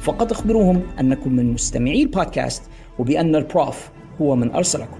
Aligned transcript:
فقط 0.00 0.32
أخبروهم 0.32 0.82
أنكم 1.00 1.32
من 1.32 1.52
مستمعي 1.52 2.02
البودكاست 2.02 2.62
وبأن 2.98 3.36
البروف 3.36 3.88
هو 4.20 4.36
من 4.36 4.50
أرسلكم. 4.50 4.98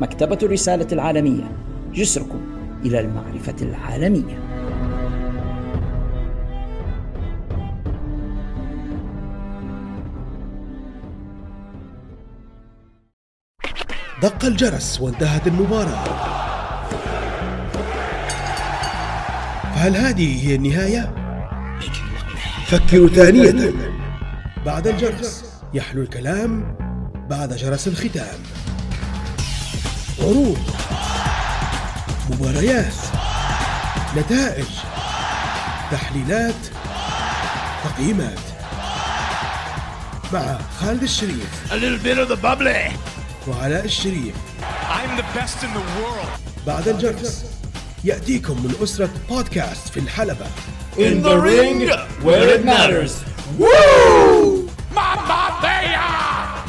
مكتبة 0.00 0.38
الرسالة 0.42 0.86
العالمية 0.92 1.52
جسركم 1.94 2.40
إلى 2.84 3.00
المعرفة 3.00 3.54
العالمية. 3.62 4.48
دق 14.22 14.44
الجرس 14.44 15.00
وانتهت 15.00 15.46
المباراة. 15.46 16.04
فهل 19.74 19.96
هذه 19.96 20.48
هي 20.48 20.54
النهاية؟ 20.54 21.27
فكروا 22.68 23.08
ثانية. 23.08 23.72
بعد 24.66 24.86
الجرس 24.86 25.44
يحلو 25.74 26.02
الكلام 26.02 26.76
بعد 27.30 27.56
جرس 27.56 27.88
الختام. 27.88 28.38
عروض 30.20 30.58
مباريات 32.30 32.94
نتائج 34.16 34.66
تحليلات 35.90 36.54
تقييمات. 37.84 38.38
مع 40.32 40.58
خالد 40.80 41.02
الشريف. 41.02 41.72
A 41.72 41.74
little 41.74 42.04
bit 42.04 42.18
of 42.18 42.28
the 42.28 42.42
bubbly. 42.42 42.92
وعلاء 43.48 43.84
الشريف. 43.84 44.34
I'm 44.60 45.20
the 45.20 45.38
best 45.38 45.62
in 45.62 45.70
the 45.74 46.00
world. 46.00 46.66
بعد 46.66 46.88
الجرس 46.88 47.44
يأتيكم 48.04 48.62
من 48.62 48.74
أسرة 48.82 49.10
بودكاست 49.28 49.88
في 49.88 50.00
الحلبة. 50.00 50.46
In 50.98 51.22
the 51.22 51.38
ring 51.38 51.88
where 52.26 52.48
it 52.48 52.64
matters. 52.64 53.24
Woo! 53.56 54.68
Mamma 54.92 55.60
Mia! 55.62 56.64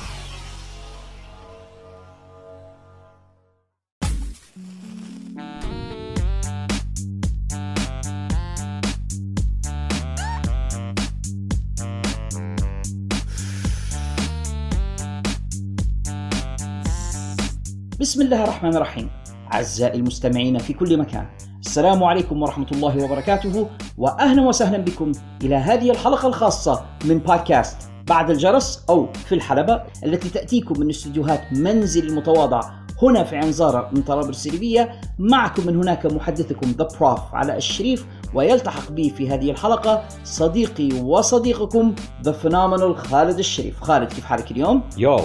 بسم 18.00 18.22
الله 18.22 18.44
الرحمن 18.44 18.76
الرحيم 18.76 19.10
أعزائي 19.54 20.00
المستمعين 20.00 20.58
في 20.58 20.74
كل 20.74 20.98
مكان 20.98 21.26
السلام 21.70 22.04
عليكم 22.04 22.42
ورحمة 22.42 22.68
الله 22.72 23.04
وبركاته 23.04 23.68
وأهلا 23.98 24.42
وسهلا 24.42 24.78
بكم 24.78 25.12
إلى 25.44 25.56
هذه 25.56 25.92
الحلقة 25.92 26.28
الخاصة 26.28 26.86
من 27.06 27.18
بودكاست 27.20 27.78
بعد 28.08 28.30
الجرس 28.30 28.86
أو 28.90 29.08
في 29.14 29.36
الحلبة 29.36 29.84
التي 30.04 30.30
تأتيكم 30.30 30.80
من 30.80 30.90
استديوهات 30.90 31.42
منزلي 31.54 32.08
المتواضع 32.08 32.62
هنا 33.02 33.24
في 33.24 33.36
عين 33.36 33.63
زارة 33.63 33.90
من 33.94 34.02
طرابلس 34.02 34.48
الليبية 34.48 35.02
معكم 35.20 35.68
من 35.68 35.76
هناك 35.76 36.06
محدثكم 36.06 36.72
The 36.72 36.88
Prof 37.00 37.20
علاء 37.34 37.58
الشريف 37.58 38.06
ويلتحق 38.34 38.92
بي 38.92 39.10
في 39.10 39.30
هذه 39.30 39.52
الحلقة 39.52 40.04
صديقي 40.24 41.02
وصديقكم 41.02 41.96
The 42.24 42.32
Phenomenal 42.32 42.98
خالد 42.98 43.40
الشريف. 43.40 43.82
خالد 43.82 44.08
كيف 44.08 44.26
حالك 44.26 44.52
اليوم؟ 44.52 44.82
Yo. 44.98 45.20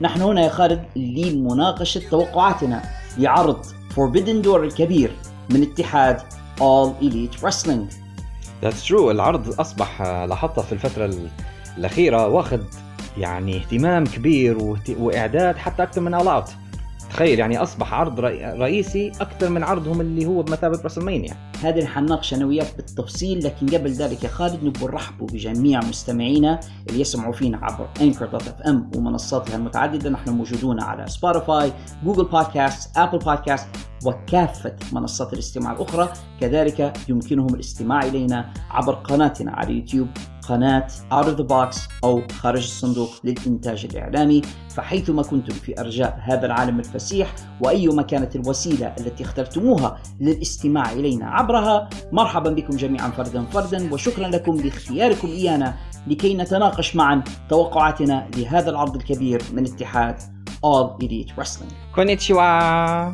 نحن 0.00 0.22
هنا 0.22 0.40
يا 0.40 0.48
خالد 0.48 0.82
لمناقشة 0.96 2.00
توقعاتنا 2.10 2.82
لعرض 3.18 3.64
Forbidden 3.96 4.44
Door 4.44 4.62
الكبير 4.62 5.10
من 5.50 5.62
اتحاد 5.62 6.20
All 6.60 7.02
Elite 7.04 7.40
Wrestling. 7.42 7.94
That's 8.62 8.88
true 8.88 9.10
العرض 9.10 9.60
أصبح 9.60 10.02
آه، 10.02 10.26
لاحظت 10.26 10.60
في 10.60 10.72
الفترة 10.72 11.04
ال- 11.04 11.28
الأخيرة 11.78 12.26
واخذ 12.26 12.60
يعني 13.18 13.56
اهتمام 13.56 14.04
كبير 14.04 14.76
وإعداد 14.98 15.56
حتى 15.56 15.82
أكثر 15.82 16.00
من 16.00 16.14
All 16.14 16.28
Out 16.28 16.50
تخيل 17.10 17.38
يعني 17.38 17.58
أصبح 17.58 17.94
عرض 17.94 18.20
رئي- 18.20 18.52
رئيسي 18.58 19.12
أكثر 19.20 19.48
من 19.50 19.62
عرضهم 19.64 20.00
اللي 20.00 20.26
هو 20.26 20.42
بمثابة 20.42 20.80
WrestleMania. 20.82 21.34
هذه 21.62 21.74
اللي 21.74 21.86
حنناقش 21.86 22.34
أنا 22.34 22.46
وياك 22.46 22.76
بالتفصيل 22.76 23.44
لكن 23.44 23.66
قبل 23.66 23.90
ذلك 23.90 24.24
يا 24.24 24.28
خالد 24.28 24.64
نبغى 24.64 24.84
نرحبوا 24.84 25.26
بجميع 25.26 25.80
مستمعينا 25.80 26.60
اللي 26.88 27.00
يسمعوا 27.00 27.32
فينا 27.32 27.58
عبر 27.62 27.88
Anchor 28.00 28.26
dot 28.26 28.42
FM 28.48 28.90
ومنصاتها 28.96 29.56
المتعددة. 29.56 30.10
نحن 30.10 30.30
موجودون 30.30 30.80
على 30.80 31.06
Spotify 31.06 31.72
Google 32.04 32.24
Podcast 32.24 32.98
Apple 32.98 33.18
Podcast 33.18 33.68
وكافة 34.06 34.76
منصات 34.92 35.32
الاستماع 35.32 35.72
الأخرى. 35.72 36.08
كذلك 36.40 36.92
يمكنهم 37.08 37.54
الاستماع 37.54 38.02
إلينا 38.02 38.52
عبر 38.70 38.94
قناتنا 38.94 39.52
على 39.52 39.72
يوتيوب 39.74 40.08
قناة 40.48 40.86
Out 41.12 41.24
of 41.24 41.40
the 41.40 41.46
Box 41.48 41.78
أو 42.04 42.22
خارج 42.40 42.62
الصندوق 42.62 43.10
للإنتاج 43.24 43.84
الإعلامي 43.84 44.42
فحيثما 44.68 45.22
كنتم 45.22 45.54
في 45.54 45.80
أرجاء 45.80 46.20
هذا 46.22 46.46
العالم 46.46 46.78
الفسيح 46.78 47.34
وأيما 47.60 48.02
كانت 48.02 48.36
الوسيلة 48.36 48.94
التي 49.00 49.24
اخترتموها 49.24 49.98
للاستماع 50.20 50.92
إلينا 50.92 51.30
عبرها 51.30 51.88
مرحبا 52.12 52.50
بكم 52.50 52.76
جميعا 52.76 53.10
فردا 53.10 53.44
فردا 53.44 53.94
وشكرا 53.94 54.28
لكم 54.28 54.56
لاختياركم 54.56 55.28
إيانا 55.28 55.74
لكي 56.06 56.34
نتناقش 56.34 56.96
معا 56.96 57.22
توقعاتنا 57.48 58.28
لهذا 58.36 58.70
العرض 58.70 58.96
الكبير 58.96 59.42
من 59.52 59.66
اتحاد 59.66 60.16
All 60.62 60.98
Elite 61.02 61.32
Wrestling. 61.36 61.72
كونيتشوا 61.94 63.12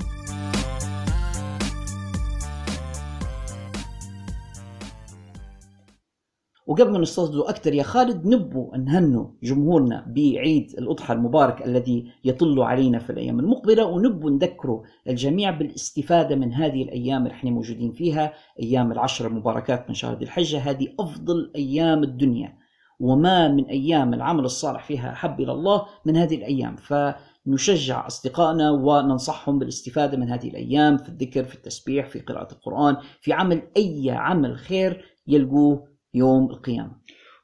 وقبل 6.66 6.92
ما 6.92 6.98
نستضيفوا 6.98 7.50
أكثر 7.50 7.72
يا 7.74 7.82
خالد 7.82 8.26
نبوا 8.26 8.76
نهنوا 8.76 9.26
جمهورنا 9.42 10.04
بعيد 10.08 10.74
الأضحى 10.78 11.14
المبارك 11.14 11.66
الذي 11.66 12.12
يطل 12.24 12.60
علينا 12.62 12.98
في 12.98 13.10
الأيام 13.10 13.40
المقبلة 13.40 13.84
ونبوا 13.86 14.30
نذكروا 14.30 14.82
الجميع 15.08 15.50
بالاستفادة 15.50 16.36
من 16.36 16.52
هذه 16.52 16.82
الأيام 16.82 17.22
اللي 17.22 17.34
إحنا 17.34 17.50
موجودين 17.50 17.92
فيها 17.92 18.32
أيام 18.62 18.92
العشر 18.92 19.26
المباركات 19.26 19.88
من 19.88 19.94
شهر 19.94 20.18
ذي 20.18 20.24
الحجة. 20.24 20.58
هذه 20.58 20.88
أفضل 21.00 21.52
أيام 21.56 22.02
الدنيا 22.02 22.58
وما 23.00 23.48
من 23.48 23.64
أيام 23.64 24.14
العمل 24.14 24.44
الصالح 24.44 24.84
فيها 24.84 25.12
أحب 25.12 25.40
إلى 25.40 25.52
الله 25.52 25.86
من 26.04 26.16
هذه 26.16 26.34
الأيام. 26.34 26.76
فنشجع 26.76 28.06
أصدقائنا 28.06 28.70
وننصحهم 28.70 29.58
بالاستفادة 29.58 30.16
من 30.16 30.28
هذه 30.28 30.48
الأيام 30.48 30.96
في 30.96 31.08
الذكر 31.08 31.44
في 31.44 31.54
التسبيح 31.54 32.06
في 32.06 32.20
قراءة 32.20 32.52
القرآن 32.52 32.96
في 33.20 33.32
عمل 33.32 33.62
أي 33.76 34.10
عمل 34.10 34.56
خير 34.56 35.04
يلقوه 35.26 35.95
يوم 36.16 36.50
القيامة. 36.50 36.92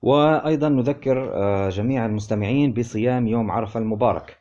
وأيضا 0.03 0.69
نذكر 0.69 1.33
آه، 1.35 1.69
جميع 1.69 2.07
المستمعين 2.07 2.73
بصيام 2.73 3.27
يوم 3.27 3.51
عرفة 3.51 3.81
المبارك. 3.81 4.39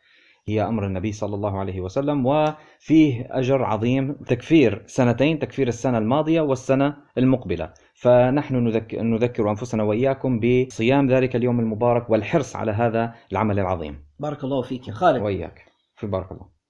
هي 0.47 0.63
أمر 0.63 0.85
النبي 0.85 1.11
صلى 1.11 1.35
الله 1.35 1.59
عليه 1.59 1.81
وسلم 1.81 2.25
وفيه 2.25 3.27
أجر 3.31 3.63
عظيم 3.63 4.13
تكفير 4.13 4.83
سنتين 4.85 5.39
تكفير 5.39 5.67
السنة 5.67 5.97
الماضية 5.97 6.41
والسنة 6.41 6.97
المقبلة. 7.17 7.73
فنحن 7.93 8.55
نذكر, 8.55 9.01
نذكر 9.01 9.49
أنفسنا 9.49 9.83
وإياكم 9.83 10.39
بصيام 10.39 11.07
ذلك 11.07 11.35
اليوم 11.35 11.59
المبارك 11.59 12.09
والحرص 12.09 12.55
على 12.55 12.71
هذا 12.71 13.13
العمل 13.31 13.59
العظيم. 13.59 14.05
بارك 14.19 14.43
الله 14.43 14.61
فيك 14.61 14.87
يا 14.87 14.93
خالد. 14.93 15.21
وإياك. 15.21 15.65
في 15.95 16.07
بارك 16.07 16.31
الله. 16.31 16.60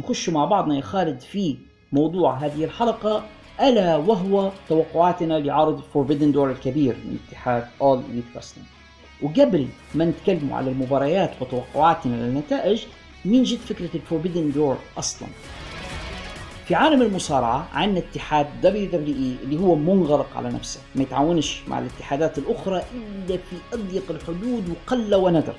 نخش 0.00 0.28
مع 0.28 0.44
بعضنا 0.44 0.76
يا 0.76 0.80
خالد 0.80 1.20
في 1.20 1.56
موضوع 1.92 2.36
هذه 2.36 2.64
الحلقة 2.64 3.24
ألا 3.60 3.96
وهو 3.96 4.50
توقعاتنا 4.68 5.34
لعرض 5.34 5.80
فوربيدن 5.80 6.32
دور 6.32 6.50
الكبير 6.50 6.96
من 7.04 7.18
اتحاد 7.28 7.64
All 7.80 7.98
Elite 7.98 8.38
Wrestling. 8.38 8.66
وقبل 9.22 9.68
ما 9.94 10.04
نتكلم 10.04 10.52
على 10.52 10.70
المباريات 10.70 11.30
وتوقعاتنا 11.40 12.16
للنتائج 12.16 12.82
من 13.24 13.31
وين 13.31 13.42
جت 13.42 13.58
فكرة 13.58 13.88
ال 13.94 14.00
Forbidden 14.00 14.52
Door 14.52 14.76
أصلا؟ 14.98 15.28
في 16.66 16.74
عالم 16.74 17.02
المصارعة 17.02 17.68
عندنا 17.72 17.98
اتحاد 17.98 18.46
WWE 18.62 19.44
اللي 19.44 19.60
هو 19.60 19.74
منغلق 19.74 20.36
على 20.36 20.48
نفسه. 20.48 20.80
ما 20.94 21.02
يتعاونش 21.02 21.62
مع 21.68 21.78
الاتحادات 21.78 22.38
الأخرى 22.38 22.82
إلا 22.94 23.36
في 23.36 23.56
أضيق 23.72 24.10
الحدود 24.10 24.64
وقل 24.68 25.14
وندر. 25.14 25.54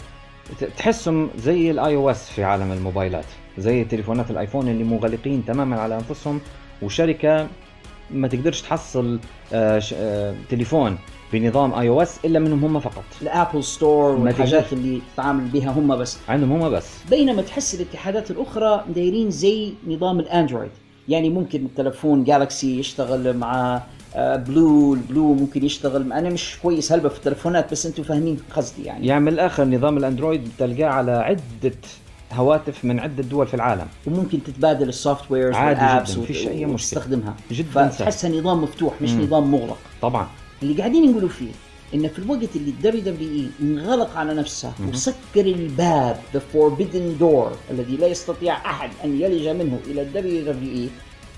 تحسهم 0.77 1.29
زي 1.37 1.71
ال 1.71 1.95
iOS 1.95 2.29
في 2.29 2.43
عالم 2.43 2.71
الموبايلات. 2.71 3.25
زي 3.57 3.83
تليفونات 3.83 4.31
ال 4.31 4.36
iPhone 4.36 4.67
اللي 4.67 4.83
مغلقين 4.83 5.45
تماما 5.45 5.79
على 5.79 5.95
أنفسهم 5.95 6.39
وشركة 6.81 7.47
ما 8.11 8.27
تقدرش 8.27 8.61
تحصل 8.61 9.19
آه، 9.53 9.81
آه، 9.93 10.35
تليفون 10.49 10.97
بنظام 11.33 11.73
iOS 11.73 12.19
إلا 12.25 12.39
منهم 12.39 12.65
هم 12.65 12.79
فقط. 12.79 13.03
ال 13.21 13.28
Apple 13.28 13.63
Store 13.63 14.11
والحاجات. 14.15 14.73
اللي 14.73 15.01
تتعامل 15.13 15.43
بها 15.43 15.71
هم 15.71 15.95
بس. 15.95 16.17
عندهم 16.29 16.51
هم 16.51 16.69
بس. 16.69 16.89
بينما 17.09 17.41
تحس 17.41 17.75
الاتحادات 17.75 18.31
الأخرى 18.31 18.85
دايرين 18.95 19.31
زي 19.31 19.73
نظام 19.87 20.19
ال 20.19 20.25
Android. 20.25 20.69
يعني 21.09 21.29
ممكن 21.29 21.65
التلفون 21.65 22.23
Galaxy 22.23 22.79
يشتغل 22.79 23.37
مع 23.37 23.81
آه، 24.15 24.35
بلو 24.35 24.93
البلو 24.93 25.33
ممكن 25.33 25.65
يشتغل 25.65 26.13
أنا 26.13 26.29
مش 26.29 26.57
كويس 26.63 26.91
هلبة 26.91 27.09
في 27.09 27.17
التلفونات 27.17 27.71
بس 27.71 27.85
أنتم 27.85 28.03
فاهمين 28.03 28.37
قصدي 28.55 28.83
يعني. 28.83 29.07
يعني 29.07 29.21
من 29.21 29.27
الآخر 29.27 29.65
نظام 29.65 29.97
ال 29.97 30.04
Android 30.04 30.49
تلقاه 30.57 30.85
على 30.89 31.11
عدة 31.11 31.73
هواتف 32.33 32.85
من 32.85 32.99
عدة 32.99 33.23
دول 33.23 33.47
في 33.47 33.53
العالم 33.53 33.87
وممكن 34.07 34.43
تتبادل 34.43 34.89
ال 34.89 34.93
softwares 34.93 35.31
وال 35.31 35.55
apps 35.55 36.11
جداً، 36.11 36.25
فيش 36.25 36.47
أي 36.47 36.65
مشكلة. 36.65 36.73
وتستخدمها 36.73 37.35
جداً. 37.51 37.89
فتحسها 37.89 38.29
نظام 38.29 38.63
مفتوح 38.63 38.93
مش 39.01 39.11
مم. 39.11 39.21
نظام 39.21 39.51
مغلق 39.51 39.77
طبعا 40.01 40.27
اللي 40.63 40.73
قاعدين 40.77 41.11
نقولوا 41.11 41.29
فيه 41.29 41.51
ان 41.95 42.07
في 42.07 42.19
الوقت 42.19 42.55
اللي 42.55 42.69
ال 42.71 43.01
WWE 43.01 43.47
انغلق 43.61 44.17
على 44.17 44.33
نفسه 44.33 44.71
وسكر 44.89 45.15
الباب 45.45 46.17
The 46.33 46.39
Forbidden 46.53 47.17
Door 47.19 47.51
الذي 47.71 47.97
لا 47.97 48.07
يستطيع 48.07 48.55
أحد 48.57 48.89
أن 49.05 49.21
يلج 49.21 49.47
منه 49.47 49.79
إلى 49.87 50.01
الدبليو 50.01 50.45
دبليو 50.53 50.71
اي 50.73 50.89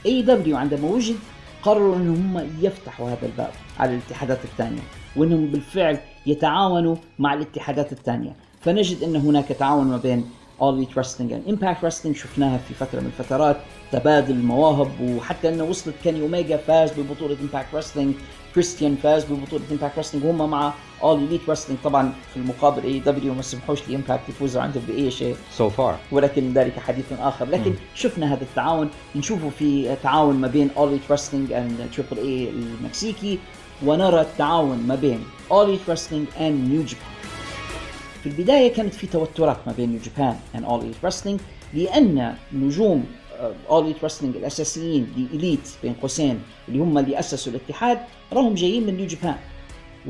اي 0.06 0.22
دبليو 0.22 0.58
عندما 0.58 0.88
وجد 0.90 1.16
قرروا 1.64 1.96
ان 1.96 2.10
هم 2.10 2.50
يفتحوا 2.62 3.10
هذا 3.10 3.26
الباب 3.26 3.52
على 3.80 3.92
الاتحادات 3.92 4.40
الثانية 4.44 4.82
وإنهم 5.16 5.48
بالفعل 5.48 5.98
يتعاونوا 6.26 6.96
مع 7.20 7.34
الاتحادات 7.34 7.92
الثانية 7.92 8.36
فنجد 8.62 9.04
إن 9.04 9.16
هناك 9.16 9.48
تعاون 9.48 9.88
ما 9.88 9.98
بين 9.98 10.26
All 10.62 10.74
Elite 10.78 10.96
Wrestling 10.96 11.32
and 11.32 11.54
Impact 11.54 11.84
Wrestling. 11.84 12.16
شفناها 12.16 12.58
في 12.58 12.74
فترة 12.74 13.00
من 13.00 13.06
الفترات. 13.06 13.58
تبادل 13.92 14.36
المواهب 14.36 15.02
وحتى 15.02 15.50
إنه 15.50 15.64
وصلت 15.64 15.96
Kenny 16.04 16.22
Omega 16.22 16.58
فاز 16.58 16.92
ببطولة 16.92 17.36
Impact 17.36 17.78
Wrestling. 17.78 18.08
Christian 18.56 18.96
فاز 18.96 19.26
ببطولة 19.26 19.64
Impact 19.72 20.00
Wrestling. 20.00 20.26
وهم 20.26 20.50
مع 20.50 20.74
All 21.02 21.18
Elite 21.18 21.52
Wrestling. 21.52 21.84
طبعا 21.84 22.14
في 22.34 22.38
المقابل 22.38 22.84
AEW 22.84 23.34
ما 23.34 23.42
سمحوش 23.42 23.90
ل 23.90 23.95
Impact 23.95 24.30
يفوزوا 24.30 24.62
عندهم 24.62 24.84
بأي 24.88 25.12
شيء. 25.12 25.36
so 25.52 25.70
far 25.70 25.98
ولكن 26.12 26.54
ذلك 26.54 26.80
حديث 26.80 27.06
آخر. 27.20 27.46
لكن 27.46 27.74
شفنا 27.96 28.34
هذا 28.34 28.44
التعاون. 28.44 28.90
نشوفه 29.16 29.50
في 29.50 29.96
تعاون 30.04 30.36
ما 30.36 30.48
بين 30.48 30.70
All 30.70 30.90
Elite 30.90 31.14
Wrestling 31.14 31.52
and 31.52 31.96
Triple 31.98 32.18
A 32.18 32.50
المكسيكي. 32.50 33.40
ونرى 33.86 34.22
التعاون 34.22 34.78
ما 34.88 34.96
بين 34.96 35.24
All 35.50 35.68
Elite 35.68 35.92
Wrestling 35.92 36.40
and 36.40 36.72
New 36.72 36.92
Japan. 36.92 37.13
في 38.24 38.30
البداية 38.30 38.74
كانت 38.74 38.94
في 38.94 39.08
توترات 39.08 39.58
ما 39.68 39.74
بين 39.78 40.00
New 40.00 40.13
Japan 40.13 40.36
and 40.56 40.66
All 40.66 40.84
Elite 40.84 41.10
Wrestling 41.10 41.42
لأن 41.74 42.36
نجوم 42.54 43.06
All 43.70 43.84
Elite 43.84 44.06
Wrestling 44.08 44.24
الأساسيين 44.24 45.08
The 45.18 45.37
Elite 45.37 45.70
بين 45.84 45.94
قوسين 45.94 46.40
اللي 46.68 46.80
هم 46.80 46.98
اللي 46.98 47.20
أسسوا 47.20 47.54
الاتحاد 47.54 47.98
راهم 48.34 48.54
جايين 48.54 48.86
من 48.88 48.98
New 48.98 49.08
Japan 49.08 49.36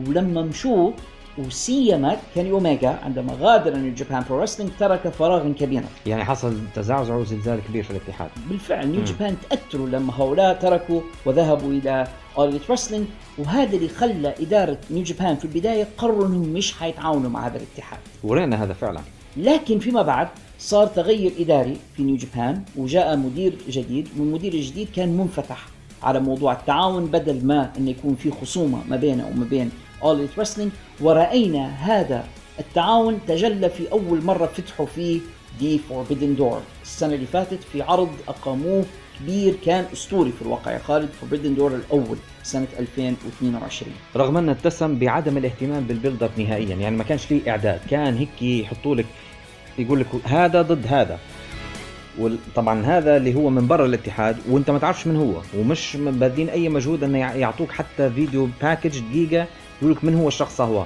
ولما 0.08 0.42
مشوا 0.42 0.92
ولا 1.38 1.70
سيما 1.70 2.18
كيني 2.36 2.52
اوميجا 2.52 3.00
عندما 3.04 3.38
غادر 3.42 3.76
New 3.78 3.94
Japan 3.94 4.24
Pro 4.30 4.42
Wrestling 4.42 4.72
ترك 4.80 5.08
فراغا 5.08 5.54
كبيرا 5.60 5.86
يعني 6.06 6.26
حصل 6.26 6.58
تزعزع 6.76 7.16
وزلزال 7.16 7.60
كبير 7.70 7.84
في 7.84 7.92
الاتحاد. 7.92 8.30
بالفعل 8.50 8.88
New 8.88 9.04
Japan 9.04 9.36
تأثروا 9.50 9.88
لما 9.90 10.14
هؤلاء 10.14 10.54
تركوا 10.54 11.02
وذهبوا 11.26 11.72
إلى 11.72 12.08
All 12.38 12.50
Elite 12.50 12.72
Wrestling 12.72 13.06
وهذا 13.38 13.76
اللي 13.76 13.88
خلى 13.90 14.34
إدارة 14.42 14.78
New 14.92 15.04
Japan 15.04 15.36
في 15.36 15.46
البداية 15.46 15.88
قرروا 15.98 16.28
إنهم 16.28 16.50
مش 16.50 16.74
حيتعاونوا 16.74 17.30
مع 17.30 17.48
هذا 17.48 17.58
الاتحاد. 17.58 18.00
ورينا 18.24 18.64
هذا 18.64 18.74
فعلا. 18.74 19.02
لكن 19.38 19.80
فيما 19.80 20.02
بعد 20.02 20.28
صار 20.60 20.88
تغير 20.88 21.32
إداري 21.40 21.78
في 21.96 22.04
New 22.04 22.16
Japan 22.16 22.64
وجاء 22.78 23.18
مدير 23.18 23.54
جديد 23.70 24.08
والمدير 24.20 24.54
الجديد 24.54 24.88
كان 24.96 25.18
منفتح 25.18 25.66
على 26.04 26.20
موضوع 26.20 26.54
التعاون 26.54 27.06
بدل 27.06 27.46
ما 27.46 27.72
إنه 27.78 27.90
يكون 27.90 28.16
في 28.16 28.32
خصومة 28.32 28.78
ما 28.90 28.96
بينه 28.96 29.28
وما 29.28 29.46
بين 29.46 29.72
All 30.04 30.13
Elite 30.13 30.28
Wrestling 30.38 30.72
ورأينا 31.02 31.68
هذا 31.68 32.24
التعاون 32.60 33.20
تجلى 33.28 33.70
في 33.70 33.92
أول 33.92 34.24
مرة 34.24 34.46
فتحوا 34.46 34.86
فيه 34.86 35.20
The 35.60 35.78
Forbidden 35.80 36.36
Door 36.36 36.62
السنة 36.84 37.14
اللي 37.14 37.26
فاتت 37.26 37.64
في 37.64 37.82
عرض 37.82 38.10
أقاموه 38.28 38.86
كبير 39.20 39.56
كان 39.66 39.86
أسطوري 39.94 40.32
في 40.32 40.42
الواقع. 40.42 40.72
يا 40.72 40.78
خالد 40.80 41.10
Forbidden 41.22 41.56
Door 41.56 41.76
الأول 41.76 42.18
سنة 42.44 42.68
2022 42.80 43.92
رغم 44.16 44.38
انه 44.38 44.52
اتسم 44.52 45.00
بعدم 45.00 45.38
الاهتمام 45.38 45.84
بال 45.84 45.95
build 45.95 46.24
up 46.24 46.32
نهائيا 46.38 46.76
يعني 46.76 46.98
ما 46.98 47.04
كانش 47.04 47.26
فيه 47.26 47.52
إعداد. 47.52 47.80
كان 47.90 48.18
هيك 48.18 48.42
يحطوا 48.42 48.96
لك 48.96 49.06
يقول 49.80 50.00
لك 50.00 50.08
هذا 50.26 50.62
ضد 50.62 50.88
هذا. 50.88 51.20
وطبعا 52.20 52.86
هذا 52.86 53.18
اللي 53.18 53.36
هو 53.36 53.50
من 53.50 53.68
برا 53.68 53.86
الاتحاد 53.86 54.38
وأنت 54.50 54.70
ما 54.72 54.80
تعرفش 54.80 55.08
من 55.08 55.16
هو 55.16 55.42
ومش 55.60 55.98
بادين 56.00 56.50
أي 56.50 56.70
مجهود 56.70 57.04
انه 57.04 57.18
يع- 57.18 57.36
يعطوك 57.36 57.72
حتى 57.72 58.10
video 58.10 58.50
package 58.62 59.00
دقيقة 59.00 59.46
يقول 59.82 59.94
لك 59.94 60.04
من 60.04 60.16
هو 60.16 60.28
الشخص 60.28 60.62
هو. 60.62 60.86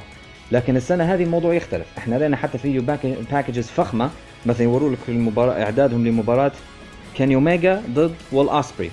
لكن 0.52 0.76
السنة 0.78 1.14
هذه 1.14 1.24
الموضوع 1.24 1.54
يختلف. 1.54 1.86
إحنا 1.98 2.16
لنا 2.28 2.38
حتى 2.38 2.58
video 2.58 2.82
pack- 2.82 3.18
packages 3.32 3.68
فخمة 3.68 4.10
مثلا 4.46 4.64
يوروا 4.64 4.90
لك 4.92 4.98
المباراة 5.10 5.64
إعدادهم 5.64 6.08
لمباراة 6.08 6.52
كيني 7.18 7.36
اوميجا 7.36 7.84
ضد 7.90 8.16
ويل 8.34 8.50
أوسبري. 8.50 8.92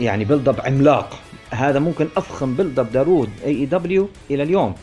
يعني 0.00 0.24
build 0.24 0.48
up 0.48 0.60
عملاق. 0.60 1.18
هذا 1.50 1.78
ممكن 1.78 2.08
أفخم 2.16 2.56
build 2.56 2.78
up 2.78 2.92
داروه 2.92 3.30
AEW 3.44 4.08
إلى 4.30 4.42
اليوم. 4.42 4.74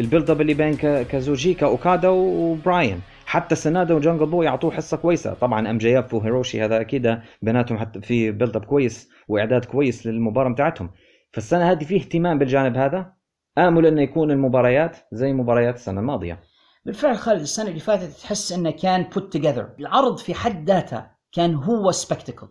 ال 0.00 0.05
build 0.05 0.30
up 0.30 0.40
اللي 0.40 0.54
بين 0.54 0.74
كا- 0.74 1.02
كازوتشيكا 1.02 1.66
أوكادا 1.66 2.08
وبراين. 2.08 3.00
حتى 3.26 3.54
سنادا 3.54 3.94
وجانجل 3.94 4.26
بوي 4.26 4.42
يعطوه 4.42 4.70
حصة 4.70 4.96
كويسة. 4.96 5.34
طبعا 5.34 5.70
أم 5.70 5.78
جي 5.78 5.98
إف 5.98 6.14
وهيروشي 6.14 6.64
هذا 6.64 6.80
أكيد 6.80 7.18
بيناتهم 7.42 7.78
حتى 7.78 8.00
في 8.00 8.30
build 8.30 8.56
up 8.56 8.64
كويس 8.64 9.08
وإعداد 9.28 9.64
كويس 9.64 10.06
للمباراة 10.06 10.52
بتاعتهم 10.52 10.90
فالسنة 11.32 11.70
هذه 11.70 11.84
في 11.84 11.96
اهتمام 11.96 12.38
بالجانب 12.38 12.76
هذا. 12.76 13.12
آمل 13.58 13.86
انه 13.86 14.02
يكون 14.02 14.30
المباريات 14.30 14.96
زي 15.12 15.32
مباريات 15.32 15.74
السنة 15.74 16.00
الماضية. 16.00 16.40
بالفعل 16.86 17.16
خالد 17.16 17.40
السنة 17.40 17.68
اللي 17.68 17.80
فاتت 17.80 18.12
تحس 18.12 18.52
أنه 18.52 18.70
كان 18.70 19.06
put 19.14 19.38
together. 19.38 19.80
العرض 19.80 20.18
في 20.18 20.34
حد 20.34 20.70
ذاته 20.70 21.21
كان 21.32 21.54
هو 21.54 21.90
spectacle 21.90 22.48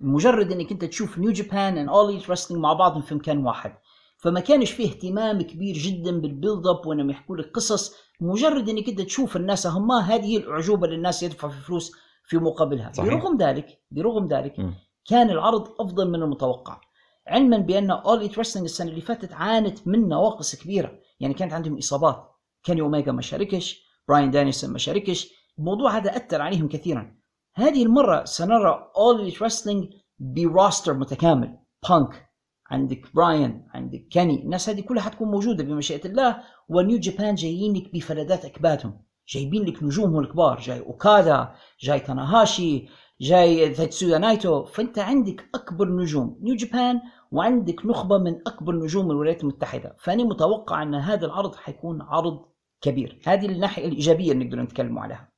مجرد 0.00 0.52
إنك 0.52 0.72
أنت 0.72 0.84
تشوف 0.84 1.18
New 1.18 1.32
Japan 1.32 1.78
and 1.78 1.88
All 1.88 2.12
Elite 2.12 2.30
Wrestling 2.30 2.62
مع 2.62 2.72
بعضهم 2.72 3.02
في 3.02 3.14
مكان 3.14 3.46
واحد. 3.46 3.74
فما 4.18 4.40
كانش 4.40 4.70
فيه 4.70 4.88
اهتمام 4.88 5.42
كبير 5.42 5.74
جدا 5.74 6.20
بال 6.20 6.33
build 6.33 6.66
up 6.66 6.86
وانهم 6.86 7.10
يحكوا 7.10 7.36
لك 7.36 7.50
قصص. 7.50 7.96
مجرد 8.20 8.68
إنك 8.68 8.88
أنت 8.88 9.00
تشوف 9.00 9.36
الناس 9.36 9.66
هم 9.66 9.92
هذه 9.92 10.36
الأعجوبة 10.36 10.84
اللي 10.84 10.96
الناس 10.96 11.22
يدفعوا 11.22 11.52
في 11.52 11.60
فلوس 11.60 11.92
في 12.24 12.38
مقابلها. 12.38 12.92
صحيح. 12.92 13.14
برغم 13.14 13.36
ذلك 13.36 13.82
برغم 13.90 14.28
ذلك 14.28 14.60
م. 14.60 14.74
كان 15.08 15.30
العرض 15.30 15.68
أفضل 15.80 16.10
من 16.10 16.22
المتوقع. 16.22 16.80
علما 17.26 17.58
بأن 17.58 17.90
All 17.90 18.20
Elite 18.20 18.38
Wrestling 18.38 18.68
السنة 18.68 18.90
اللي 18.90 19.00
فاتت 19.00 19.32
عانت 19.32 19.88
من 19.88 20.08
نواقص 20.08 20.56
كبيرة. 20.56 20.98
يعني 21.20 21.34
كانت 21.34 21.52
عندهم 21.52 21.78
إصابات. 21.78 22.30
كيني 22.64 22.80
اوميجا 22.80 23.12
ما 23.12 23.22
شاركش. 23.22 23.84
براين 24.08 24.30
دانيلسون 24.30 24.70
ما 24.70 24.78
شاركش. 24.78 25.28
الموضوع 25.58 25.96
هذا 25.96 26.16
أثر 26.16 26.42
عليهم 26.42 26.68
كثيرا. 26.68 27.21
هذه 27.54 27.82
المرة 27.82 28.24
سنرى 28.24 28.90
All 28.96 29.24
Elite 29.24 29.42
Wrestling 29.42 29.94
ب 30.18 30.29
roster 30.29 30.94
متكامل. 30.94 31.58
بانك 31.88 32.28
عندك 32.70 33.14
براين 33.14 33.68
عندك 33.74 34.08
كيني 34.10 34.42
الناس 34.42 34.68
هذه 34.68 34.80
كلها 34.80 35.02
حتكون 35.02 35.28
موجودة 35.28 35.64
بمشيئة 35.64 36.06
الله 36.06 36.42
و 36.68 36.75
New 36.75 36.98
Japan 36.98 37.34
جايين 37.34 37.76
لك 37.76 37.92
بفلذات 37.92 38.44
اكبادهم 38.44 39.02
جايبين 39.28 39.64
لك 39.64 39.82
نجومهم 39.82 40.18
الكبار. 40.18 40.60
جاي 40.60 40.80
اوكادا 40.80 41.54
جاي 41.80 42.00
تاناهاشي 42.00 42.88
جاي 43.20 43.68
تاتسويا 43.68 44.18
نايتو 44.18 44.64
فأنت 44.64 44.98
عندك 44.98 45.48
أكبر 45.54 45.88
نجوم. 45.88 46.38
نيو 46.42 46.54
جابان 46.54 47.00
وعندك 47.32 47.86
نخبة 47.86 48.18
من 48.18 48.40
أكبر 48.46 48.74
نجوم 48.74 49.10
الولايات 49.10 49.42
المتحدة. 49.42 49.96
فأنا 49.98 50.24
متوقع 50.24 50.82
أن 50.82 50.94
هذا 50.94 51.26
العرض 51.26 51.54
حيكون 51.54 52.02
عرض 52.02 52.44
كبير. 52.80 53.20
هذه 53.26 53.46
الناحية 53.46 53.88
الإيجابية 53.88 54.32
اللي 54.32 54.44
نقدر 54.44 54.62
نتكلم 54.62 54.98
عليها. 54.98 55.32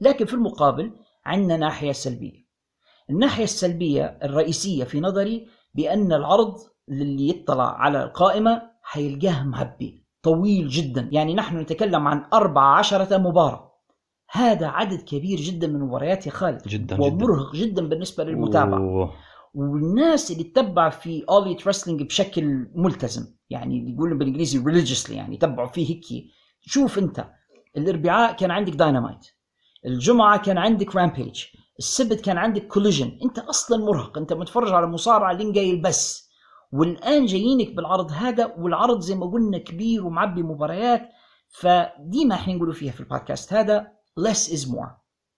لكن 0.00 0.24
في 0.24 0.34
المقابل 0.34 0.92
عندنا 1.28 1.56
ناحية 1.56 1.92
سلبية. 1.92 2.48
الناحية 3.10 3.44
السلبية 3.44 4.18
الرئيسية 4.22 4.84
في 4.84 5.00
نظري 5.00 5.48
بأن 5.74 6.12
العرض 6.12 6.54
اللي 6.88 7.28
يطلع 7.28 7.76
على 7.76 8.02
القائمة 8.02 8.62
حيلقاه 8.82 9.42
معبي 9.42 10.04
طويل 10.22 10.68
جدا. 10.68 11.08
يعني 11.12 11.34
نحن 11.34 11.58
نتكلم 11.58 12.08
عن 12.08 12.24
14 12.32 13.18
مباراة. 13.18 13.68
هذا 14.30 14.66
عدد 14.66 15.02
كبير 15.02 15.38
جدا 15.38 15.66
من 15.66 15.76
المباريات 15.76 16.26
يا 16.26 16.32
خالد. 16.32 16.62
جدا 16.68 17.00
ومرهق 17.00 17.54
جدا, 17.54 17.66
جدا 17.66 17.88
بالنسبة 17.88 18.24
للمتابعة. 18.24 18.78
أوه. 18.78 19.12
والناس 19.54 20.30
اللي 20.30 20.44
تتبع 20.44 20.90
في 20.90 21.24
All 21.28 21.43
Elite 21.43 21.68
Wrestling 21.68 22.02
بشكل 22.02 22.68
ملتزم 22.74 23.26
يعني 23.50 23.92
يقولوا 23.92 24.18
بالإنجليزي 24.18 24.62
religiously 24.62 25.10
يعني 25.10 25.34
يتبعوا 25.34 25.68
فيه 25.68 25.90
هيك 25.90 26.30
شوف 26.60 26.98
أنت 26.98 27.24
الإربعاء 27.76 28.36
كان 28.36 28.50
عندك 28.50 28.72
داينامايت 28.72 29.26
الجمعة 29.86 30.42
كان 30.42 30.58
عندك 30.58 30.96
Rampage 30.96 31.44
السبت 31.78 32.20
كان 32.20 32.38
عندك 32.38 32.66
Collision 32.66 33.18
انت 33.24 33.38
أصلا 33.38 33.84
مرهق 33.84 34.18
انت 34.18 34.32
متفرج 34.32 34.72
على 34.72 34.86
مصارعة 34.86 35.32
لينجايل 35.32 35.82
بس 35.82 36.28
والآن 36.72 37.26
جايينك 37.26 37.74
بالعرض 37.74 38.12
هذا 38.12 38.54
والعرض 38.58 39.00
زي 39.00 39.14
ما 39.14 39.26
قلنا 39.26 39.58
كبير 39.58 40.06
ومعبي 40.06 40.42
مباريات. 40.42 41.08
فديما 41.48 42.34
إحنا 42.34 42.54
نقولوا 42.54 42.74
فيها 42.74 42.92
في 42.92 43.00
البودكاست 43.00 43.52
هذا 43.52 43.92
less 44.20 44.50
is 44.50 44.68
more. 44.68 44.88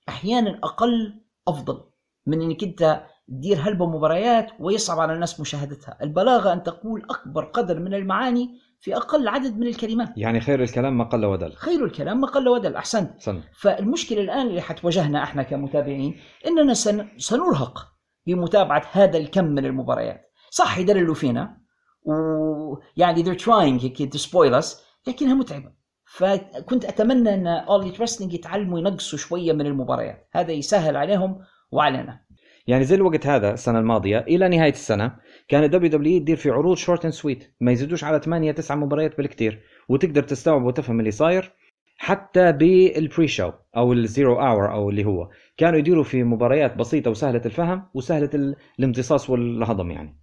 أحيانا 0.08 0.60
أقل 0.64 1.20
أفضل 1.48 1.84
من 2.26 2.42
إنك 2.42 2.62
أنت 2.62 3.06
تدير 3.28 3.58
هلبة 3.60 3.86
مباريات 3.86 4.50
ويصعب 4.60 5.00
على 5.00 5.12
الناس 5.14 5.40
مشاهدتها. 5.40 5.98
البلاغة 6.02 6.52
أن 6.52 6.62
تقول 6.62 7.02
أكبر 7.10 7.44
قدر 7.44 7.78
من 7.78 7.94
المعاني 7.94 8.58
في 8.80 8.96
أقل 8.96 9.28
عدد 9.28 9.58
من 9.58 9.66
الكلمات. 9.66 10.08
يعني 10.16 10.40
خير 10.40 10.62
الكلام 10.62 10.98
ما 10.98 11.04
قل 11.04 11.24
ودل. 11.24 11.52
خير 11.52 11.84
الكلام 11.84 12.20
ما 12.20 12.26
قل 12.26 12.48
ودل. 12.48 12.76
أحسنت. 12.76 13.20
صن. 13.20 13.40
فالمشكلة 13.52 14.20
الآن 14.20 14.46
اللي 14.46 14.60
حتواجهنا 14.60 15.22
إحنا 15.22 15.42
كمتابعين 15.42 16.20
إننا 16.46 16.74
سن... 16.74 17.08
سنرهق 17.18 17.88
بمتابعة 18.26 18.82
هذا 18.92 19.18
الكم 19.18 19.44
من 19.44 19.66
المباريات. 19.66 20.32
صح 20.50 20.78
يدللوا 20.78 21.14
فينا 21.14 21.56
ويعني 22.02 23.24
they're 23.24 23.40
trying 23.40 23.82
هيك 23.82 24.14
to 24.14 24.18
spoil 24.18 24.62
us 24.62 24.76
لكنها 25.08 25.34
متعبة. 25.34 25.72
فكنت 26.04 26.84
أتمنى 26.84 27.34
أن 27.34 27.46
All 27.46 27.63
Elite 27.63 27.90
Wrestling 28.00 28.34
يتعلموا 28.34 28.78
ينقصوا 28.78 29.18
شوية 29.18 29.52
من 29.52 29.66
المباريات. 29.66 30.28
هذا 30.32 30.52
يسهل 30.52 30.96
عليهم 30.96 31.38
وعلينا. 31.72 32.20
يعني 32.66 32.84
زي 32.84 32.94
الوقت 32.94 33.26
هذا 33.26 33.52
السنة 33.52 33.78
الماضية 33.78 34.18
إلى 34.18 34.48
نهاية 34.48 34.72
السنة 34.72 35.16
كان 35.50 35.64
ال 35.64 35.90
WWE 35.90 36.18
تدير 36.18 36.36
في 36.36 36.50
عروض 36.50 36.76
short 36.76 37.04
and 37.04 37.14
sweet 37.14 37.54
ما 37.60 37.72
يزيدوش 37.72 38.04
على 38.04 38.20
8 38.20 38.52
9 38.52 38.76
مباريات 38.76 39.16
بالكثير 39.16 39.60
وتقدر 39.88 40.22
تستوعب 40.22 40.62
وتفهم 40.62 41.00
اللي 41.00 41.10
صاير 41.10 41.52
حتى 41.96 42.52
بال 42.52 42.83
pre 42.83 43.28
show 43.28 43.52
أو 43.76 43.92
ال 43.92 44.02
zero 44.02 44.40
hour 44.40 44.72
أو 44.72 44.90
اللي 44.90 45.04
هو. 45.04 45.28
كانوا 45.56 45.78
يديروا 45.78 46.04
في 46.04 46.24
مباريات 46.24 46.76
بسيطة 46.76 47.10
وسهلة 47.10 47.42
الفهم 47.46 47.88
وسهلة 47.94 48.54
الامتصاص 48.78 49.30
والهضم 49.30 49.90
يعني. 49.90 50.16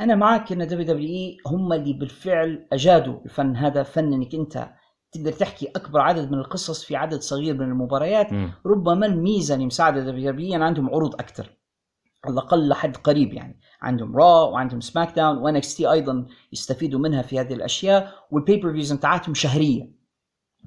أنا 0.00 0.14
معك 0.14 0.52
إن 0.52 0.66
WWE 0.66 1.36
هم 1.46 1.72
اللي 1.72 1.92
بالفعل 1.92 2.66
أجادوا 2.72 3.20
الفن. 3.24 3.56
هذا 3.56 3.82
فن 3.82 4.12
إنك 4.12 4.34
أنت 4.34 4.68
تقدر 5.12 5.32
تحكي 5.32 5.68
أكبر 5.76 6.00
عدد 6.00 6.32
من 6.32 6.38
القصص 6.38 6.84
في 6.84 6.96
عدد 6.96 7.20
صغير 7.20 7.54
من 7.54 7.62
المباريات. 7.62 8.32
م. 8.32 8.50
ربما 8.66 9.06
الميزة 9.06 9.54
اللي 9.54 9.66
مساعدة 9.66 10.00
WWE 10.00 10.54
إن 10.54 10.62
عندهم 10.62 10.90
عروض 10.90 11.14
أكثر 11.14 11.59
على 12.24 12.32
الأقل 12.32 12.68
لحد 12.68 12.96
قريب 12.96 13.32
يعني. 13.32 13.60
عندهم 13.82 14.16
Raw 14.16 14.42
وعندهم 14.42 14.80
SmackDown 14.80 15.60
و 15.60 15.68
NXT 15.68 15.90
أيضا 15.90 16.26
يستفيدوا 16.52 17.00
منها 17.00 17.22
في 17.22 17.40
هذه 17.40 17.54
الأشياء 17.54 18.12
وال 18.30 18.72
pay-per-views 18.72 18.92
بتاعتهم 18.92 19.34
شهرية. 19.34 20.00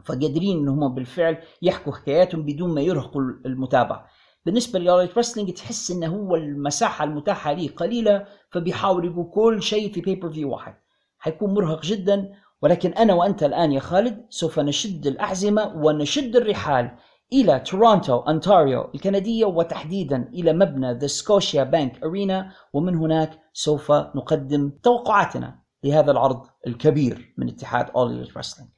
فقادرين 0.06 0.58
إن 0.58 0.68
هم 0.68 0.96
بالفعل 0.96 1.38
يحكوا 1.62 1.94
حكاياتهم 1.94 2.44
بدون 2.44 2.76
ما 2.76 2.82
يرهقوا 2.82 3.22
المتابع 3.22 4.06
بالنسبة 4.46 4.80
ل 4.80 4.84
All 4.84 4.97
Elite 4.97 5.18
Wrestling 5.18 5.54
تحس 5.54 5.92
إنه 5.92 6.08
هو 6.08 6.36
المساحة 6.36 7.06
المتاحة 7.06 7.54
ليه 7.54 7.70
قليلة 7.70 8.26
فبيحاول 8.52 9.06
يقول 9.06 9.30
كل 9.34 9.64
شيء 9.64 9.94
في 9.94 10.02
pay-per-view 10.02 10.52
واحد. 10.52 10.76
حيكون 11.20 11.54
مرهق 11.54 11.82
جدا 11.82 12.32
ولكن 12.62 12.90
أنا 12.90 13.14
وأنت 13.14 13.44
الآن 13.44 13.72
يا 13.72 13.80
خالد 13.80 14.26
سوف 14.30 14.60
نشد 14.60 15.08
الأحزمة 15.08 15.74
ونشد 15.76 16.36
الرحال. 16.36 16.92
إلى 17.34 17.60
تورونتو 17.60 18.20
أنتاريو 18.20 18.90
الكندية 18.96 19.46
وتحديدا 19.46 20.30
إلى 20.34 20.54
مبنى 20.54 20.94
The 20.94 21.08
Scotiabank 21.08 22.04
Arena 22.04 22.52
ومن 22.74 22.96
هناك 22.96 23.40
سوف 23.54 23.92
نقدم 23.92 24.72
توقعاتنا 24.84 25.60
لهذا 25.84 26.12
العرض 26.12 26.46
الكبير 26.68 27.34
من 27.38 27.50
اتحاد 27.50 27.90
All 27.96 28.12
Elite 28.12 28.38
Wrestling 28.38 28.70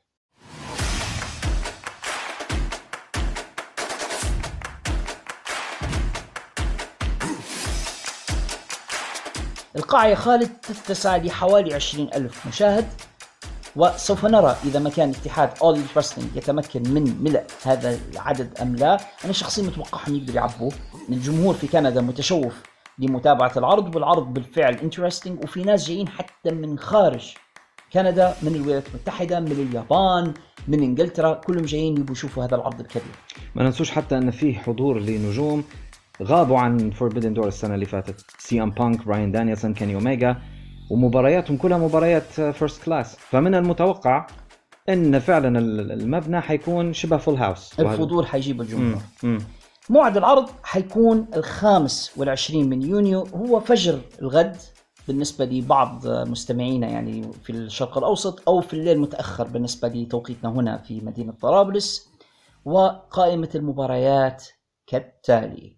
القاعة 9.75 10.07
يا 10.07 10.15
خالد 10.15 10.49
تتسع 10.57 11.17
لحوالي 11.17 11.73
20 11.73 12.07
ألف 12.13 12.47
مشاهد. 12.47 12.87
وسوف 13.75 14.25
نرى 14.25 14.55
إذا 14.65 14.79
ما 14.79 14.89
كان 14.89 15.09
اتحاد 15.09 15.49
اول 15.61 15.79
رسلينج 15.97 16.35
يتمكن 16.35 16.83
من 16.93 17.23
ملء 17.23 17.43
هذا 17.63 17.99
العدد 18.11 18.57
أم 18.61 18.75
لا. 18.75 18.99
أنا 19.25 19.33
شخصيا 19.33 19.63
متوقعهم 19.63 20.15
يقدروا 20.15 20.35
يعبوه. 20.35 20.71
الجمهور 21.09 21.53
في 21.53 21.67
كندا 21.67 22.01
متشوف 22.01 22.63
لمتابعة 22.99 23.51
العرض 23.57 23.95
والعرض 23.95 24.33
بالفعل 24.33 24.75
انترستنج 24.75 25.43
وفي 25.43 25.63
ناس 25.63 25.87
جايين 25.87 26.07
حتى 26.07 26.51
من 26.51 26.79
خارج 26.79 27.33
كندا 27.93 28.35
من 28.41 28.55
الولايات 28.55 28.83
المتحدة 28.87 29.39
من 29.39 29.51
اليابان 29.51 30.33
من 30.67 30.83
إنجلترا. 30.83 31.33
كلهم 31.33 31.65
جايين 31.65 31.97
يبغوا 31.97 32.11
يشوفوا 32.11 32.43
هذا 32.43 32.55
العرض 32.55 32.79
الكبير. 32.79 33.15
ما 33.55 33.63
ننسوش 33.63 33.91
حتى 33.91 34.17
أن 34.17 34.31
في 34.31 34.53
حضور 34.53 34.99
لنجوم 34.99 35.63
غابوا 36.23 36.59
عن 36.59 36.89
Forbidden 36.91 37.33
Door 37.33 37.47
السنة 37.47 37.75
اللي 37.75 37.85
فاتت. 37.85 38.25
سي 38.37 38.61
ام 38.61 38.69
بانك 38.69 39.05
براين 39.05 39.31
دانيلسون 39.31 39.77
كيني 39.77 39.95
اوميجا 39.95 40.37
ومبارياتهم 40.89 41.57
كلها 41.57 41.77
مباريات 41.77 42.23
first 42.23 42.83
class 42.83 43.15
فمن 43.15 43.55
المتوقع 43.55 44.27
إن 44.89 45.19
فعلا 45.19 45.59
المبنى 45.93 46.41
حيكون 46.41 46.93
شبه 46.93 47.17
full 47.17 47.35
house 47.35 47.79
الفضول 47.79 48.27
حيجيب 48.27 48.61
الجمهور. 48.61 49.01
موعد 49.89 50.17
العرض 50.17 50.49
حيكون 50.63 51.27
الخامس 51.35 52.11
والعشرين 52.17 52.69
من 52.69 52.81
يونيو. 52.81 53.23
هو 53.23 53.59
فجر 53.59 53.99
الغد 54.21 54.57
بالنسبة 55.07 55.45
لبعض 55.45 56.07
مستمعينا 56.07 56.87
يعني 56.87 57.31
في 57.43 57.49
الشرق 57.49 57.97
الأوسط 57.97 58.49
أو 58.49 58.61
في 58.61 58.73
الليل 58.73 58.99
متأخر 58.99 59.47
بالنسبة 59.47 59.87
لتوقيتنا 59.87 60.49
هنا 60.49 60.77
في 60.77 61.01
مدينة 61.01 61.33
طرابلس. 61.41 62.09
وقائمة 62.65 63.49
المباريات 63.55 64.43
كالتالي. 64.87 65.74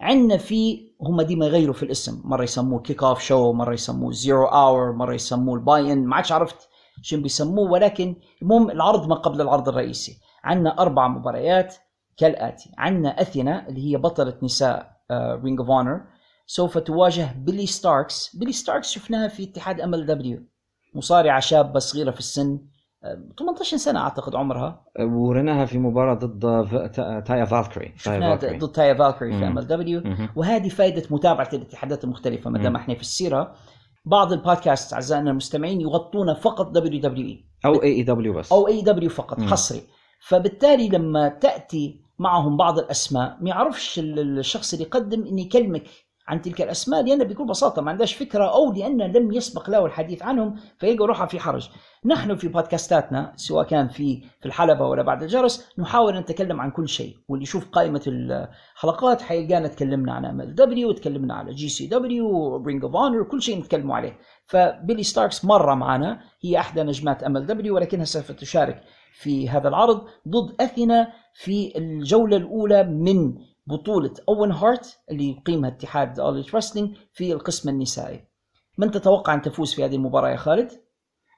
عندنا 0.00 0.36
في 0.36 0.90
هم 1.02 1.22
ديما 1.22 1.46
يغيروا 1.46 1.74
في 1.74 1.82
الاسم. 1.82 2.22
مرة 2.24 2.42
يسموه 2.42 2.80
kick 2.80 3.02
off 3.02 3.20
show 3.20 3.52
مرة 3.52 3.74
يسموه 3.74 4.12
zero 4.12 4.46
hour 4.46 4.92
مرة 4.92 5.14
يسموه 5.14 5.54
ال 5.54 5.63
Buy 5.63 5.92
In 5.92 6.06
ما 6.06 6.16
عادش 6.16 6.32
عرفت 6.32 6.68
شو 7.02 7.20
بيسموه 7.20 7.70
ولكن 7.70 8.16
المهم 8.42 8.70
العرض 8.70 9.08
ما 9.08 9.14
قبل 9.14 9.40
العرض 9.40 9.68
الرئيسي. 9.68 10.18
عندنا 10.44 10.78
أربع 10.78 11.08
مباريات 11.08 11.74
كالآتي. 12.16 12.70
عندنا 12.78 13.20
أثينا 13.20 13.68
اللي 13.68 13.90
هي 13.92 13.96
بطلة 13.96 14.38
نساء 14.42 14.92
Ring 15.12 15.60
of 15.60 15.70
Honor 15.70 16.00
سوف 16.46 16.78
تواجه 16.78 17.34
بيلي 17.38 17.66
ستاركس. 17.66 18.36
بيلي 18.36 18.52
ستاركس 18.52 18.90
شفناها 18.90 19.28
في 19.28 19.44
اتحاد 19.44 19.80
MLW. 19.80 20.42
مصارعة 20.94 21.40
شابة 21.40 21.78
صغيرة 21.78 22.10
في 22.10 22.18
السن. 22.18 22.60
18 23.38 23.76
سنة 23.76 24.00
أعتقد 24.00 24.34
عمرها. 24.34 24.84
وريناها 25.00 25.64
في 25.64 25.78
مباراة 25.78 26.14
ضد 26.14 26.40
تايا 27.26 27.44
فالكيري. 27.44 27.94
ضد 28.58 28.72
تايا 28.72 28.94
فالكيري 28.94 29.32
في 29.38 29.46
MLW 29.46 30.02
وهذه 30.36 30.68
فائدة 30.68 31.02
متابعة 31.10 31.48
الاتحادات 31.52 32.04
المختلفة 32.04 32.50
ما 32.50 32.58
دام 32.58 32.76
إحنا 32.76 32.94
في 32.94 33.00
السيرة. 33.00 33.54
بعض 34.04 34.32
البودكاست 34.32 34.92
أعزائنا 34.92 35.30
المستمعين 35.30 35.80
يغطون 35.80 36.34
فقط 36.34 36.70
WWE 36.70 37.44
أو 37.66 37.82
AEW 37.82 38.32
بس. 38.32 38.52
أو 38.52 38.68
AEW 38.68 39.10
فقط 39.10 39.38
مم. 39.38 39.48
حصري. 39.48 39.82
فبالتالي 40.26 40.88
لما 40.88 41.28
تأتي 41.28 42.00
معهم 42.18 42.56
بعض 42.56 42.78
الأسماء 42.78 43.36
ما 43.40 43.48
يعرفش 43.48 43.98
الشخص 44.04 44.72
اللي 44.72 44.84
يقدم 44.84 45.26
أن 45.26 45.38
يكلمك 45.38 45.82
عن 46.30 46.42
تلك 46.42 46.62
الأسماء 46.62 47.02
لأن 47.02 47.24
بكل 47.24 47.44
بساطة 47.44 47.82
ما 47.82 47.90
عندهاش 47.90 48.14
فكرة 48.14 48.44
أو 48.44 48.72
لأن 48.72 49.02
لم 49.02 49.32
يسبق 49.32 49.70
له 49.70 49.86
الحديث 49.86 50.22
عنهم 50.22 50.56
فيلقى 50.78 51.06
روحه 51.06 51.26
في 51.26 51.40
حرج. 51.40 51.70
نحن 52.04 52.36
في 52.36 52.48
بودكاستاتنا 52.48 53.32
سواء 53.36 53.66
كان 53.66 53.88
في 53.88 54.20
في 54.40 54.46
الحلبة 54.46 54.86
ولا 54.86 55.02
بعد 55.02 55.22
الجرس 55.22 55.68
نحاول 55.78 56.16
أن 56.16 56.20
نتكلم 56.20 56.60
عن 56.60 56.70
كل 56.70 56.88
شيء 56.88 57.16
واللي 57.28 57.42
يشوف 57.42 57.68
قائمة 57.68 58.02
الحلقات 58.06 59.22
حيلقانا 59.22 59.68
تكلمنا 59.68 60.12
عن 60.12 60.24
MLW 60.24 60.88
وتكلمنا 60.88 61.34
على 61.34 61.52
GCW 61.52 61.68
و 61.68 61.86
Ring 61.86 62.84
of 62.84 62.96
Honor 62.96 63.22
كل 63.22 63.42
شيء 63.42 63.58
نتكلموا 63.58 63.96
عليه. 63.96 64.18
فبيلي 64.46 65.02
ستاركس 65.02 65.44
مرة 65.44 65.74
معنا 65.74 66.20
هي 66.40 66.58
أحدى 66.58 66.82
نجمات 66.82 67.22
MLW 67.22 67.74
ولكنها 67.74 68.04
سوف 68.04 68.32
تشارك 68.32 68.82
في 69.12 69.48
هذا 69.48 69.68
العرض 69.68 70.06
ضد 70.28 70.54
أثينا 70.60 71.12
في 71.34 71.72
الجولة 71.76 72.36
الأولى 72.36 72.84
من 72.84 73.34
بطولة 73.66 74.14
أوين 74.28 74.52
هارت 74.52 74.98
اللي 75.10 75.30
يقيمها 75.30 75.70
اتحاد 75.70 76.20
All 76.20 76.54
Wrestling 76.54 76.96
في 77.12 77.32
القسم 77.32 77.68
النسائي. 77.68 78.24
من 78.78 78.90
تتوقع 78.90 79.34
أن 79.34 79.42
تفوز 79.42 79.74
في 79.74 79.84
هذه 79.84 79.94
المباراة 79.94 80.30
يا 80.30 80.36
خالد؟ 80.36 80.70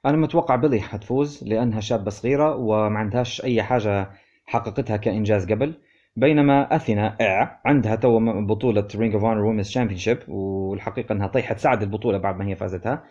أنا 0.05 0.17
متوقع 0.17 0.55
بيلي 0.55 0.81
حتفوز 0.81 1.43
لأنها 1.43 1.79
شابة 1.79 2.09
صغيرة 2.09 2.55
وما 2.55 2.99
عندهاش 2.99 3.43
أي 3.43 3.63
حاجة 3.63 4.11
حققتها 4.45 4.97
كإنجاز 4.97 5.51
قبل. 5.51 5.73
بينما 6.15 6.75
أثينا 6.75 7.17
عندها 7.65 7.95
تو 7.95 8.19
بطولة 8.45 8.87
Ring 8.95 9.13
of 9.13 9.23
Honor 9.23 9.41
Women's 9.41 9.69
Championship 9.69 10.19
والحقيقة 10.27 11.13
أنها 11.13 11.27
طيحت 11.27 11.59
سعد 11.59 11.81
البطولة 11.83 12.17
بعد 12.17 12.37
ما 12.37 12.47
هي 12.47 12.55
فازتها. 12.55 13.03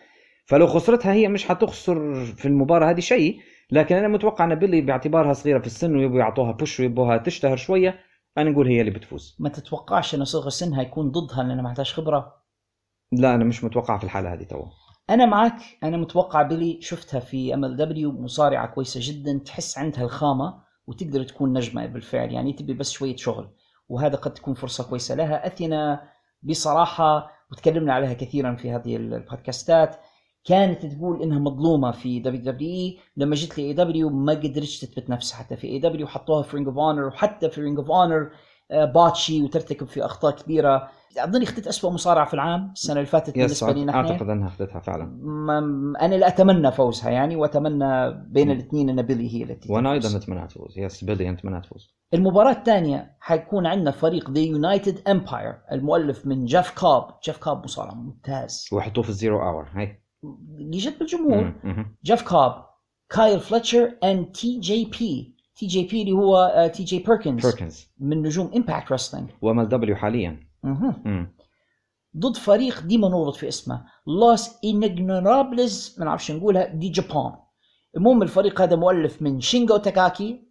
فلو 0.45 0.67
خسرتها 0.67 1.13
هي 1.13 1.27
مش 1.27 1.45
حتخسر 1.45 2.25
في 2.25 2.47
المباراة 2.47 2.89
هذه 2.89 2.99
شيء 2.99 3.39
لكن 3.71 3.95
أنا 3.95 4.07
متوقع 4.07 4.45
أن 4.45 4.55
بيلي 4.55 4.81
باعتبارها 4.81 5.33
صغيرة 5.33 5.59
في 5.59 5.65
السن 5.65 5.95
ويبغوا 5.95 6.19
يعطوها 6.19 6.51
push 6.51 6.79
ويبغوها 6.79 7.17
تشتهر 7.17 7.57
شوية. 7.57 7.99
أنا 8.37 8.49
نقول 8.49 8.67
هي 8.67 8.79
اللي 8.79 8.91
بتفوز. 8.91 9.35
ما 9.39 9.49
تتوقعش 9.49 10.15
أن 10.15 10.25
صغر 10.25 10.49
سنها 10.49 10.81
يكون 10.81 11.11
ضدها 11.11 11.43
لأنها 11.43 11.61
ما 11.61 11.69
عندهاش 11.69 11.93
خبرة؟ 11.93 12.43
لا 13.11 13.35
أنا 13.35 13.43
مش 13.43 13.63
متوقع 13.63 13.97
في 13.97 14.03
الحالة 14.03 14.33
هذه 14.33 14.43
تو 14.43 14.65
أنا 15.09 15.25
معك 15.25 15.55
أنا 15.83 15.97
متوقع 15.97 16.41
بيلي 16.41 16.81
شفتها 16.81 17.19
في 17.19 17.53
MLW 17.53 18.11
مصارعة 18.11 18.67
كويسة 18.67 18.99
جدا 19.03 19.41
تحس 19.45 19.77
عندها 19.77 20.03
الخامة 20.03 20.63
وتقدر 20.87 21.23
تكون 21.23 21.57
نجمة 21.57 21.85
بالفعل. 21.85 22.31
يعني 22.31 22.53
تبي 22.53 22.73
بس 22.73 22.91
شوية 22.91 23.15
شغل. 23.15 23.49
وهذا 23.89 24.15
قد 24.15 24.33
تكون 24.33 24.53
فرصة 24.53 24.89
كويسة 24.89 25.15
لها. 25.15 25.47
أثينا 25.47 26.09
بصراحة 26.43 27.31
وتكلمنا 27.51 27.93
عليها 27.93 28.13
كثيرا 28.13 28.55
في 28.55 28.71
هذه 28.71 28.95
البودكاستات. 28.95 29.95
كانت 30.45 30.85
تقول 30.85 31.23
إنها 31.23 31.39
مظلومة 31.39 31.91
في 31.91 32.19
WWE. 32.19 32.97
لما 33.17 33.35
جت 33.35 33.57
ل 33.57 33.73
AEW 33.73 34.09
ما 34.09 34.33
قدرتش 34.33 34.79
تثبت 34.79 35.09
نفسها. 35.09 35.37
حتى 35.37 35.55
في 35.55 35.67
AEW 35.67 36.07
حطوها 36.07 36.43
في 36.43 36.55
Ring 36.55 36.67
of 36.67 36.77
Honor 36.77 37.05
وحتى 37.05 37.49
في 37.49 37.61
Ring 37.61 37.77
of 37.77 37.91
Honor 37.91 38.29
botchy 38.71 39.43
وترتكب 39.43 39.87
في 39.87 40.05
أخطاء 40.05 40.35
كبيرة. 40.35 40.89
أظني 41.17 41.43
اخذت 41.43 41.67
اسوء 41.67 41.91
مصارعة 41.91 42.25
في 42.25 42.33
العام 42.33 42.71
السنة 42.73 42.95
اللي 42.95 43.05
فاتت 43.05 43.35
بالنسبة 43.35 43.71
لي 43.71 43.85
نحن 43.85 43.97
أعتقد 43.97 44.29
إنها 44.29 44.47
اخذتها 44.47 44.79
فعلا. 44.79 45.03
أنا 46.01 46.15
لا 46.15 46.27
أتمنى 46.27 46.71
فوزها 46.71 47.09
يعني 47.09 47.35
وأتمنى 47.35 48.11
بين 48.11 48.51
الاثنين 48.51 48.89
إن 48.89 49.01
بيلي 49.01 49.33
هي 49.33 49.43
التي 49.43 49.71
وأنا. 49.71 49.91
أيضا 49.91 50.17
أتمنى 50.17 50.47
تفوز. 50.47 50.79
yes 50.79 51.03
بيلي 51.03 51.29
أتمنى 51.29 51.61
تفوز. 51.61 51.95
المباراة 52.13 52.51
الثانية 52.51 53.17
حيكون 53.19 53.65
عندنا 53.65 53.91
فريق 53.91 54.31
the 54.31 54.39
United 54.39 55.09
Empire 55.09 55.55
المؤلف 55.71 56.25
من 56.25 56.45
جيف 56.45 56.71
كوب، 56.79 57.03
جيف 57.25 57.37
كوب 57.37 57.63
مصارع 57.63 57.93
ممتاز. 57.93 58.69
ويحطوه 58.71 59.03
في 59.03 59.09
ال 59.09 59.15
zero 59.15 59.39
hour 59.39 59.67
هي 59.75 60.02
اللي 60.59 60.77
جد 60.77 60.99
بالجمهور. 60.99 61.53
جيف 62.03 62.21
كوب 62.21 62.53
كايل 63.09 63.39
فلتشر 63.39 63.97
اند 64.03 64.25
تي 64.25 64.59
جي 64.59 64.85
بي 64.85 65.35
تي 65.55 65.65
جي 65.65 65.83
بي 65.83 66.01
اللي 66.01 66.11
هو 66.11 66.71
TJ 66.73 66.99
بيركنز 66.99 67.45
بيركنز 67.45 67.87
من 67.99 68.21
نجوم 68.21 68.51
Impact 68.55 68.91
Wrestling 68.91 69.29
و 69.41 69.59
MLW 69.59 69.95
حاليا. 69.95 70.39
ضد 72.17 72.37
فريق 72.37 72.81
ديما 72.81 73.09
نورط 73.09 73.35
في 73.35 73.47
اسمه. 73.47 73.85
Los 74.07 74.59
Ingobernables 74.65 75.95
ما 75.99 76.05
نعرفش 76.05 76.31
نقولها 76.31 76.65
de 76.65 76.89
Japon. 76.89 77.33
المهم 77.97 78.21
الفريق 78.21 78.61
هذا 78.61 78.75
مؤلف 78.75 79.21
من 79.21 79.41
شينجو 79.41 79.77
تاكاكي 79.77 80.47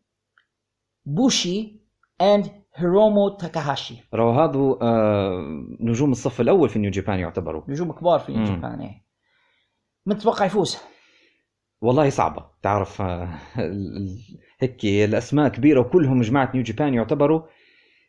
بوشي 1.06 1.80
and 2.20 2.46
هيرومو 2.74 3.28
تاكاهاشي 3.28 3.94
رو 4.14 4.30
هذا 4.30 4.58
آه 4.82 5.64
نجوم 5.80 6.12
الصف 6.12 6.40
الأول 6.40 6.68
في 6.68 6.78
New 6.78 6.90
Japan 6.90 7.18
يعتبروا. 7.18 7.62
نجوم 7.68 7.92
كبار 7.92 8.18
في. 8.18 8.32
جابان 8.44 8.80
إيه. 8.80 9.01
من 10.06 10.18
تتوقع 10.18 10.44
يفوز؟ 10.46 10.78
والله 11.80 12.10
صعبة. 12.10 12.44
تعرف 12.62 13.02
آه 13.02 13.28
هيك 14.60 14.84
الأسماء 14.84 15.48
كبيرة 15.48 15.80
وكلهم 15.80 16.20
جماعة 16.20 16.50
New 16.54 16.62
Japan 16.62 16.94
يعتبروا 16.94 17.42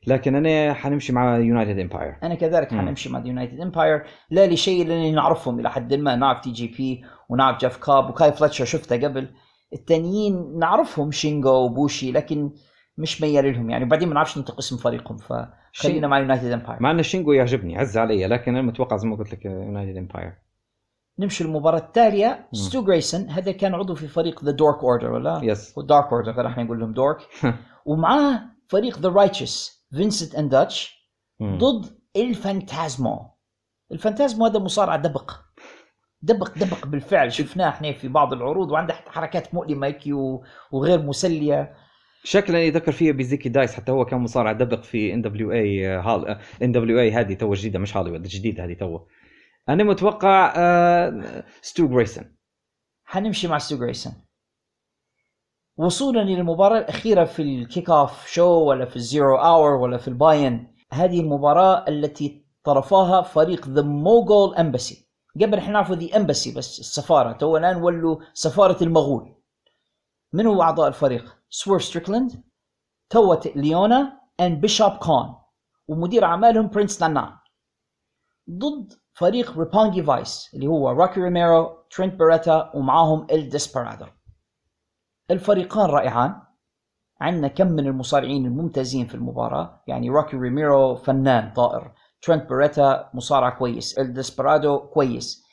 لكن 0.07 0.35
أنا 0.35 0.73
حنمشي 0.73 1.13
مع 1.13 1.37
United 1.37 1.79
Empire 1.79 2.15
أنا 2.23 2.35
كذلك. 2.35 2.71
حنمشي 2.73 3.09
مع 3.09 3.23
United 3.25 3.59
Empire 3.59 4.03
لا 4.29 4.47
لشيء 4.47 4.87
لاني 4.87 5.11
نعرفهم 5.11 5.59
إلى 5.59 5.71
حد 5.71 5.93
ما. 5.93 6.15
نعرف 6.15 6.39
TJP 6.39 7.03
ونعرف 7.29 7.57
جيف 7.59 7.77
كوب 7.77 8.09
وكايل 8.09 8.31
فلتشر 8.31 8.65
شفته 8.65 8.95
قبل. 9.07 9.27
التانيين 9.73 10.59
نعرفهم 10.59 11.11
شينجو 11.11 11.49
وبوشي 11.49 12.11
لكن 12.11 12.51
مش 12.97 13.21
ميال 13.21 13.53
لهم 13.53 13.69
يعني. 13.69 13.85
وبعدين 13.85 14.07
ما 14.07 14.13
نعرفش 14.13 14.37
ننطق 14.37 14.57
اسم 14.57 14.77
فريقهم 14.77 15.17
فخلينا 15.17 15.51
شين- 15.71 16.05
مع 16.07 16.19
United 16.19 16.51
Empire 16.51 16.81
مع 16.81 16.91
إن 16.91 16.99
الشينجو 16.99 17.31
يعجبني 17.31 17.77
عز 17.77 17.97
علي 17.97 18.27
لكن 18.27 18.51
أنا 18.55 18.61
متوقع 18.67 18.97
زي 18.97 19.07
ما 19.07 19.15
قلت 19.15 19.33
لك 19.33 19.45
United 19.45 19.97
Empire 19.97 20.33
نمشي 21.19 21.43
المباراة 21.43 21.77
التالية. 21.79 22.47
ستو 22.53 22.83
جريسون 22.83 23.29
هذا 23.29 23.51
كان 23.51 23.73
عضو 23.73 23.95
في 23.95 24.07
فريق 24.07 24.43
the 24.43 24.51
Dark 24.51 24.83
Order 24.83 25.11
ولا؟ 25.11 25.39
yes 25.43 25.79
Dark 25.79 26.05
Order 26.05 26.47
إحنا 26.47 26.63
نقول 26.63 26.79
لهم 26.79 26.93
Dark 26.93 27.17
ومعاه 27.85 28.41
فريق 28.67 28.99
the 28.99 29.09
Righteous 29.09 29.85
فينسنت 29.91 30.35
and 30.35 30.51
داتش. 30.51 31.07
ضد 31.43 31.85
الفانتازمو 32.15 33.29
الفانتازمو 33.91 34.45
هذا 34.45 34.59
مصارع 34.59 34.95
دبق. 34.95 35.31
دبق 36.21 36.57
دبق 36.57 36.85
بالفعل. 36.85 37.31
شفناه 37.31 37.69
إحنا 37.69 37.91
في 37.91 38.07
بعض 38.07 38.33
العروض 38.33 38.71
وعنده 38.71 38.93
حركات 38.93 39.53
مؤلمة 39.53 39.87
هيك 39.87 40.03
وغير 40.71 41.01
مسلية. 41.01 41.73
شكلا 42.23 42.63
يذكر 42.63 42.91
فيها 42.91 43.11
بزيكي 43.11 43.49
دايس 43.49 43.75
حتى 43.75 43.91
هو 43.91 44.05
كان 44.05 44.19
مصارع 44.19 44.51
دبق 44.51 44.81
في 44.81 45.13
NWA 45.13 45.85
هال 45.85 46.39
NWA 46.61 47.11
هذه 47.11 47.33
تو 47.33 47.53
جديدة 47.53 47.79
مش 47.79 47.97
هوليوود 47.97 48.23
جديدة 48.23 48.65
هذه 48.65 48.73
تو 48.73 48.99
أنا 49.69 49.83
متوقع 49.83 50.53
آه، 50.57 51.43
ستو 51.61 51.87
جريسون 51.87 52.35
حنمشي 53.05 53.47
مع 53.47 53.57
ستو 53.57 53.77
جريسون 53.77 54.13
وصولا 55.77 56.19
للمباراة 56.19 56.79
الأخيرة 56.79 57.23
في 57.23 57.41
ال 57.41 57.51
kick 57.51 57.89
off 57.89 58.27
show 58.27 58.45
ولا 58.45 58.85
في 58.85 58.95
ال 58.95 59.04
zero 59.04 59.37
hour 59.37 59.71
ولا 59.71 59.97
في 59.97 60.07
ال 60.07 60.19
buy 60.19 60.52
in 60.52 60.75
هذه 60.91 61.19
المباراة 61.19 61.85
التي 61.87 62.45
طرفاها 62.63 63.21
فريق 63.21 63.67
the 63.67 63.81
Mogul 63.81 64.55
Embassy 64.55 65.09
قبل 65.41 65.57
إحنا 65.57 65.73
نعرفوا 65.73 65.95
the 65.95 66.17
Embassy 66.17 66.53
بس 66.53 66.79
السفارة. 66.79 67.31
تو 67.31 67.57
الآن 67.57 67.75
ولوا 67.75 68.17
سفارة 68.33 68.83
المغول. 68.83 69.35
من 70.33 70.45
هو 70.47 70.61
أعضاء 70.61 70.87
الفريق؟ 70.87 71.37
سويرف 71.49 71.83
ستريكلاند 71.83 72.43
تو 73.09 73.47
ليونا 73.47 74.19
and 74.39 74.61
بيشوب 74.61 74.91
كون 74.91 75.35
ومدير 75.87 76.25
أعمالهم 76.25 76.67
برنس 76.67 77.01
نانا 77.01 77.39
ضد 78.49 78.93
فريق 79.13 79.59
Roppongi 79.59 80.03
Vice 80.03 80.49
اللي 80.53 80.67
هو 80.67 80.89
روكي 80.89 81.21
ريميرو 81.21 81.77
ترينت 81.95 82.15
بيريتا 82.15 82.71
ومعاهم 82.73 83.27
إل 83.31 83.49
ديسبرادو. 83.49 84.05
الفريقان 85.31 85.89
رائعان. 85.89 86.35
عندنا 87.21 87.47
كم 87.47 87.67
من 87.67 87.87
المصارعين 87.87 88.45
الممتازين 88.45 89.05
في 89.05 89.15
المباراة. 89.15 89.83
يعني 89.87 90.09
روكي 90.09 90.37
ريميرو 90.37 90.95
فنان 90.95 91.53
طائر. 91.53 91.91
ترينت 92.21 92.49
بيريتا 92.49 93.09
مصارع 93.13 93.49
كويس. 93.49 93.99
إل 93.99 94.13
ديسبرادو 94.13 94.79
كويس. 94.79 95.43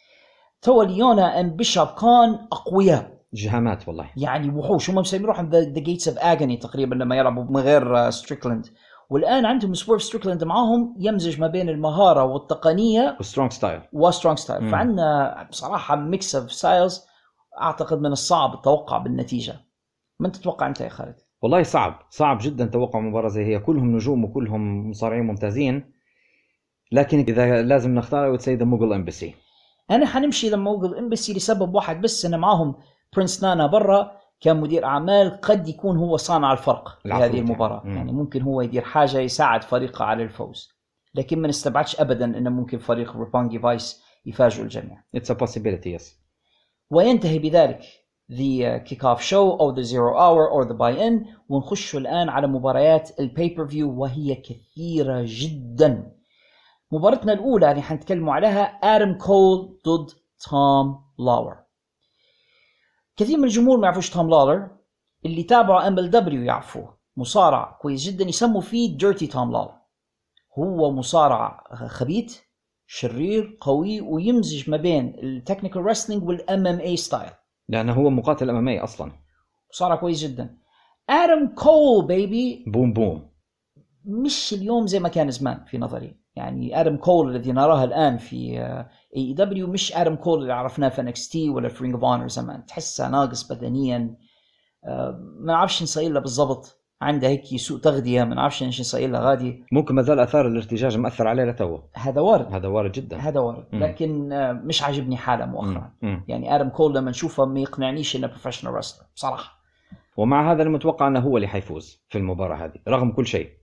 تو 0.62 0.82
ليونا 0.82 1.40
and 1.40 1.56
بيشوب 1.56 1.88
كون 1.88 2.48
أقوياء. 2.52 3.20
جهامات 3.34 3.88
والله. 3.88 4.10
يعني 4.16 4.50
وحوش. 4.50 4.90
هم 4.90 4.96
مسمين 4.96 5.24
روحهم 5.24 5.50
the 5.50 5.80
Gates 5.80 6.08
of 6.08 6.18
Agony 6.18 6.56
تقريبا 6.56 6.94
لما 6.94 7.16
يلعبوا 7.16 7.44
من 7.44 7.56
غير 7.56 8.10
ستريكلاند 8.10 8.66
والآن 9.10 9.46
عندهم 9.46 9.74
سويرف 9.74 10.02
ستريكلاند 10.02 10.44
معاهم 10.44 10.94
يمزج 10.98 11.40
ما 11.40 11.46
بين 11.46 11.68
المهارة 11.68 12.24
والتقنية 12.24 13.16
و 13.20 13.25
strong 13.25 13.52
style 13.52 13.80
و 13.92 13.99
strong 13.99 14.38
style. 14.38 14.70
فعندنا 14.70 15.46
بصراحة 15.50 15.96
mix 15.96 16.36
of 16.36 16.52
styles 16.52 17.06
أعتقد 17.60 18.00
من 18.00 18.12
الصعب 18.12 18.54
التوقع 18.54 18.98
بالنتيجة. 18.98 19.54
من 20.20 20.32
تتوقع 20.32 20.66
أنت 20.66 20.80
يا 20.80 20.88
خالد؟ 20.88 21.16
والله 21.42 21.62
صعب 21.62 21.98
صعب 22.10 22.38
جدا 22.40 22.64
توقع 22.64 23.00
مباراة 23.00 23.28
زي 23.28 23.44
هي. 23.44 23.58
كلهم 23.58 23.96
نجوم 23.96 24.24
وكلهم 24.24 24.90
مصارعين 24.90 25.24
ممتازين. 25.24 25.92
لكن 26.92 27.18
إذا 27.18 27.62
لازم 27.62 27.94
نختار 27.94 28.38
say 28.38 28.58
the 28.58 28.64
Mogul 28.64 28.94
Embassy. 28.94 29.34
أنا 29.90 30.06
حنمشي 30.06 30.54
Mogul 30.54 30.92
Embassy 30.92 31.32
لسبب 31.32 31.74
واحد 31.74 32.00
بس 32.00 32.24
إن 32.24 32.40
معاهم 32.40 32.74
برنس 33.16 33.44
نانا 33.44 33.66
برا. 33.66 34.19
كان 34.40 34.60
مدير 34.60 34.84
أعمال 34.84 35.40
قد 35.40 35.68
يكون 35.68 35.96
هو 35.96 36.16
صانع 36.16 36.52
الفرق 36.52 36.98
في 37.02 37.12
هذه 37.12 37.20
يعني. 37.20 37.38
المباراة. 37.38 37.82
مم. 37.84 37.96
يعني 37.96 38.12
ممكن 38.12 38.42
هو 38.42 38.60
يدير 38.60 38.82
حاجة 38.82 39.18
يساعد 39.18 39.64
فريقه 39.64 40.04
على 40.04 40.22
الفوز. 40.22 40.68
لكن 41.14 41.38
ما 41.38 41.48
نستبعدش 41.48 42.00
ابدا 42.00 42.24
انه 42.24 42.50
ممكن 42.50 42.78
فريق 42.78 43.16
Roppongi 43.16 43.58
Vice 43.58 44.02
يفاجئوا 44.26 44.64
الجميع. 44.64 45.04
It's 45.16 45.30
a 45.30 45.34
possibility 45.34 45.98
yes. 45.98 46.04
وينتهي 46.90 47.38
بذلك 47.38 47.80
the 48.32 48.88
kick 48.88 49.02
off 49.02 49.20
show 49.30 49.34
أو 49.34 49.74
the 49.74 49.84
zero 49.84 50.14
hour 50.14 50.48
or 50.54 50.68
the 50.68 50.76
buy 50.76 51.00
in 51.00 51.26
ونخش 51.48 51.96
الآن 51.96 52.28
على 52.28 52.46
مباريات 52.46 53.20
ال 53.20 53.27
pay 53.27 53.48
per 53.48 53.66
view 53.66 54.00
وهي 54.00 54.34
كثيرة 54.34 55.22
جدا. 55.26 56.12
مباراتنا 56.92 57.32
الأولى 57.32 57.70
اللي 57.70 57.82
حنتكلموا 57.82 58.34
عليها 58.34 58.62
آدم 58.62 59.18
كول 59.18 59.78
ضد 59.86 60.10
توم 60.50 61.04
لاور 61.18 61.56
كثير 63.20 63.38
من 63.38 63.44
الجمهور 63.44 63.78
ما 63.78 63.84
يعرفوش 63.84 64.10
توم 64.10 64.30
لاور 64.30 64.70
اللي 65.26 65.42
تابعوا 65.42 65.88
MLW 65.88 66.42
يعرفوه. 66.42 66.98
مصارع 67.16 67.78
كويس 67.82 68.02
جدا 68.02 68.24
يسموا 68.24 68.60
فيه 68.60 68.98
Dirty 68.98 69.26
توم 69.26 69.52
لاور 69.52 69.72
هو 70.58 70.92
مصارع 70.92 71.64
خبيث 71.86 72.40
شرير 72.86 73.58
قوي 73.60 74.00
ويمزج 74.00 74.70
ما 74.70 74.76
بين 74.76 75.14
ال 75.22 75.84
technical 75.86 76.28
wrestling 76.28 76.66
وال 76.66 76.80
MMA 76.80 76.96
style 76.96 77.30
لأنه 77.68 77.92
هو 77.92 78.10
مقاتل 78.10 78.50
MMA 78.50 78.80
أصلا. 78.80 79.12
مصارع 79.72 79.96
كويس 79.96 80.22
جدا. 80.22 80.56
آدم 81.10 81.46
كول 81.46 82.06
baby 82.06 82.64
boom 82.66 82.92
boom. 82.92 83.29
مش 84.04 84.54
اليوم 84.54 84.86
زي 84.86 85.00
ما 85.00 85.08
كان 85.08 85.30
زمان 85.30 85.64
في 85.64 85.78
نظري. 85.78 86.16
يعني 86.36 86.80
آدم 86.80 86.96
كول 86.96 87.36
الذي 87.36 87.52
نراه 87.52 87.84
الآن 87.84 88.18
في 88.18 88.58
AEW 89.16 89.66
مش 89.66 89.96
آدم 89.96 90.14
كول 90.14 90.42
اللي 90.42 90.52
عرفناه 90.52 90.88
في 90.88 91.00
NXT 91.00 91.50
ولا 91.50 91.68
في 91.68 91.82
Ring 91.82 91.94
of 91.94 92.04
Honor 92.04 92.28
زمان. 92.28 92.66
تحسه 92.66 93.08
ناقص 93.08 93.52
بدنيا. 93.52 94.16
آه، 94.84 95.20
ما 95.40 95.52
نعرفش 95.52 95.82
شن 95.82 95.97
صاير 95.97 96.12
له 96.12 96.20
بالضبط. 96.20 96.76
عنده 97.02 97.28
هيك 97.28 97.56
سوء 97.56 97.80
تغذية 97.80 98.24
ما 98.24 98.34
نعرفش 98.34 98.62
إيش 98.62 98.80
نصير 98.80 99.10
له 99.10 99.18
غادي. 99.18 99.64
ممكن 99.72 99.94
ما 99.94 100.02
زال 100.02 100.20
آثار 100.20 100.46
الارتجاج 100.46 100.98
مأثر 100.98 101.28
عليه 101.28 101.44
لتو 101.44 101.78
هذا 101.94 102.20
وارد. 102.20 102.54
هذا 102.54 102.68
وارد 102.68 102.92
جدا. 102.92 103.16
هذا 103.16 103.40
وارد. 103.40 103.64
مم. 103.72 103.84
لكن 103.84 104.32
آه، 104.32 104.52
مش 104.52 104.82
عاجبني 104.82 105.16
حالة 105.16 105.46
مؤخرا. 105.46 105.92
مم. 106.02 106.24
يعني 106.28 106.56
آدم 106.56 106.68
كول 106.68 106.94
لما 106.94 107.10
نشوفه 107.10 107.44
ما 107.44 107.60
يقنعنيش 107.60 108.16
إنه 108.16 108.26
professional 108.26 108.74
wrestler 108.74 109.06
بصراحه 109.16 109.60
ومع 110.16 110.52
هذا 110.52 110.62
المتوقع 110.62 111.08
إنه 111.08 111.20
هو 111.20 111.36
اللي 111.36 111.48
حيفوز 111.48 112.02
في 112.08 112.18
المباراة 112.18 112.56
هذه 112.56 112.74
رغم 112.88 113.12
كل 113.12 113.26
شيء. 113.26 113.59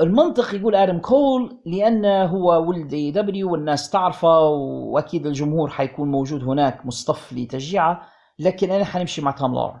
المنطق 0.00 0.54
يقول 0.54 0.74
آدم 0.74 0.98
كول 0.98 1.60
لأنه 1.66 2.24
هو 2.24 2.68
ولد 2.68 2.92
AEW 2.92 3.52
والناس 3.52 3.90
تعرفه 3.90 4.40
وأكيد 4.48 5.26
الجمهور 5.26 5.70
حيكون 5.70 6.10
موجود 6.10 6.44
هناك 6.44 6.86
مصطف 6.86 7.32
لتشجيعه 7.32 8.02
لكن 8.38 8.70
أنا 8.70 8.84
حنمشي 8.84 9.22
مع 9.22 9.30
توم 9.30 9.54
لولر 9.54 9.80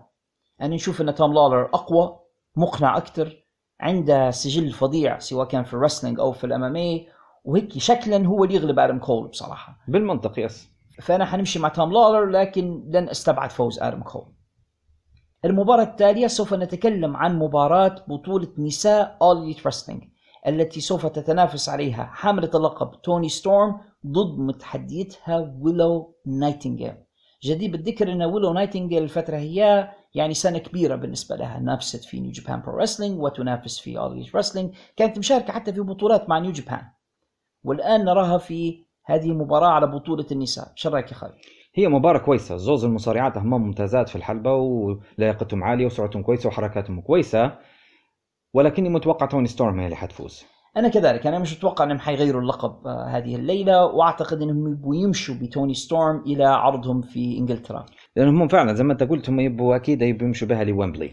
أنا 0.60 0.74
نشوف 0.74 1.00
أن 1.00 1.14
توم 1.14 1.32
لولر 1.32 1.64
أقوى 1.64 2.18
مقنع 2.56 2.96
أكثر 2.96 3.44
عنده 3.80 4.30
سجل 4.30 4.70
فظيع 4.70 5.18
سواء 5.18 5.48
كان 5.48 5.64
في 5.64 5.74
ال 5.74 5.79
wrestling 5.79 6.20
أو 6.20 6.32
في 6.32 6.44
ال 6.44 6.58
MMA 6.58 7.00
وهيك 7.44 7.78
شكلا 7.78 8.26
هو 8.26 8.44
اللي 8.44 8.54
يغلب 8.54 8.78
آدم 8.78 8.98
كول 8.98 9.28
بصراحة. 9.28 9.78
بالمنطق 9.88 10.38
yes. 10.38 10.70
فأنا 11.02 11.24
حنمشي 11.24 11.58
مع 11.58 11.68
توم 11.68 11.92
لولر 11.92 12.24
لكن 12.24 12.84
لن 12.88 13.08
أستبعد 13.08 13.50
فوز 13.50 13.82
آدم 13.82 14.02
كول. 14.02 14.37
المباراة 15.44 15.82
التالية 15.82 16.26
سوف 16.26 16.54
نتكلم 16.54 17.16
عن 17.16 17.38
مباراة 17.38 18.04
بطولة 18.08 18.48
نساء 18.58 19.18
All 19.22 19.54
Elite 19.54 19.60
Wrestling 19.60 20.04
التي 20.46 20.80
سوف 20.80 21.06
تتنافس 21.06 21.68
عليها 21.68 22.04
حاملة 22.04 22.50
اللقب 22.54 23.02
توني 23.02 23.28
ستورم 23.28 23.80
ضد 24.06 24.38
متحديتها 24.38 25.54
ويلو 25.60 26.14
نايتنجيل. 26.26 26.94
جدير 27.42 27.70
بالذكر 27.70 28.12
إن 28.12 28.22
ويلو 28.22 28.52
نايتنجيل 28.52 29.02
الفترة 29.02 29.36
هي 29.36 29.90
يعني 30.14 30.34
سنة 30.34 30.58
كبيرة 30.58 30.96
بالنسبة 30.96 31.36
لها 31.36 31.58
نافست 31.58 32.04
في 32.04 32.20
New 32.20 32.30
Japan 32.30 32.60
Pro 32.60 32.76
Wrestling 32.76 33.20
وتنافس 33.22 33.78
في 33.78 33.94
All 33.94 34.26
Elite 34.26 34.32
Wrestling 34.32 34.76
كانت 34.96 35.18
مشاركة 35.18 35.52
حتى 35.52 35.72
في 35.72 35.80
بطولات 35.80 36.28
مع 36.28 36.38
New 36.38 36.52
Japan 36.52 36.82
والآن 37.64 38.04
نراها 38.04 38.38
في 38.38 38.86
هذه 39.04 39.30
المباراة 39.30 39.68
على 39.68 39.86
بطولة 39.86 40.26
النساء. 40.32 40.72
شو 40.74 40.88
رأيك 40.88 41.10
يا 41.12 41.16
خالد؟ 41.16 41.34
هي 41.74 41.88
مباراة 41.88 42.18
كويسة. 42.18 42.56
زوز 42.56 42.84
المصارعات 42.84 43.38
هم 43.38 43.50
ممتازات 43.50 44.08
في 44.08 44.16
الحلبة 44.16 44.54
ولياقتهم 44.54 45.64
عالية 45.64 45.86
وسرعتهم 45.86 46.22
كويسة 46.22 46.48
وحركاتهم 46.48 47.00
كويسة. 47.00 47.58
ولكني 48.54 48.88
متوقع 48.88 49.26
توني 49.26 49.48
ستورم 49.48 49.78
هي 49.78 49.84
اللي 49.84 49.96
حتفوز. 49.96 50.44
أنا 50.76 50.88
كذلك. 50.88 51.26
أنا 51.26 51.38
مش 51.38 51.56
متوقع 51.56 51.84
إنهم 51.84 51.98
حيغيروا 51.98 52.42
اللقب 52.42 52.86
آه، 52.86 53.04
هذه 53.04 53.36
الليلة 53.36 53.84
وأعتقد 53.86 54.42
إنهم 54.42 54.72
يبغوا 54.72 54.96
يمشوا 54.96 55.34
بتوني 55.34 55.74
ستورم 55.74 56.22
إلى 56.26 56.44
عرضهم 56.44 57.02
في 57.02 57.38
إنجلترا. 57.38 57.86
لأنهم 58.16 58.42
هم 58.42 58.48
فعلا 58.48 58.74
زي 58.74 58.84
ما 58.84 58.92
أنت 58.92 59.02
قلت 59.02 59.28
هم 59.30 59.40
يبوا 59.40 59.76
أكيد 59.76 60.02
يبوا 60.02 60.26
يمشوا 60.26 60.48
بها 60.48 60.64
لويمبلي. 60.64 61.12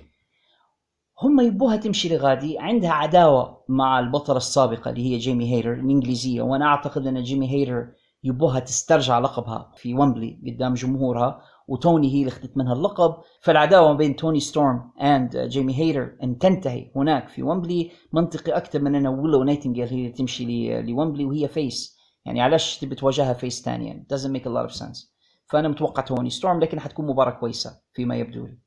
هم 1.24 1.40
يبوها 1.40 1.76
تمشي 1.76 2.10
لغادي. 2.10 2.60
عندها 2.60 2.92
عداوة 2.92 3.64
مع 3.70 4.00
البطلة 4.00 4.38
السابقة 4.38 4.90
اللي 4.92 5.14
هي 5.14 5.18
جيمي 5.18 5.54
هيتر 5.54 5.74
الإنجليزية 5.74 6.42
وأنا 6.42 6.66
أعتقد 6.66 7.08
إن 7.08 7.24
جيمي 7.24 7.50
هيتر 7.50 7.88
يبوها 8.26 8.60
تسترجع 8.60 9.20
لقبها 9.20 9.72
في 9.76 9.94
ويمبلي 9.94 10.40
قدام 10.48 10.74
جمهورها 10.74 11.42
وتوني 11.68 12.14
هي 12.14 12.20
اللي 12.20 12.28
اخذت 12.28 12.58
منها 12.58 12.74
اللقب. 12.74 13.16
فالعداوة 13.42 13.94
بين 13.94 14.16
توني 14.16 14.40
ستورم 14.40 14.92
and 15.02 15.38
جيمي 15.38 15.76
هيتر 15.80 16.16
إن 16.24 16.38
تنتهي 16.38 16.92
هناك 16.96 17.30
في 17.30 17.44
ويمبلي 17.44 17.92
منطقي 18.14 18.52
أكثر 18.52 18.82
من 18.82 18.96
ان 18.96 19.08
ويلو 19.08 19.44
نايتنجيل 19.44 19.88
هي 19.88 19.96
اللي 19.96 20.10
تمشي 20.12 20.46
ل- 20.46 20.90
لويمبلي 20.92 21.26
وهي 21.26 21.48
face 21.48 21.98
يعني 22.26 22.42
علاش 22.42 22.78
تبي 22.80 22.96
تواجهها 22.96 23.34
face 23.34 23.62
ثانية 23.64 23.88
يعني 23.88 24.08
doesn't 24.14 24.38
make 24.38 24.46
a 24.46 24.50
lot 24.52 24.72
of 24.74 24.80
sense. 24.80 25.08
فأنا 25.50 25.68
متوقع 25.68 26.04
توني 26.04 26.30
ستورم 26.30 26.60
لكن 26.60 26.80
حتكون 26.80 27.06
مباراة 27.08 27.32
كويسة 27.40 27.80
فيما 27.94 28.16
يبدو 28.16 28.46
لي. 28.46 28.58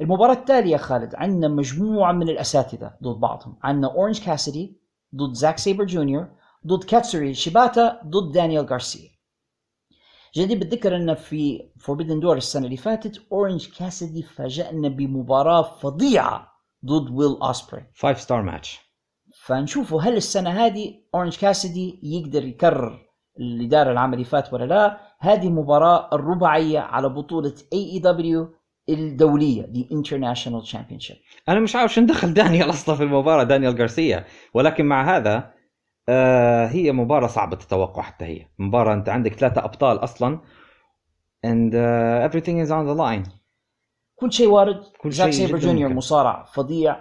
المباراة 0.00 0.32
التالية 0.34 0.76
خالد 0.76 1.14
عندنا 1.14 1.48
مجموعة 1.48 2.12
من 2.12 2.28
الأساتذة 2.28 2.92
ضد 3.02 3.20
بعضهم. 3.20 3.56
عندنا 3.62 3.92
أورنج 3.94 4.20
كاسيدي 4.24 4.76
ضد 5.16 5.32
زاك 5.32 5.58
سيبر 5.58 5.84
جونيور 5.84 6.28
ضد 6.66 6.84
كاتسويوري 6.84 7.34
شيباتا 7.34 8.00
ضد 8.06 8.32
دانيال 8.32 8.66
غارسيا. 8.66 9.10
جدير 10.36 10.58
بالذكر 10.58 10.96
أن 10.96 11.14
في 11.14 11.70
Forbidden 11.78 12.20
Door 12.20 12.36
السنة 12.36 12.64
اللي 12.64 12.76
فاتت 12.76 13.22
أورنج 13.32 13.68
كاسيدي 13.78 14.22
فاجأنا 14.22 14.88
بمباراة 14.88 15.62
فظيعة 15.62 16.52
ضد 16.86 17.10
ويل 17.10 17.36
أوسبري 17.42 17.86
5 17.96 18.20
star 18.20 18.42
match 18.42 18.80
فنشوفوا 19.44 20.02
هل 20.02 20.16
السنة 20.16 20.50
هذه 20.50 20.94
أورنج 21.14 21.36
كاسيدي 21.36 22.00
يقدر 22.02 22.44
يكرر 22.44 22.98
اللي 23.40 23.66
دار 23.66 23.92
العام 23.92 24.12
اللي 24.14 24.24
فات 24.24 24.52
ولا 24.52 24.64
لا. 24.64 25.00
هذه 25.18 25.46
المباراة 25.46 26.08
الرباعية 26.12 26.78
على 26.78 27.08
بطولة 27.08 27.54
AEW 27.72 28.54
الدولية 28.88 29.62
the 29.62 29.88
International 29.92 30.62
Championship 30.62 31.16
أنا 31.48 31.60
مش 31.60 31.76
عارف 31.76 31.94
شو 31.94 32.00
دخل 32.00 32.34
دانيال 32.34 32.70
أصلا 32.70 32.94
في 32.96 33.02
المباراة 33.02 33.42
دانيال 33.44 33.78
غارسيا. 33.78 34.24
ولكن 34.54 34.84
مع 34.84 35.16
هذا 35.16 35.59
آه 36.10 36.66
هي 36.66 36.92
مباراة 36.92 37.26
صعبة 37.26 37.58
التوقع 37.62 38.02
حتى 38.02 38.24
هي. 38.24 38.46
مباراة 38.58 38.94
أنت 38.94 39.08
عندك 39.08 39.34
ثلاثة 39.34 39.64
أبطال 39.64 40.04
أصلا 40.04 40.38
and 41.46 41.72
uh, 41.72 42.28
everything 42.28 42.58
is 42.66 42.70
on 42.70 42.86
the 42.86 42.94
line. 42.94 43.30
كل 44.16 44.32
شيء 44.32 44.48
وارد. 44.48 44.82
كل 45.02 45.12
شيء 45.12 45.30
سيبر 45.30 45.58
جونيور. 45.58 45.92
مصارع 45.92 46.44
فظيع. 46.52 46.96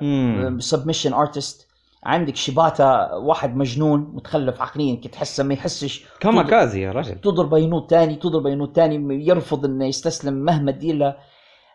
submission 0.59 1.13
artist 1.13 1.69
عندك 2.03 2.35
شيباتا 2.35 3.13
واحد 3.13 3.57
مجنون 3.57 3.99
متخلف 4.13 4.61
عقليا 4.61 4.95
تحسه 4.95 5.43
ما 5.43 5.53
يحسش. 5.53 6.05
كاماكازي 6.19 6.81
يا 6.81 6.91
رجل. 6.91 7.15
تضرب 7.21 7.53
ينوض 7.53 7.89
تاني 7.89 8.15
تضرب 8.15 8.47
ينوض 8.47 8.75
تاني 8.75 9.25
يرفض 9.25 9.65
إنه 9.65 9.85
يستسلم 9.85 10.33
مهما 10.33 10.71
تدير 10.71 10.95
له 10.95 11.15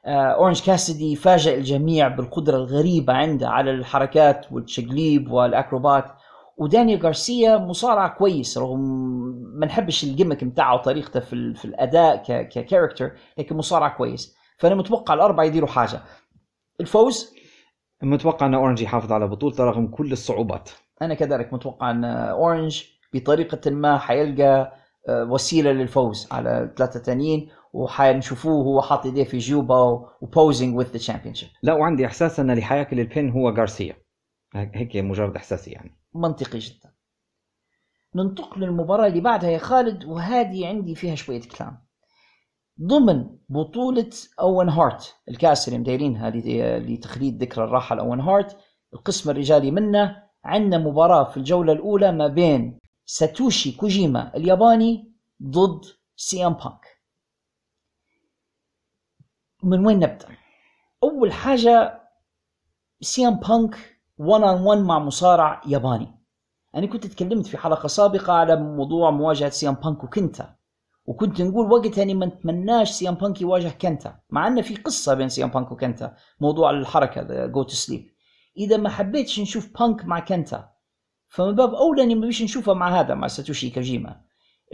آه، 0.06 0.34
اورنج 0.34 0.62
كاسدي 0.62 1.16
فاجأ 1.16 1.54
الجميع 1.54 2.08
بالقدرة 2.08 2.56
الغريبة 2.56 3.12
عنده 3.12 3.48
على 3.48 3.70
الحركات 3.70 4.46
والتشقليب 4.52 5.30
والأكروبات. 5.30 6.04
ودانيال 6.58 7.00
غارسيا 7.02 7.56
مصارع 7.58 8.08
كويس 8.08 8.58
رغم 8.58 8.80
ما 9.54 9.66
نحبش 9.66 10.04
ال 10.04 10.09
gimmick 10.09 10.44
بتاعه 10.44 10.74
وطريقته 10.74 11.20
في, 11.20 11.54
في 11.54 11.64
الأداء 11.64 12.16
ك- 12.16 12.48
ك 12.48 12.55
character 12.55 13.10
لكن 13.38 13.56
مصارع 13.56 13.88
كويس. 13.88 14.36
فأنا 14.58 14.74
متوقع 14.74 15.14
الاربعه 15.14 15.44
يديروا 15.44 15.68
حاجة. 15.68 16.00
الفوز؟ 16.80 17.34
متوقع 18.02 18.46
إن 18.46 18.54
أورنج 18.54 18.80
يحافظ 18.82 19.12
على 19.12 19.28
بطولته 19.28 19.64
رغم 19.64 19.86
كل 19.86 20.12
الصعوبات. 20.12 20.70
أنا 21.02 21.14
كذلك 21.14 21.52
متوقع 21.52 21.90
إن 21.90 22.04
أورنج 22.04 22.82
بطريقة 23.14 23.70
ما 23.70 23.98
حيلقى 23.98 24.72
آه، 25.08 25.24
وسيلة 25.24 25.72
للفوز 25.72 26.28
على 26.32 26.62
الثلاثة 26.62 26.96
الثانيين 26.98 27.48
وحنشوفوه 27.72 28.64
هو 28.64 28.82
حاطط 28.82 29.06
إيديه 29.06 29.24
في 29.24 29.38
جيوبه 29.38 30.06
و 30.20 30.28
posing 30.28 30.76
with 30.76 30.92
the 30.92 31.04
championship 31.04 31.48
لا 31.62 31.72
وعندي 31.74 32.06
إحساس 32.06 32.40
إن 32.40 32.50
اللي 32.50 32.62
حياكل 32.62 33.00
ال 33.00 33.08
pin 33.08 33.30
هو 33.30 33.50
غارسيا. 33.50 33.96
هيك 34.54 34.96
مجرد 34.96 35.36
إحساسي 35.36 35.70
يعني. 35.70 35.94
منطقي 36.14 36.58
جدا. 36.58 36.94
ننتقل 38.14 38.60
للمباراة 38.60 39.06
اللي 39.06 39.20
بعدها 39.20 39.50
يا 39.50 39.58
خالد 39.58 40.04
وهذه 40.04 40.66
عندي 40.68 40.94
فيها 40.94 41.14
شوية 41.14 41.40
كلام. 41.40 41.84
ضمن 42.80 43.38
بطولة 43.48 44.10
أوين 44.40 44.68
هارت 44.68 45.14
الكأس 45.28 45.68
اللي 45.68 45.78
مدايرينها 45.78 46.30
لتخليد 46.78 47.42
ذكرى 47.42 47.64
الراحل 47.64 47.98
أوين 47.98 48.20
هارت 48.20 48.56
القسم 48.94 49.30
الرجالي 49.30 49.70
منه 49.70 50.22
عندنا 50.44 50.78
مباراة 50.78 51.24
في 51.30 51.36
الجولة 51.36 51.72
الأولى 51.72 52.12
ما 52.12 52.26
بين 52.26 52.80
ساتوشي 53.06 53.72
كوجيما 53.72 54.36
الياباني 54.36 55.12
ضد 55.42 55.84
سي 56.16 56.46
ام 56.46 56.52
بانك. 56.52 57.00
من 59.62 59.86
وين 59.86 59.98
نبدأ؟ 59.98 60.28
أول 61.02 61.32
حاجة 61.32 62.00
سي 63.00 63.28
ام 63.28 63.34
بانك 63.34 63.93
1 64.18 64.42
on 64.42 64.60
1 64.66 64.78
مع 64.78 64.98
مصارع 64.98 65.62
ياباني. 65.66 66.20
أنا 66.74 66.86
كنت 66.86 67.06
تكلمت 67.06 67.46
في 67.46 67.58
حلقة 67.58 67.86
سابقة 67.86 68.32
على 68.32 68.56
موضوع 68.56 69.10
مواجهة 69.10 69.50
سي 69.50 69.68
ام 69.68 69.74
بانك 69.74 70.04
وكنتا. 70.04 70.56
وكنت 71.06 71.42
نقول 71.42 71.72
وقتها 71.72 72.02
أني 72.02 72.14
ما 72.14 72.26
نتمناش 72.26 72.90
سي 72.90 73.08
ام 73.08 73.14
بانك 73.14 73.40
يواجه 73.40 73.68
كنتا 73.68 74.20
مع 74.30 74.46
ان 74.46 74.62
في 74.62 74.76
قصة 74.76 75.14
بين 75.14 75.28
سي 75.28 75.44
ام 75.44 75.50
بانك 75.50 75.72
وكنتا 75.72 76.16
موضوع 76.40 76.70
الحركة 76.70 77.46
Go 77.46 77.62
To 77.62 77.74
Sleep 77.74 78.06
إذا 78.58 78.76
ما 78.76 78.88
حبيتش 78.88 79.40
نشوف 79.40 79.80
بانك 79.80 80.04
مع 80.04 80.20
كنتا 80.20 80.70
فمن 81.28 81.54
باب 81.54 81.74
أولى 81.74 82.02
أني 82.02 82.14
ما 82.14 82.26
نبيش 82.26 82.42
نشوفها 82.42 82.74
مع 82.74 83.00
هذا 83.00 83.14
مع 83.14 83.26
ساتوشي 83.26 83.70
كوجيما. 83.70 84.20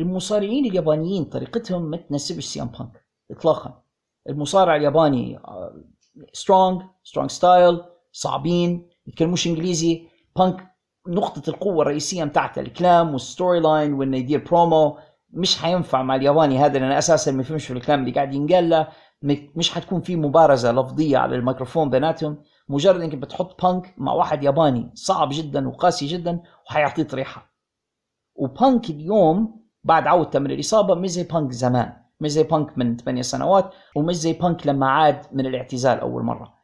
المصارعين 0.01 0.67
اليابانيين 0.67 1.25
طريقتهم 1.25 1.83
ما 1.83 1.97
تناسبش 1.97 2.45
سي 2.45 2.63
ام 2.63 2.67
بانك 2.69 3.07
اطلاقا. 3.31 3.83
المصارع 4.29 4.77
الياباني 4.77 5.41
strong 6.33 6.83
strong 7.05 7.31
style 7.31 7.81
صعبين. 8.13 8.90
يتكلموش 9.07 9.47
إنجليزي 9.47 10.03
بانك 10.37 10.67
نقطة 11.09 11.51
القوة 11.51 11.83
الرئيسية 11.83 12.25
متاعته 12.25 12.61
الكلام 12.61 13.13
وال 13.13 13.26
story 13.26 13.61
line 13.61 13.93
وإنه 13.93 14.17
يدير 14.17 14.45
برومو 14.45 14.99
مش 15.31 15.59
حينفع 15.59 16.03
مع 16.03 16.15
الياباني 16.15 16.59
هذا 16.59 16.79
لأن 16.79 16.93
أساسا 16.93 17.33
ما 17.33 17.41
يفهمش 17.41 17.67
في 17.67 17.73
الكلام 17.73 18.01
اللي 18.01 18.11
قاعد 18.13 18.35
ينقال 18.35 18.71
له. 18.71 18.89
مش 19.57 19.71
حتكون 19.71 20.01
في 20.01 20.17
مبارزة 20.17 20.73
لفظية 20.73 21.19
على 21.19 21.37
الميكروفون 21.37 21.91
بيناتهم. 21.91 22.43
مجرد 22.69 23.01
إنك 23.01 23.15
بتحط 23.15 23.63
بانك 23.65 23.95
مع 23.99 24.13
واحد 24.13 24.43
ياباني 24.45 24.91
صعب 24.95 25.29
جدا 25.33 25.69
وقاسي 25.69 26.07
جدا 26.07 26.41
وحيعطيك 26.67 27.15
ريحه 27.15 27.53
وبانك 28.35 28.91
اليوم 28.91 29.61
بعد 29.85 30.07
عودته 30.07 30.39
من 30.39 30.51
الإصابة 30.51 30.95
مش 30.95 31.11
زي 31.11 31.23
بانك 31.23 31.53
زمان. 31.53 31.93
مش 32.21 32.31
زي 32.31 32.43
بانك 32.43 32.79
من 32.79 32.97
8 32.97 33.23
سنوات 33.23 33.73
ومش 33.97 34.15
زي 34.15 34.33
بانك 34.33 34.67
لما 34.67 34.91
عاد 34.91 35.27
من 35.33 35.47
الاعتزال 35.47 36.01
أول 36.01 36.23
مرة. 36.23 36.60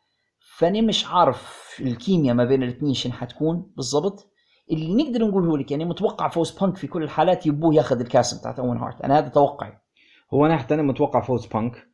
فاني 0.58 0.82
مش 0.82 1.06
عارف 1.06 1.66
الكيمياء 1.80 2.34
ما 2.34 2.44
بين 2.44 2.62
الاثنين 2.62 2.94
شنو 2.94 3.12
حتكون 3.12 3.72
بالضبط. 3.76 4.32
اللي 4.70 4.94
نقدر 4.94 5.26
نقوله 5.26 5.58
لك 5.58 5.70
يعني 5.70 5.84
متوقع 5.84 6.28
فوز 6.28 6.50
بانك 6.50 6.76
في 6.76 6.86
كل 6.86 7.02
الحالات 7.02 7.46
يبوه 7.46 7.74
ياخذ 7.74 8.00
الكاس 8.00 8.34
بتاعت 8.40 8.58
أوين 8.59 8.78
هارت. 8.78 9.00
أنا 9.00 9.18
هذا 9.18 9.28
توقعي. 9.28 9.72
هو 10.34 10.46
أنا 10.46 10.56
حتى 10.56 10.74
أنا 10.74 10.82
متوقع 10.82 11.20
فوز 11.20 11.46
بانك 11.46 11.86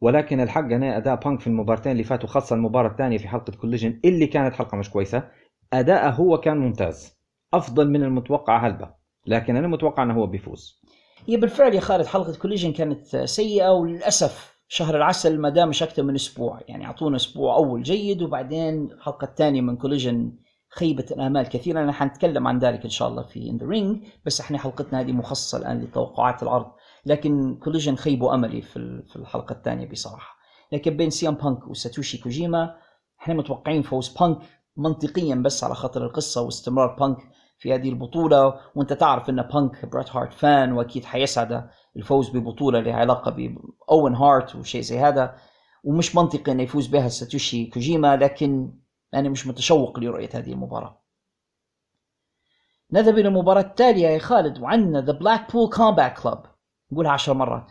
ولكن 0.00 0.40
الحق 0.40 0.60
أنا 0.60 0.96
أداء 0.96 1.14
بانك 1.16 1.40
في 1.40 1.46
المباراتين 1.46 1.92
اللي 1.92 2.04
فاتوا 2.04 2.28
خاصة 2.28 2.56
المباراة 2.56 2.90
الثانية 2.90 3.18
في 3.18 3.28
حلقة 3.28 3.52
Collision 3.52 4.00
اللي 4.04 4.26
كانت 4.26 4.54
حلقة 4.54 4.76
مش 4.76 4.90
كويسة 4.90 5.28
أداءه 5.72 6.10
هو 6.10 6.40
كان 6.40 6.58
ممتاز. 6.58 7.18
أفضل 7.54 7.90
من 7.90 8.02
المتوقع 8.02 8.66
هلبة 8.66 8.90
لكن 9.26 9.56
أنا 9.56 9.68
متوقع 9.68 10.02
إنه 10.02 10.14
هو 10.14 10.26
بيفوز. 10.26 10.82
هي 11.26 11.36
بالفعل 11.36 11.74
يا 11.74 11.80
خالد 11.80 12.06
حلقة 12.06 12.38
Collision 12.38 12.72
كانت 12.72 13.16
سيئة 13.16 13.68
وللأسف 13.68 14.55
شهر 14.68 14.96
العسل 14.96 15.40
ما 15.40 15.48
دام 15.48 15.68
مش 15.68 15.82
أكثر 15.82 16.02
من 16.02 16.14
أسبوع. 16.14 16.60
يعني 16.68 16.86
أعطونا 16.86 17.16
أسبوع 17.16 17.56
أول 17.56 17.82
جيد 17.82 18.22
وبعدين 18.22 18.92
الحلقة 18.92 19.24
الثانية 19.24 19.60
من 19.60 19.76
Collision 19.76 20.32
خيبة 20.68 21.06
الآمال 21.10 21.48
كثيرا. 21.48 21.82
أنا 21.82 21.92
حنتكلم 21.92 22.46
عن 22.46 22.58
ذلك 22.58 22.84
إن 22.84 22.90
شاء 22.90 23.08
الله 23.08 23.22
في 23.22 23.50
In 23.50 23.56
The 23.56 23.66
Ring 23.66 24.04
بس 24.26 24.40
إحنا 24.40 24.58
حلقتنا 24.58 25.00
هذه 25.00 25.12
مخصصة 25.12 25.58
الآن 25.58 25.82
لتوقعات 25.82 26.42
العرض. 26.42 26.66
لكن 27.06 27.58
Collision 27.62 27.96
خيبوا 27.96 28.34
أملي 28.34 28.62
في 28.62 29.02
في 29.08 29.16
الحلقة 29.16 29.52
الثانية 29.52 29.90
بصراحة. 29.90 30.36
لكن 30.72 30.96
بين 30.96 31.10
سي 31.10 31.26
ام 31.26 31.34
بانك 31.34 31.68
وساتوشي 31.68 32.18
كوجيما 32.18 32.74
إحنا 33.20 33.34
متوقعين 33.34 33.82
فوز 33.82 34.08
بانك 34.08 34.38
منطقيا 34.76 35.34
بس 35.34 35.64
على 35.64 35.74
خاطر 35.74 36.06
القصة 36.06 36.42
واستمرار 36.42 36.96
بانك 36.96 37.18
في 37.58 37.74
هذه 37.74 37.88
البطولة 37.88 38.60
وأنت 38.74 38.92
تعرف 38.92 39.30
إن 39.30 39.42
بانك 39.42 39.86
بريت 39.86 40.16
هارت 40.16 40.32
fan 40.32 40.72
وأكيد 40.72 41.04
حيسعد 41.04 41.70
الفوز 41.96 42.30
ببطولة 42.30 42.80
لها 42.80 42.94
علاقة 42.94 43.30
بأوين 43.30 44.14
هارت 44.14 44.56
وشيء 44.56 44.80
زي 44.80 44.98
هذا. 44.98 45.36
ومش 45.84 46.16
منطقي 46.16 46.52
إنه 46.52 46.62
يفوز 46.62 46.86
بها 46.86 47.08
ساتوشي 47.08 47.66
كوجيما 47.66 48.16
لكن 48.16 48.72
أنا 49.14 49.28
مش 49.28 49.46
متشوق 49.46 49.98
لرؤية 49.98 50.30
هذه 50.34 50.52
المباراة. 50.52 51.02
نذهب 52.92 53.18
إلى 53.18 53.28
المباراة 53.28 53.60
التالية 53.60 54.08
يا 54.08 54.18
خالد 54.18 54.58
وعندنا 54.58 55.00
The 55.00 55.12
Blackpool 55.12 55.70
Combat 55.70 56.18
Club 56.18 56.38
نقولها 56.92 57.12
عشر 57.12 57.34
مرات. 57.34 57.70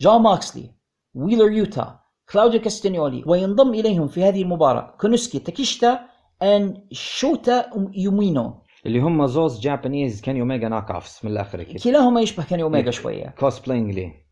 جون 0.00 0.22
موكسلي 0.22 0.74
ويلر 1.14 1.50
يوتا 1.50 2.00
كلاوديو 2.32 2.60
كاستانيولي 2.60 3.24
وينضم 3.26 3.74
إليهم 3.74 4.08
في 4.08 4.24
هذه 4.24 4.42
المباراة 4.42 4.96
كونوسكي 5.00 5.38
تاكيشتا 5.38 6.08
and 6.42 6.86
شوتا 6.92 7.70
يومينو 7.94 8.62
اللي 8.86 9.00
هم 9.00 9.26
زوز 9.26 9.60
Japanese 9.60 10.20
كيني 10.20 10.40
اوميجا 10.40 10.68
knock 10.68 10.90
offs 10.90 11.24
من 11.24 11.30
الآخر 11.30 11.62
كده. 11.62 11.78
كلاهما 11.84 12.20
يشبه 12.20 12.44
كيني 12.44 12.60
اوميجا 12.60 12.90
شوية. 12.90 13.26
cosplaying 13.28 13.94
ليه؟ 13.94 14.28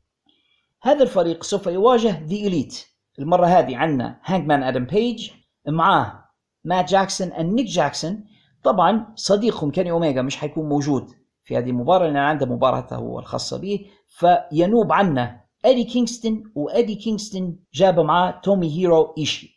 هذا 0.82 1.02
الفريق 1.02 1.42
سوف 1.42 1.66
يواجه 1.66 2.24
The 2.26 2.36
Elite 2.36 2.86
المرة 3.18 3.46
هذه 3.46 3.76
عندنا 3.76 4.20
هانجمان 4.24 4.62
آدم 4.62 4.84
بيج 4.84 5.30
معاه 5.68 6.24
مات 6.64 6.90
جاكسون 6.90 7.30
نيك 7.38 7.66
جاكسون 7.66 8.24
طبعا 8.64 9.12
صديقهم 9.14 9.70
كيني 9.70 9.90
اوميجا 9.90 10.22
مش 10.22 10.36
حيكون 10.36 10.68
موجود 10.68 11.06
في 11.44 11.58
هذه 11.58 11.70
المباراة 11.70 12.06
لأن 12.06 12.16
عنده 12.16 12.46
مباراته 12.46 12.96
هو 12.96 13.18
الخاصة 13.18 13.60
به. 13.60 13.86
فينوب 14.08 14.92
عنه 14.92 15.40
ادي 15.64 15.84
كينغستون 15.84 16.52
وادي 16.54 16.94
كينغستون 16.94 17.58
جاب 17.74 18.00
معاه 18.00 18.40
توموهيرو 18.44 19.14
ايشي 19.18 19.55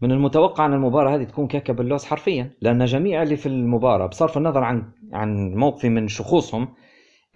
من 0.00 0.12
المتوقع 0.12 0.66
أن 0.66 0.72
المباراة 0.72 1.16
هذه 1.16 1.24
تكون 1.24 1.48
كيكه 1.48 1.72
باللوز 1.72 2.04
حرفيا 2.04 2.50
لأن 2.60 2.84
جميع 2.84 3.22
اللي 3.22 3.36
في 3.36 3.46
المباراة 3.46 4.06
بصرف 4.06 4.36
النظر 4.36 4.64
عن 4.64 4.92
عن 5.12 5.54
موقفي 5.54 5.88
من 5.88 6.08
شخوصهم 6.08 6.68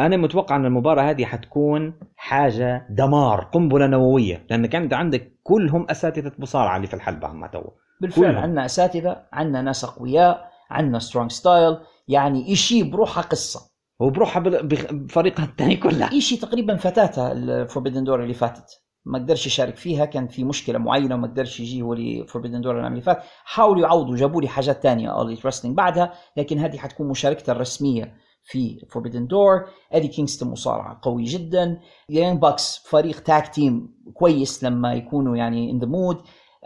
أنا 0.01 0.17
متوقع 0.17 0.57
أن 0.57 0.65
المباراة 0.65 1.03
هذه 1.11 1.25
حتكون 1.25 1.95
حاجة 2.17 2.87
دمار 2.91 3.41
قنبلة 3.41 3.87
نووية 3.87 4.47
لأن 4.51 4.65
انت 4.65 4.95
عندك 4.95 5.41
كلهم 5.43 5.87
أساتذة 5.91 6.33
مصارعه 6.39 6.77
اللي 6.77 6.87
في 6.87 6.95
الحلبة 6.95 7.29
عم 7.29 7.47
تو. 7.47 7.63
بالفعل 8.01 8.37
عندنا 8.37 8.65
أساتذة 8.65 9.23
عندنا 9.33 9.63
ناس 9.63 9.85
أقوياء 9.85 10.51
عندنا 10.71 10.99
strong 10.99 11.31
style 11.31 11.77
يعني 12.09 12.49
ايشي 12.49 12.83
بروحها 12.83 13.23
قصة. 13.23 13.71
وبروحها 14.01 14.43
بفريقها 14.43 15.45
الثاني 15.45 15.77
كلها. 15.77 16.13
ايشي 16.13 16.37
تقريبا 16.37 16.77
فتاته 16.77 17.33
ال 17.33 17.40
Forbidden 17.40 18.05
Door 18.05 18.23
اللي 18.23 18.35
فاتت. 18.35 18.83
ما 19.11 19.19
قدرش 19.19 19.47
يشارك 19.47 19.77
فيها 19.77 20.05
كان 20.05 20.29
في 20.29 20.45
مشكلة 20.45 20.79
معينة 20.79 21.15
وما 21.15 21.27
قدرش 21.27 21.61
يجي 21.61 21.83
هو 21.83 21.95
ل 21.95 22.01
Forbidden 22.01 22.61
Door 22.61 22.79
العام 22.79 22.93
اللي 22.93 23.03
فات. 23.03 23.23
حاولوا 23.45 23.83
يعوضوا 23.83 24.17
جابوا 24.17 24.43
لي 24.43 24.49
حاجات 24.49 24.83
ثانية 24.83 25.09
All 25.09 25.20
Elite 25.20 25.39
Wrestling 25.47 25.77
بعدها 25.77 26.13
لكن 26.37 26.59
هذه 26.59 26.77
حتكون 26.77 27.09
مشاركته 27.09 27.51
الرسمية 27.51 28.15
في 28.45 28.87
Forbidden 28.91 29.27
Door 29.27 29.65
ادي 29.93 30.09
كينغستون 30.09 30.51
مصارعة 30.51 30.99
قوي 31.03 31.25
جدا. 31.25 31.81
Young 32.09 32.39
Bucks 32.39 32.85
فريق 32.89 33.21
tag 33.21 33.55
team 33.55 33.95
كويس 34.15 34.65
لما 34.65 34.95
يكونوا 34.95 35.37
يعني 35.37 35.71
in 35.71 35.79
the 35.79 35.87
mood 35.87 36.17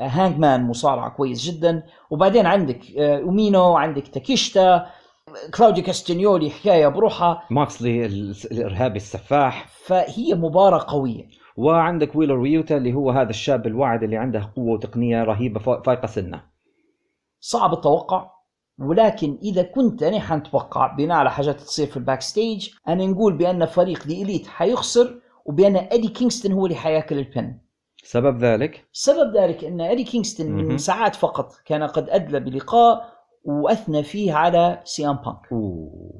هانجمان 0.00 0.62
مصارعة 0.66 1.10
كويس 1.10 1.42
جدا. 1.42 1.82
وبعدين 2.10 2.46
عندك 2.46 2.80
آه، 2.98 3.18
يومينو 3.18 3.76
عندك 3.76 4.08
تاكيشتا 4.08 4.86
كلاوديو 5.54 5.84
كاستنيولي 5.84 6.50
حكاية 6.50 6.88
بروحها. 6.88 7.42
موكسلي 7.50 8.06
الإرهابي 8.52 8.96
السفاح. 8.96 9.66
فهي 9.86 10.34
مباراة 10.34 10.84
قوية. 10.88 11.43
وعندك 11.56 12.16
ويلر 12.16 12.38
ويوتا 12.38 12.76
اللي 12.76 12.94
هو 12.94 13.10
هذا 13.10 13.30
الشاب 13.30 13.66
الواعد 13.66 14.02
اللي 14.02 14.16
عنده 14.16 14.52
قوة 14.56 14.72
وتقنية 14.72 15.24
رهيبة 15.24 15.60
فايقه 15.60 16.06
سنه 16.06 16.42
صعب 17.40 17.72
التوقع 17.72 18.30
ولكن 18.78 19.38
إذا 19.42 19.62
كنت 19.62 20.02
أنا 20.02 20.20
حنتوقع 20.20 20.86
بناء 20.86 21.16
على 21.16 21.30
حاجات 21.30 21.60
تصير 21.60 21.86
في 21.86 21.96
ال 21.96 22.20
backstage 22.20 22.70
أنا 22.88 23.06
نقول 23.06 23.32
بأن 23.36 23.66
فريق 23.66 24.06
The 24.06 24.22
Elite 24.22 24.46
حيخسر 24.46 25.20
وبأن 25.44 25.76
أدي 25.76 26.08
كينغستون 26.08 26.52
هو 26.52 26.66
اللي 26.66 26.76
حياكل 26.76 27.18
ال 27.18 27.28
pin 27.28 27.58
سبب 28.04 28.38
ذلك؟ 28.38 28.84
سبب 28.92 29.36
ذلك 29.36 29.64
أن 29.64 29.80
أدي 29.80 30.04
كينغستون 30.04 30.46
من 30.46 30.78
ساعات 30.78 31.14
فقط 31.14 31.52
كان 31.64 31.82
قد 31.82 32.08
أدلى 32.10 32.40
بلقاء 32.40 33.14
وأثنى 33.44 34.02
فيه 34.02 34.32
على 34.32 34.80
سي 34.84 35.06
ام 35.06 35.16
بانك 35.16 35.52
أوه. 35.52 36.13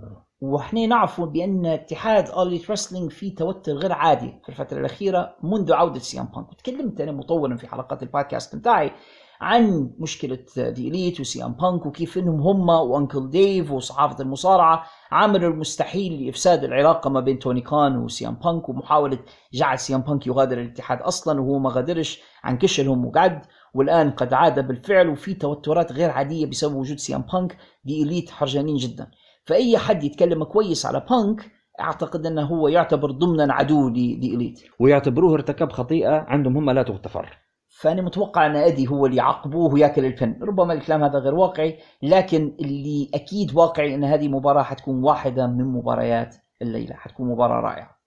وإحنا 0.45 0.87
نعرف 0.87 1.21
بأن 1.21 1.67
اتحاد 1.67 2.29
All 2.29 2.45
Elite 2.45 2.71
Wrestling 2.71 3.11
فيه 3.11 3.35
توتر 3.35 3.73
غير 3.73 3.93
عادي 3.93 4.35
في 4.43 4.49
الفترة 4.49 4.79
الأخيرة 4.81 5.37
منذ 5.43 5.73
عودة 5.73 5.99
سي 5.99 6.16
ام 6.16 6.25
بانك. 6.35 6.53
وتكلمت 6.53 7.01
أنا 7.01 7.13
مطولا 7.13 7.57
في 7.57 7.67
حلقات 7.67 8.03
البودكاست 8.03 8.57
بتاعي 8.57 8.93
عن 9.41 9.91
مشكلة 9.99 10.39
The 10.57 10.89
Elite 10.89 11.21
وسي 11.21 11.45
ام 11.45 11.53
بانك 11.53 11.87
وكيف 11.87 12.19
إنهم 12.19 12.41
هم 12.41 12.69
و 12.69 12.79
uncle 12.79 13.31
ديف 13.31 13.71
وصحافة 13.71 14.23
المصارعة 14.23 14.85
عملوا 15.13 15.51
المستحيل 15.51 16.25
لإفساد 16.27 16.65
العلاقة 16.65 17.11
ما 17.11 17.21
بين 17.21 17.39
توني 17.39 17.61
كان 17.61 17.97
وسي 17.97 18.29
ام 18.29 18.35
بانك 18.35 18.69
ومحاولة 18.69 19.19
جعل 19.53 19.79
سي 19.79 19.95
ام 19.95 20.01
بانك 20.01 20.27
يغادر 20.27 20.61
الاتحاد 20.61 21.03
أصلا 21.03 21.41
وهو 21.41 21.59
ما 21.59 21.71
غادرش 21.71 22.21
عن 22.45 22.59
كشلهم 22.59 23.07
وقعد 23.07 23.43
والآن 23.75 24.11
قد 24.11 24.33
عاد 24.33 24.67
بالفعل 24.67 25.09
وفي 25.09 25.35
توترات 25.35 25.93
غير 25.93 26.11
عادية 26.11 26.47
بسبب 26.47 26.75
وجود 26.75 26.99
سي 26.99 27.15
ام 27.17 27.25
بانك. 27.33 27.57
The 27.85 28.03
Elite 28.03 28.31
حرجانين 28.31 28.77
جدا. 28.77 29.11
فأي 29.45 29.79
حد 29.79 30.05
يتكلم 30.05 30.45
كويس 30.45 30.87
على 30.87 31.07
بانك 31.11 31.53
أعتقد 31.81 32.27
إنه 32.27 32.47
هو 32.47 32.69
يعتبر 32.69 33.11
ضمنا 33.11 33.55
عدو 33.55 33.89
The 33.89 34.35
Elite 34.35 34.61
ويعتبروه 34.81 35.35
ارتكب 35.35 35.73
خطيئة 35.73 36.25
عندهم 36.29 36.57
هم 36.57 36.71
لا 36.71 36.83
تغتفر. 36.83 37.39
فأنا 37.69 38.03
متوقع 38.03 38.47
أن 38.47 38.57
أدي 38.57 38.89
هو 38.89 39.07
اللي 39.07 39.17
يعاقبوه 39.17 39.73
ويأكل 39.73 40.05
ال 40.05 40.13
pin 40.13 40.39
ربما 40.43 40.73
الكلام 40.73 41.05
هذا 41.05 41.19
غير 41.19 41.35
واقعي 41.35 41.79
لكن 42.03 42.57
اللي 42.61 43.11
أكيد 43.15 43.57
واقعي 43.57 43.95
إن 43.95 44.05
هذه 44.05 44.29
مباراة 44.29 44.63
حتكون 44.63 45.05
واحدة 45.05 45.47
من 45.47 45.65
مباريات 45.65 46.37
الليلة 46.63 46.95
حتكون 46.95 47.29
مباراة 47.29 47.61
رائعة. 47.61 47.99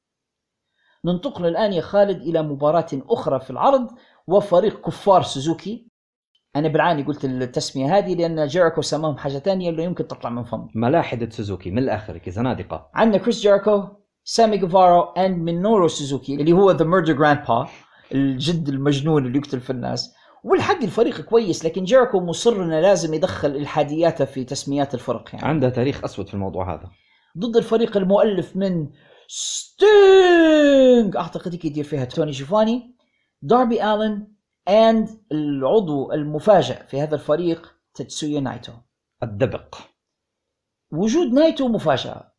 ننتقل 1.05 1.45
الان 1.45 1.73
يا 1.73 1.81
خالد 1.81 2.21
إلى 2.21 2.41
مباراة 2.41 2.87
أخرى 2.93 3.39
في 3.39 3.49
العرض 3.49 3.87
وفريق 4.27 4.85
كفار 4.85 5.21
سوزوكي. 5.21 5.91
أنا 6.57 6.67
بالعاني 6.67 7.03
قلت 7.03 7.25
التسمية 7.25 7.97
هذه 7.97 8.15
لأن 8.15 8.47
جيريكو 8.47 8.81
سماهم 8.81 9.17
حاجة 9.17 9.37
ثانية 9.37 9.69
اللي 9.69 9.83
يمكن 9.83 10.07
تطلع 10.07 10.29
من 10.29 10.43
فم 10.43 10.67
ملاحدة 10.75 11.29
سوزوكي 11.29 11.71
من 11.71 11.77
الآخر 11.77 12.21
زنادقه 12.27 12.89
عندنا 12.93 13.17
كريس 13.17 13.41
جيريكو 13.41 13.83
سامي 14.23 14.57
جيفارا 14.57 15.01
and 15.01 15.43
مينورو 15.43 15.87
سوزوكي 15.87 16.35
اللي 16.35 16.51
هو 16.51 16.71
The 16.71 16.85
Murder 16.85 17.13
Grandpa 17.13 17.67
الجد 18.11 18.69
المجنون 18.69 19.25
اللي 19.25 19.37
يقتل 19.37 19.59
في 19.59 19.69
الناس. 19.69 20.15
والحق 20.43 20.83
الفريق 20.83 21.21
كويس 21.21 21.65
لكن 21.65 21.83
جيريكو 21.83 22.19
مصر 22.19 22.63
انه 22.63 22.79
لازم 22.79 23.13
يدخل 23.13 23.49
إلحادياته 23.49 24.25
في 24.25 24.43
تسميات 24.43 24.93
الفرق 24.93 25.29
يعني. 25.33 25.47
عنده 25.47 25.69
تاريخ 25.69 26.03
أسود 26.03 26.27
في 26.27 26.33
الموضوع 26.33 26.73
هذا. 26.73 26.89
ضد 27.37 27.57
الفريق 27.57 27.97
المؤلف 27.97 28.55
من 28.55 28.89
ستينج 29.27 31.15
أعتقد 31.15 31.65
يدير 31.65 31.83
فيها 31.83 32.05
توني 32.05 32.33
شيفاني 32.33 32.95
داربي 33.41 33.83
الن 33.83 34.27
and 34.67 35.09
العضو 35.31 36.11
المفاجئ 36.11 36.87
في 36.87 37.01
هذا 37.01 37.15
الفريق 37.15 37.75
تيتسويا 37.93 38.39
نايتو. 38.39 38.73
الدبق. 39.23 39.75
وجود 40.91 41.33
نايتو 41.33 41.67
مفاجأة 41.67 42.33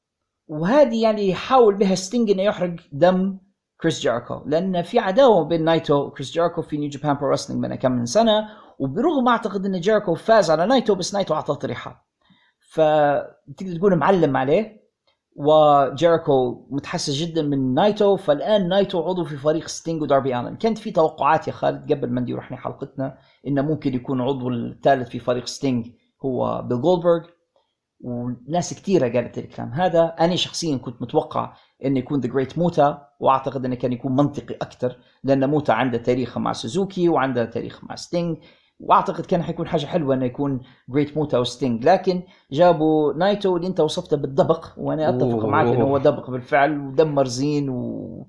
وهذه 0.46 1.02
يعني 1.02 1.28
يحاول 1.28 1.74
بها 1.74 1.94
ستينج 1.94 2.30
إنه 2.30 2.42
يحرق 2.42 2.76
دم 2.92 3.38
كريس 3.80 4.00
جيريكو. 4.00 4.42
لأن 4.46 4.82
في 4.82 4.98
عداوة 4.98 5.44
بين 5.44 5.64
نايتو 5.64 5.94
وكريس 5.94 6.30
جيريكو 6.30 6.62
في 6.62 6.76
New 6.76 6.88
Japan 6.88 7.16
Pro 7.16 7.30
Wrestling 7.30 7.66
من 7.66 7.74
كم 7.74 7.92
من 7.92 8.06
سنة. 8.06 8.48
وبرغم 8.78 9.28
أعتقد 9.28 9.66
إن 9.66 9.80
جيريكو 9.80 10.14
فاز 10.14 10.50
على 10.50 10.66
نايتو 10.66 10.94
بس 10.94 11.14
نايتو 11.14 11.34
اعطاه 11.34 11.54
طريحه 11.54 12.08
فتقدر 12.70 13.76
تقول 13.78 13.96
معلم 13.96 14.36
عليه. 14.36 14.87
وجيريكو 15.38 16.66
متحسس 16.70 17.14
جدا 17.14 17.42
من 17.42 17.74
نايتو 17.74 18.16
فالآن 18.16 18.68
نايتو 18.68 19.02
عضو 19.02 19.24
في 19.24 19.36
فريق 19.36 19.68
ستينج 19.68 20.02
وداربي 20.02 20.40
آلن. 20.40 20.56
كانت 20.56 20.78
في 20.78 20.90
توقعات 20.90 21.48
يا 21.48 21.52
خالد 21.52 21.92
قبل 21.92 22.10
ما 22.10 22.20
ندير 22.20 22.38
إحنا 22.38 22.56
حلقتنا 22.56 23.18
إنه 23.46 23.62
ممكن 23.62 23.94
يكون 23.94 24.20
عضو 24.20 24.48
الثالث 24.48 25.08
في 25.08 25.18
فريق 25.18 25.46
ستينج 25.46 25.86
هو 26.24 26.62
بيل 26.62 26.80
جولدبرغ 26.80 27.26
وناس 28.00 28.74
كثيرة 28.74 29.08
قالت 29.08 29.38
الكلام 29.38 29.72
هذا. 29.72 30.04
أنا 30.20 30.36
شخصيا 30.36 30.76
كنت 30.76 31.02
متوقع 31.02 31.56
إنه 31.84 31.98
يكون 31.98 32.20
The 32.20 32.28
Great 32.28 32.58
Muta 32.58 33.08
وأعتقد 33.20 33.64
إنه 33.64 33.74
كان 33.74 33.92
يكون 33.92 34.16
منطقي 34.16 34.54
أكثر 34.54 34.96
لأن 35.24 35.50
موتا 35.50 35.72
عنده 35.72 35.98
تاريخ 35.98 36.38
مع 36.38 36.52
سوزوكي 36.52 37.08
وعنده 37.08 37.44
تاريخ 37.44 37.84
مع 37.84 37.94
ستينج 37.94 38.38
وأعتقد 38.80 39.26
كان 39.26 39.42
حيكون 39.42 39.68
حاجة 39.68 39.86
حلوة 39.86 40.14
إنه 40.14 40.24
يكون 40.26 40.60
Great 40.88 41.16
Muta 41.16 41.38
وستينج 41.38 41.84
لكن 41.84 42.22
جابوا 42.52 43.12
نايتو 43.12 43.56
اللي 43.56 43.66
أنت 43.66 43.80
وصفته 43.80 44.16
بالدبق 44.16 44.66
وأنا 44.76 45.08
أتفق. 45.08 45.44
معك 45.44 45.66
إنه 45.66 45.84
هو 45.84 45.98
دبق 45.98 46.30
بالفعل 46.30 46.78
ودمر 46.78 47.26
زين 47.26 47.68
و... 47.68 48.26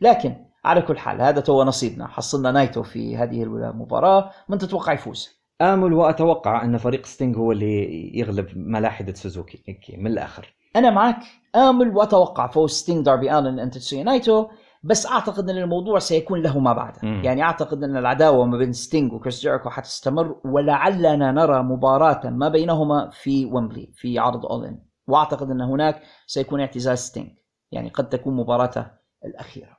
لكن 0.00 0.34
على 0.64 0.82
كل 0.82 0.98
حال 0.98 1.20
هذا 1.22 1.40
هو 1.40 1.62
نصيبنا. 1.62 2.06
حصلنا 2.06 2.50
نايتو 2.50 2.82
في 2.82 3.16
هذه 3.16 3.42
المباراة. 3.42 4.30
من 4.48 4.58
تتوقع 4.58 4.92
يفوز؟ 4.92 5.38
امل 5.62 5.92
وأتوقع 5.92 6.64
أن 6.64 6.76
فريق 6.76 7.06
ستينج 7.06 7.36
هو 7.36 7.52
اللي 7.52 8.18
يغلب 8.18 8.46
ملاحدة 8.56 9.14
سوزوكي 9.14 9.62
من 9.98 10.06
الآخر. 10.06 10.54
أنا 10.76 10.90
معك. 10.90 11.20
امل 11.56 11.96
وأتوقع 11.96 12.46
فوز 12.46 12.70
ستينج 12.70 13.04
داربي 13.04 13.38
الن 13.38 13.58
and 13.58 13.94
نايتو 13.94 14.46
بس 14.82 15.06
أعتقد 15.06 15.50
إن 15.50 15.56
الموضوع 15.58 15.98
سيكون 15.98 16.42
له 16.42 16.58
ما 16.58 16.72
بعده. 16.72 16.98
مم. 17.02 17.22
يعني 17.24 17.42
أعتقد 17.42 17.84
إن 17.84 17.96
العداوة 17.96 18.44
ما 18.44 18.58
بين 18.58 18.72
ستينج 18.72 19.12
وكريس 19.12 19.40
جيريكو 19.40 19.70
حتستمر 19.70 20.40
ولعلنا 20.44 21.32
نرى 21.32 21.62
مباراة 21.62 22.30
ما 22.30 22.48
بينهما 22.48 23.10
في 23.10 23.44
ويمبلي 23.44 23.92
في 23.96 24.18
عرض 24.18 24.46
All 24.46 24.66
In 24.66 24.78
وأعتقد 25.06 25.50
إن 25.50 25.60
هناك 25.60 26.02
سيكون 26.26 26.60
اعتزال 26.60 26.98
ستينج 26.98 27.30
يعني 27.72 27.88
قد 27.88 28.08
تكون 28.08 28.36
مباراته 28.36 28.86
الأخيرة. 29.24 29.78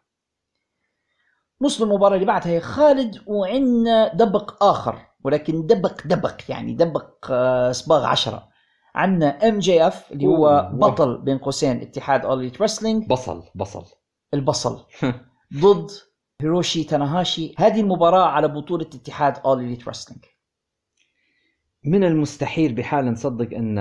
نص 1.61 1.81
المباراة 1.81 2.15
اللي 2.15 2.25
بعدها 2.25 2.51
يا 2.51 2.59
خالد 2.59 3.17
وعندنا 3.27 4.13
دبق 4.13 4.63
آخر 4.63 4.95
ولكن 5.23 5.65
دبق 5.65 6.01
دبق 6.07 6.35
يعني 6.49 6.73
دبق 6.73 7.27
آه، 7.31 7.71
صباغ 7.71 8.05
عشرة. 8.05 8.49
عندنا 8.95 9.49
ام 9.49 9.59
جي 9.59 9.87
اف 9.87 10.11
اللي 10.11 10.27
هو. 10.27 10.69
بطل 10.73 11.17
بين 11.17 11.37
قوسين 11.37 11.81
اتحاد 11.81 12.25
اوليت 12.25 12.61
رسلينج 12.61 13.07
بصل 13.07 13.43
بصل. 13.55 13.98
البصل. 14.33 14.85
ضد 15.61 15.91
هيروشي 16.41 16.83
تاناهاشي. 16.83 17.53
هذه 17.57 17.81
المباراة 17.81 18.25
على 18.27 18.47
بطولة 18.47 18.85
اتحاد 18.85 19.37
اول 19.45 19.59
اليت 19.63 19.87
رسلينج 19.87 20.25
من 21.83 22.03
المستحيل 22.03 22.73
بحال 22.73 23.11
نصدق 23.11 23.57
أن 23.57 23.77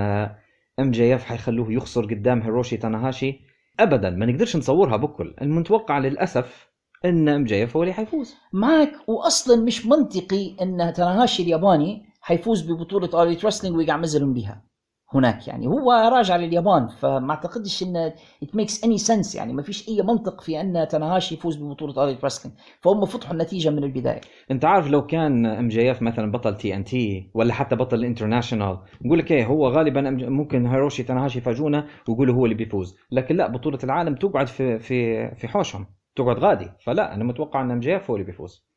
ام 0.78 0.90
جي 0.90 1.14
اف 1.14 1.24
حيخلوه 1.24 1.72
يخسر 1.72 2.04
قدام 2.04 2.42
هيروشي 2.42 2.76
تاناهاشي؟ 2.76 3.40
ابدا 3.80 4.10
ما 4.10 4.26
نقدرش 4.26 4.56
نصورها 4.56 4.96
بكل. 4.96 5.34
المتوقع 5.42 5.98
للأسف 5.98 6.68
أن 7.04 7.28
ام 7.28 7.44
جي 7.44 7.64
اف 7.64 7.76
هو 7.76 7.82
اللي 7.82 7.94
حيفوز. 7.94 8.34
معك 8.52 8.92
واصلا 9.08 9.64
مش 9.64 9.86
منطقي 9.86 10.56
أن 10.62 10.92
تاناهاشي 10.96 11.42
الياباني 11.42 12.06
حيفوز 12.20 12.70
ببطولة 12.70 13.10
اول 13.14 13.44
رسلينج 13.44 13.76
ويقعمزلهم 13.76 14.32
بها. 14.32 14.67
هناك 15.14 15.48
يعني. 15.48 15.66
هو 15.66 15.92
راجع 15.92 16.36
لليابان 16.36 16.88
فما 16.88 17.30
اعتقدش 17.30 17.82
إن 17.82 18.12
it 18.44 18.48
makes 18.48 18.74
any 18.84 19.06
sense 19.08 19.36
يعني. 19.36 19.52
ما 19.52 19.62
فيش 19.62 19.88
أي 19.88 20.02
منطق 20.02 20.40
في 20.40 20.60
أن 20.60 20.88
تاناهاشي 20.88 21.34
يفوز 21.34 21.56
ببطولة 21.56 21.94
اول 22.02 22.08
اليت 22.08 22.24
رسلينج 22.24 22.58
فهم 22.80 23.04
فتحوا 23.04 23.32
النتيجة 23.32 23.70
من 23.70 23.84
البداية. 23.84 24.20
أنت 24.50 24.64
عارف 24.64 24.86
لو 24.90 25.06
كان 25.06 25.46
ام 25.46 25.68
جي 25.68 25.90
اف 25.90 26.02
مثلا 26.02 26.32
بطل 26.32 26.56
تي 26.56 26.74
ان 26.74 26.84
تي 26.84 27.30
ولا 27.34 27.52
حتى 27.54 27.76
بطل 27.76 28.04
انترناشونال 28.04 28.78
نقول 29.04 29.18
لك 29.18 29.32
إيه 29.32 29.46
هو 29.46 29.68
غالبا 29.68 30.10
ممكن 30.10 30.66
هيروشي 30.66 31.02
تاناهاشي 31.02 31.38
يفاجئونا 31.38 31.86
ويقولوا 32.08 32.34
هو 32.34 32.44
اللي 32.44 32.56
بيفوز. 32.56 32.96
لكن 33.12 33.36
لا 33.36 33.46
بطولة 33.46 33.78
العالم 33.84 34.14
تقعد 34.14 34.46
في 34.46 34.78
في 34.78 35.28
في 35.34 35.48
حوشهم 35.48 35.86
تقعد 36.16 36.38
غادي. 36.38 36.70
فلا 36.84 37.14
أنا 37.14 37.24
متوقع 37.24 37.60
إن 37.62 37.70
ام 37.70 37.80
جي 37.80 37.96
اف 37.96 38.10
هو 38.10 38.16
اللي 38.16 38.26
بيفوز. 38.26 38.67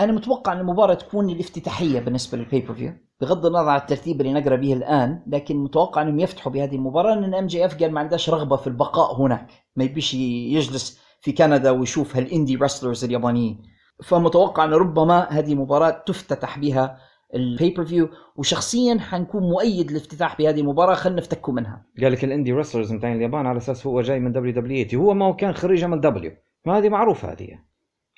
أنا 0.00 0.12
متوقع 0.12 0.52
إن 0.52 0.58
المباراة 0.60 0.94
تكون 0.94 1.30
الافتتاحية 1.30 2.00
بالنسبة 2.00 2.38
لل 2.38 2.74
pay-per-view 2.74 2.92
بغض 3.20 3.46
النظر 3.46 3.68
عن 3.68 3.80
الترتيب 3.80 4.20
اللي 4.20 4.32
نقرأ 4.32 4.56
به 4.56 4.72
الآن 4.72 5.22
لكن 5.26 5.56
متوقع 5.56 6.02
إنهم 6.02 6.20
يفتحوا 6.20 6.52
بهذه 6.52 6.76
المباراة 6.76 7.14
لأن 7.14 7.34
إم 7.34 7.46
جي 7.46 7.64
إف 7.64 7.82
قال 7.82 7.92
ما 7.92 8.00
عندهاش 8.00 8.30
رغبة 8.30 8.56
في 8.56 8.66
البقاء 8.66 9.20
هناك 9.20 9.46
ما 9.76 9.84
يبيش 9.84 10.14
يجلس 10.14 11.00
في 11.20 11.32
كندا 11.32 11.70
ويشوف 11.70 12.16
هال 12.16 12.27
indie 12.27 12.56
wrestlers 12.56 13.04
اليابانيين. 13.04 13.62
فمتوقع 14.04 14.64
إن 14.64 14.70
ربما 14.70 15.28
هذه 15.30 15.52
المباراه 15.52 16.02
تفتتح 16.06 16.58
بها 16.58 16.98
ال 17.34 17.84
pay-per-view 17.84 18.08
وشخصيا 18.36 18.98
حنكون 19.00 19.42
مؤيد 19.42 19.90
للافتتاح 19.90 20.38
بهذه 20.38 20.60
المباراة 20.60 20.94
خلينا 20.94 21.20
نفتكوا 21.20 21.54
منها. 21.54 21.86
قال 22.02 22.12
لك 22.12 22.24
ال 22.24 22.29
indie 22.29 22.52
wrestlers 22.52 22.92
متاعين 22.92 23.16
اليابان 23.16 23.46
على 23.46 23.56
أساس 23.56 23.86
هو 23.86 24.00
جاي 24.00 24.20
من 24.20 24.32
دبليو 24.32 24.52
دبليو 24.52 24.76
اي 24.76 24.96
هو 24.96 25.14
ما 25.14 25.26
هو 25.26 25.36
كان 25.36 25.52
خريج 25.52 25.84
ام 25.84 26.00
دبليو 26.00 26.32
ما 26.66 26.78
هذه 26.78 26.88
معروفة 26.88 27.32
هذه. 27.32 27.58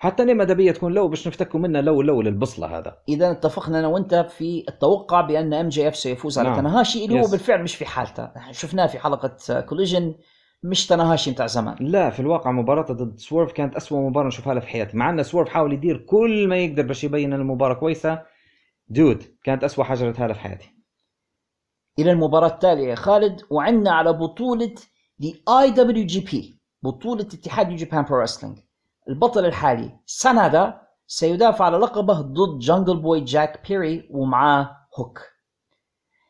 حتى 0.00 0.24
ليه 0.24 0.34
مدبيه 0.34 0.72
تكون 0.72 0.92
لو 0.92 1.08
باش 1.08 1.28
نفتكوا 1.28 1.60
منها 1.60 1.80
لو 1.80 2.02
لو 2.02 2.22
للبصلة 2.22 2.78
هذا. 2.78 2.98
إذا 3.08 3.30
اتفقنا 3.30 3.78
أنا 3.78 3.88
وأنت 3.88 4.14
في 4.14 4.64
التوقع 4.68 5.20
بأن 5.20 5.54
ام 5.54 5.68
جي 5.68 5.88
اف 5.88 5.96
سيفوز 5.96 6.38
على 6.38 6.48
نعم. 6.48 6.58
تناهاشي 6.60 7.04
اللي 7.04 7.20
هو 7.20 7.24
Yes. 7.24 7.30
بالفعل 7.30 7.62
مش 7.62 7.74
في 7.76 7.84
حالته. 7.86 8.30
شفناه 8.50 8.86
في 8.86 8.98
حلقة 8.98 9.60
كوليجن 9.60 10.14
مش 10.62 10.86
تناهاشي 10.86 11.30
بتاع 11.30 11.46
زمان. 11.46 11.76
لا 11.80 12.10
في 12.10 12.20
الواقع 12.20 12.50
مباراته 12.50 12.94
ضد 12.94 13.18
سورف 13.18 13.52
كانت 13.52 13.76
أسوأ 13.76 14.00
مباراة 14.00 14.26
نشوفها 14.26 14.60
في 14.60 14.66
حياتي. 14.68 14.96
مع 14.96 15.10
أن 15.10 15.22
سورف 15.22 15.48
حاول 15.48 15.72
يدير 15.72 15.96
كل 15.96 16.48
ما 16.48 16.56
يقدر 16.56 16.82
باش 16.82 17.04
يبين 17.04 17.32
المباراة 17.32 17.74
كويسة. 17.74 18.22
dude 18.88 19.24
كانت 19.44 19.64
أسوأ 19.64 19.84
حاجة 19.84 20.04
رأيتها 20.04 20.26
له 20.26 20.34
في 20.34 20.40
حياتي. 20.40 20.70
إلى 21.98 22.12
المباراة 22.12 22.48
التالية 22.48 22.88
يا 22.88 22.94
خالد. 22.94 23.40
وعندنا 23.50 23.90
على 23.92 24.12
بطولة 24.12 24.74
دي 25.18 25.42
اي 25.48 25.70
دبليو 25.70 26.06
جي 26.06 26.20
بي 26.20 26.60
بطولة 26.82 27.22
اتحاد 27.22 27.68
نيو 27.68 27.76
جابان 27.76 28.04
برو 28.04 28.20
رسلينج 28.20 28.58
البطل 29.08 29.46
الحالي. 29.46 29.90
سانادا 30.06 30.80
سيدافع 31.06 31.64
على 31.64 31.76
لقبه 31.76 32.20
ضد 32.20 32.58
جانجل 32.58 32.96
بوي 32.96 33.20
جاك 33.20 33.68
بيري 33.68 34.08
ومعاه 34.10 34.76
هوك 34.98 35.20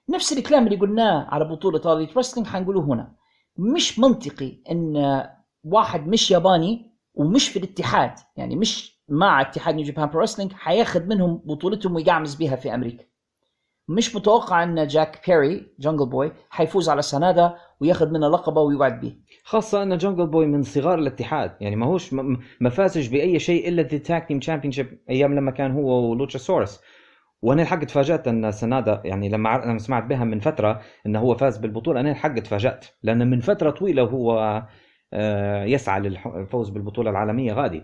نفس 0.09 0.33
الكلام 0.33 0.67
اللي 0.67 0.77
قلناه 0.77 1.27
على 1.31 1.45
بطولة 1.45 1.81
اوليت 1.87 2.17
رسلينج 2.17 2.47
حنقوله 2.47 2.81
هنا. 2.81 3.13
مش 3.57 3.99
منطقي 3.99 4.59
إن 4.71 5.25
واحد 5.65 6.07
مش 6.07 6.31
ياباني 6.31 6.93
ومش 7.15 7.49
في 7.49 7.59
الاتحاد 7.59 8.13
يعني 8.37 8.57
مش 8.57 8.99
مع 9.09 9.41
اتحاد 9.41 9.75
نيو 9.75 9.85
جابان 9.85 10.09
برو 10.09 10.21
رسلينج 10.21 10.53
حياخذ 10.53 11.07
منهم 11.07 11.43
بطولتهم 11.45 11.95
ويقعمز 11.95 12.35
بها 12.35 12.57
في 12.57 12.75
أمريكا. 12.75 13.05
مش 13.89 14.17
متوقع 14.17 14.63
إن 14.63 14.87
جاك 14.87 15.21
بيري 15.31 15.67
جانجل 15.79 16.07
بوي 16.07 16.33
حيفوز 16.51 16.89
على 16.89 17.03
سنادا 17.03 17.55
وياخذ 17.81 18.11
منه 18.11 18.29
لقبه 18.29 18.61
ويقعد 18.61 19.01
به 19.01 19.17
خاصة 19.45 19.83
أن 19.83 19.99
جونجل 19.99 20.27
بوي 20.27 20.47
من 20.47 20.63
صغار 20.63 20.99
الاتحاد 20.99 21.53
يعني 21.61 21.77
ما 21.77 21.87
هوش 21.87 22.13
ما- 22.61 22.71
فازش 22.71 23.07
بأي 23.07 23.39
شيء 23.39 23.69
إلا 23.69 23.83
ذا 23.83 23.99
tag 23.99 24.29
team 24.29 24.39
championship 24.41 24.99
أيام 25.11 25.35
لما 25.35 25.51
كان 25.51 25.73
هو 25.73 26.11
ولوتشاسورس. 26.11 26.81
وأنا 27.43 27.63
الحق 27.63 27.85
تفاجأت 27.85 28.29
أن 28.29 28.53
سنادا 28.53 29.03
يعني 29.05 29.29
لما 29.29 29.63
لما 29.67 29.79
سمعت 29.79 30.05
بها 30.05 30.25
من 30.25 30.41
فترة 30.41 30.81
انه 31.07 31.19
هو 31.21 31.35
فاز 31.35 31.59
بالبطولة 31.59 32.01
أنا 32.01 32.11
الحق 32.11 32.35
تفاجأت. 32.35 32.87
لأن 33.03 33.31
من 33.31 33.41
فترة 33.41 33.71
طويلة 33.71 34.03
هو 34.03 34.63
آه، 35.13 35.65
يسعى 35.65 36.01
للفوز 36.01 36.69
بالبطولة 36.71 37.11
العالمية 37.11 37.53
غادي. 37.53 37.83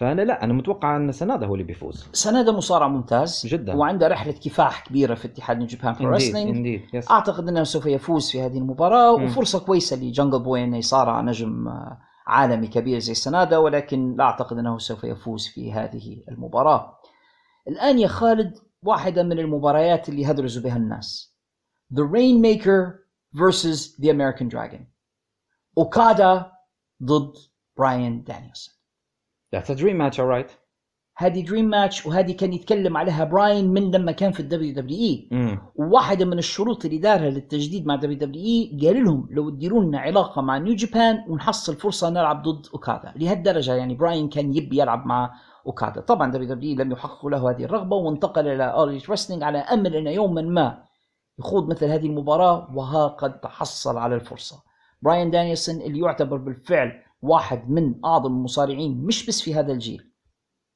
فأنا 0.00 0.22
لا 0.22 0.44
أنا 0.44 0.52
متوقع 0.52 0.96
أن 0.96 1.12
سنادا 1.12 1.46
هو 1.46 1.54
اللي 1.54 1.64
بيفوز 1.64 2.08
سنادا 2.12 2.52
مصارع 2.52 2.88
ممتاز 2.88 3.46
جداً. 3.46 3.74
وعنده 3.74 4.08
رحلة 4.08 4.32
كفاح 4.32 4.84
كبيرة 4.84 5.14
في 5.14 5.24
اتحاد 5.24 5.58
نيو 5.58 5.66
جابان 5.66 5.92
برو 5.92 6.08
indeed 6.14 6.28
رسلينج 6.28 6.56
indeed 6.56 6.82
yes 6.94 7.10
أعتقد 7.10 7.48
أنه 7.48 7.64
سوف 7.64 7.86
يفوز 7.86 8.30
في 8.30 8.42
هذه 8.42 8.58
المباراة 8.58 9.16
مم. 9.16 9.24
وفرصة 9.24 9.58
كويسة 9.58 9.96
لجانجل 9.96 10.42
بوي 10.42 10.64
انه 10.64 10.76
يصارع 10.76 11.20
نجم 11.20 11.68
عالمي 12.26 12.66
كبير 12.66 12.98
زي 12.98 13.14
سنادا 13.14 13.58
ولكن 13.58 14.16
لا 14.16 14.24
أعتقد 14.24 14.58
أنه 14.58 14.78
سوف 14.78 15.04
يفوز 15.04 15.46
في 15.46 15.72
هذه 15.72 16.22
المباراة. 16.28 16.98
الآن 17.68 17.98
يا 17.98 18.08
خالد 18.08 18.54
واحدة 18.82 19.22
من 19.22 19.38
المباريات 19.38 20.08
اللي 20.08 20.30
هدرزوا 20.30 20.62
بها 20.62 20.76
الناس. 20.76 21.36
The 21.94 22.04
Rainmaker 22.16 22.80
versus 23.36 23.96
the 24.02 24.08
American 24.08 24.48
Dragon. 24.48 24.80
أوكادا 25.78 26.52
ضد 27.02 27.32
براين 27.78 28.24
دانيلسون. 28.30 28.79
That's 29.52 29.70
a 29.70 29.74
dream 29.74 29.98
match 29.98 30.18
alright 30.18 30.50
هذه 31.16 31.44
dream 31.44 31.64
match 31.64 32.06
وهذه 32.06 32.32
كان 32.32 32.52
يتكلم 32.52 32.96
عليها 32.96 33.24
براين 33.24 33.72
من 33.72 33.90
لما 33.90 34.12
كان 34.12 34.32
في 34.32 34.40
الدبليو 34.40 34.74
دبليو 34.74 34.98
اي 34.98 35.28
امم 35.32 35.58
وواحدة 35.74 36.24
من 36.24 36.38
الشروط 36.38 36.84
اللي 36.84 36.98
دارها 36.98 37.30
للتجديد 37.30 37.86
مع 37.86 37.96
دبليو 37.96 38.18
دبليو 38.18 38.42
اي 38.44 38.78
قال 38.86 39.04
لهم 39.04 39.28
لو 39.30 39.50
تديروا 39.50 39.84
لنا 39.84 39.98
علاقة 39.98 40.42
مع 40.42 40.58
نيو 40.58 40.74
جابان 40.74 41.24
ونحصل 41.28 41.76
فرصة 41.76 42.10
نلعب 42.10 42.42
ضد 42.42 42.66
أوكادا. 42.74 43.12
لهالدرجة 43.16 43.74
يعني 43.74 43.94
براين 43.94 44.28
كان 44.28 44.56
يبي 44.56 44.80
يلعب 44.80 45.06
مع 45.06 45.30
أوكادا. 45.66 46.00
طبعا 46.00 46.30
دبليو 46.32 46.54
دبليو 46.54 46.76
لم 46.76 46.92
يحققوا 46.92 47.30
له 47.30 47.50
هذه 47.50 47.64
الرغبة 47.64 47.96
وانتقل 47.96 48.48
إلى 48.48 48.64
اوليت 48.64 49.10
رسلينج 49.10 49.42
على 49.42 49.58
أمل 49.58 49.96
إنه 49.96 50.10
يوما 50.10 50.42
ما 50.42 50.82
يخوض 51.38 51.68
مثل 51.70 51.86
هذه 51.86 52.06
المباراة 52.06 52.68
وها 52.74 53.06
قد 53.06 53.40
تحصل 53.40 53.98
على 53.98 54.14
الفرصة. 54.14 54.62
براين 55.02 55.30
دانيلسون 55.30 55.68
اللي 55.86 56.00
يعتبر 56.00 56.36
بالفعل 56.36 56.92
واحد 57.22 57.70
من 57.70 57.94
أعظم 58.04 58.32
المصارعين 58.32 59.04
مش 59.04 59.26
بس 59.26 59.40
في 59.40 59.54
هذا 59.54 59.72
الجيل 59.72 60.10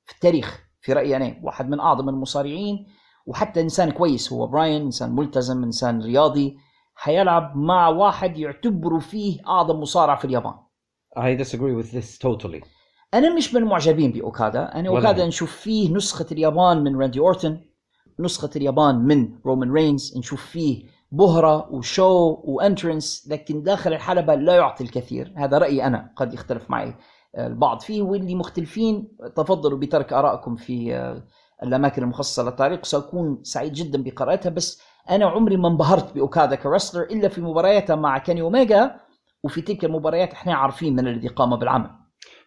في 0.06 0.14
التاريخ 0.14 0.60
في 0.80 0.92
رأيي 0.92 1.16
أنا 1.16 1.36
واحد 1.42 1.68
من 1.68 1.80
أعظم 1.80 2.08
المصارعين 2.08 2.86
وحتى 3.26 3.60
إنسان 3.60 3.90
كويس 3.90 4.32
هو 4.32 4.46
براين 4.46 4.82
إنسان 4.82 5.14
ملتزم 5.14 5.62
إنسان 5.64 6.02
رياضي 6.02 6.56
حيلعب 6.94 7.56
مع 7.56 7.88
واحد 7.88 8.38
يعتبروا 8.38 9.00
فيه 9.00 9.40
أعظم 9.48 9.80
مصارع 9.80 10.16
في 10.16 10.24
اليابان 10.24 10.54
I 11.18 11.36
disagree 11.44 11.82
with 11.82 11.92
this 11.96 12.18
totally 12.18 12.66
أنا 13.14 13.34
مش 13.36 13.54
من 13.54 13.62
المعجبين 13.62 14.12
بأوكادا 14.12 14.62
أنا 14.74 14.88
أوكادا. 14.88 15.26
نشوف 15.26 15.56
فيه 15.56 15.94
نسخة 15.94 16.26
اليابان 16.32 16.82
من 16.82 16.96
راندي 17.00 17.18
أورتن 17.18 17.60
نسخة 18.20 18.50
اليابان 18.56 18.94
من 18.98 19.38
رومان 19.46 19.72
رينز 19.72 20.18
نشوف 20.18 20.46
فيه 20.46 20.86
بهرة 21.12 21.72
و 21.72 21.86
show 21.86 22.40
و 22.44 22.54
entrance 22.54 23.28
لكن 23.30 23.62
داخل 23.62 23.92
الحلبة 23.92 24.34
لا 24.34 24.56
يعطي 24.56 24.84
الكثير. 24.84 25.32
هذا 25.36 25.58
رأيي 25.58 25.86
أنا 25.86 26.12
قد 26.16 26.34
يختلف 26.34 26.70
معي 26.70 26.94
آه، 27.34 27.46
البعض 27.46 27.80
فيه 27.80 28.02
واللي 28.02 28.34
مختلفين 28.34 29.08
تفضلوا 29.36 29.78
بترك 29.78 30.12
آرائكم 30.12 30.56
في 30.56 30.96
آه، 30.96 31.24
الأماكن 31.62 32.02
المخصصة 32.02 32.42
للتعليق. 32.42 32.84
سأكون 32.84 33.40
سعيد 33.42 33.72
جدا 33.72 34.02
بقراءتها 34.02 34.50
بس 34.50 34.82
أنا 35.10 35.26
عمري 35.26 35.56
ما 35.56 35.68
انبهرت 35.68 36.14
بأوكادا 36.14 36.56
كرسلر 36.56 37.02
إلا 37.02 37.28
في 37.28 37.40
مبارياته 37.40 37.94
مع 37.94 38.18
كاني 38.18 38.40
أوميجا 38.40 39.00
وفي 39.44 39.60
تلك 39.60 39.84
المباريات 39.84 40.32
إحنا 40.32 40.54
عارفين 40.54 40.96
من 40.96 41.08
الذي 41.08 41.28
قام 41.28 41.56
بالعمل. 41.56 41.90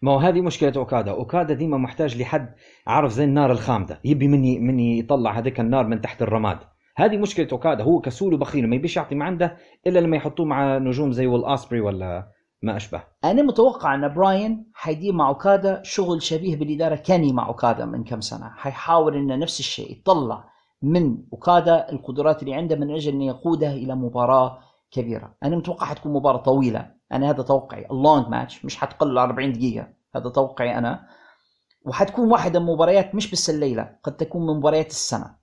ما 0.02 0.12
هو 0.12 0.18
هذه 0.18 0.40
مشكلة 0.40 0.72
أوكادا، 0.76 1.10
أوكادا 1.10 1.54
ديما 1.54 1.78
محتاج 1.78 2.18
لحد 2.22 2.54
عارف 2.86 3.12
زي 3.12 3.24
النار 3.24 3.52
الخامدة، 3.52 4.00
يبي 4.04 4.28
مني 4.28 4.58
مني 4.58 4.98
يطلع 4.98 5.38
هذيك 5.38 5.60
النار 5.60 5.86
من 5.86 6.00
تحت 6.00 6.22
الرماد، 6.22 6.58
هذه 6.98 7.16
مشكلة 7.16 7.48
أوكادا 7.52 7.84
هو 7.84 8.00
كسول 8.00 8.34
وبخيل 8.34 8.64
وما 8.64 8.76
يبيش 8.76 8.96
يعطي 8.96 9.14
ما 9.14 9.24
عنده 9.24 9.56
إلا 9.86 9.98
لما 9.98 10.16
يحطوه 10.16 10.46
مع 10.46 10.78
نجوم 10.78 11.12
زي 11.12 11.26
ويل 11.26 11.44
أسبري 11.44 11.80
ولا 11.80 12.32
ما 12.62 12.76
أشبه. 12.76 13.02
أنا 13.24 13.42
متوقع 13.42 13.94
أن 13.94 14.14
براين 14.14 14.70
حيدير 14.74 15.12
مع 15.12 15.28
أوكادا 15.28 15.82
شغل 15.82 16.22
شبيه 16.22 16.56
بالإدارة 16.56 16.94
كاني 16.96 17.32
مع 17.32 17.48
أوكادا 17.48 17.84
من 17.84 18.04
كم 18.04 18.20
سنة. 18.20 18.50
حيحاول 18.56 19.16
إنه 19.16 19.36
نفس 19.36 19.60
الشيء 19.60 19.92
يطلع 19.92 20.44
من 20.82 21.18
أوكادا 21.32 21.92
القدرات 21.92 22.42
اللي 22.42 22.54
عنده 22.54 22.76
من 22.76 22.90
أجل 22.90 23.12
إنه 23.12 23.26
يقودها 23.26 23.72
إلى 23.72 23.94
مباراة 23.94 24.58
كبيرة. 24.90 25.34
أنا 25.42 25.56
متوقع 25.56 25.86
حتكون 25.86 26.12
مباراة 26.12 26.38
طويلة. 26.38 26.90
أنا 27.12 27.30
هذا 27.30 27.42
توقعي 27.42 27.86
اللونج 27.90 28.28
ماتش 28.28 28.64
مش 28.64 28.76
حتقل 28.76 29.18
40 29.18 29.52
دقيقة. 29.52 29.88
هذا 30.16 30.28
توقعي 30.30 30.78
أنا. 30.78 31.06
وحتكون 31.86 32.30
واحدة 32.30 32.60
من 32.60 32.66
مباريات 32.66 33.14
مش 33.14 33.30
بس 33.30 33.50
الليلة 33.50 33.96
قد 34.02 34.16
تكون 34.16 34.46
من 34.46 34.56
مباريات 34.56 34.90
السنة. 34.90 35.37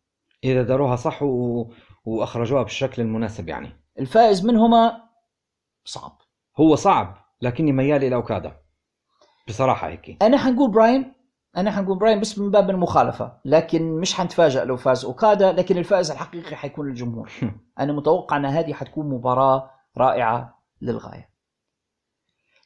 إذا 0.52 0.64
داروها 0.64 0.96
صح 0.96 1.24
و... 1.24 1.66
وأخرجوها 2.06 2.64
بالشكل 2.64 3.02
المناسب 3.02 3.50
يعني. 3.50 3.70
الفائز 4.00 4.46
منهما 4.46 5.02
صعب 5.86 6.18
هو 6.60 6.76
صعب 6.76 7.18
لكني 7.42 7.72
ميال 7.72 8.04
إلى 8.04 8.16
أوكادا. 8.16 8.58
بصراحة 9.48 9.88
هيك. 9.88 10.24
أنا 10.24 10.38
حنقول 10.38 10.72
براين 10.72 11.14
أنا 11.58 11.72
حنقول 11.72 11.98
براين 11.98 12.20
بس 12.20 12.40
من 12.40 12.52
باب 12.52 12.70
المخالفة 12.70 13.38
لكن 13.46 14.00
مش 14.00 14.14
حنتفاجئ 14.14 14.66
لو 14.66 14.78
فاز 14.78 15.06
أوكادا 15.06 15.52
لكن 15.52 15.78
الفائز 15.78 16.12
الحقيقي 16.12 16.56
حيكون 16.56 16.88
الجمهور 16.88 17.32
أنا 17.80 17.94
متوقع 17.94 18.38
أن 18.38 18.46
هذه 18.46 18.74
حتكون 18.74 19.10
مباراة 19.10 19.72
رائعة 19.98 20.60
للغاية 20.82 21.30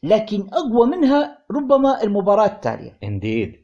لكن 0.04 0.50
أقوى 0.54 0.88
منها 0.88 1.46
ربما 1.52 2.04
المباراة 2.04 2.46
التالية 2.46 2.98
indeed. 3.04 3.59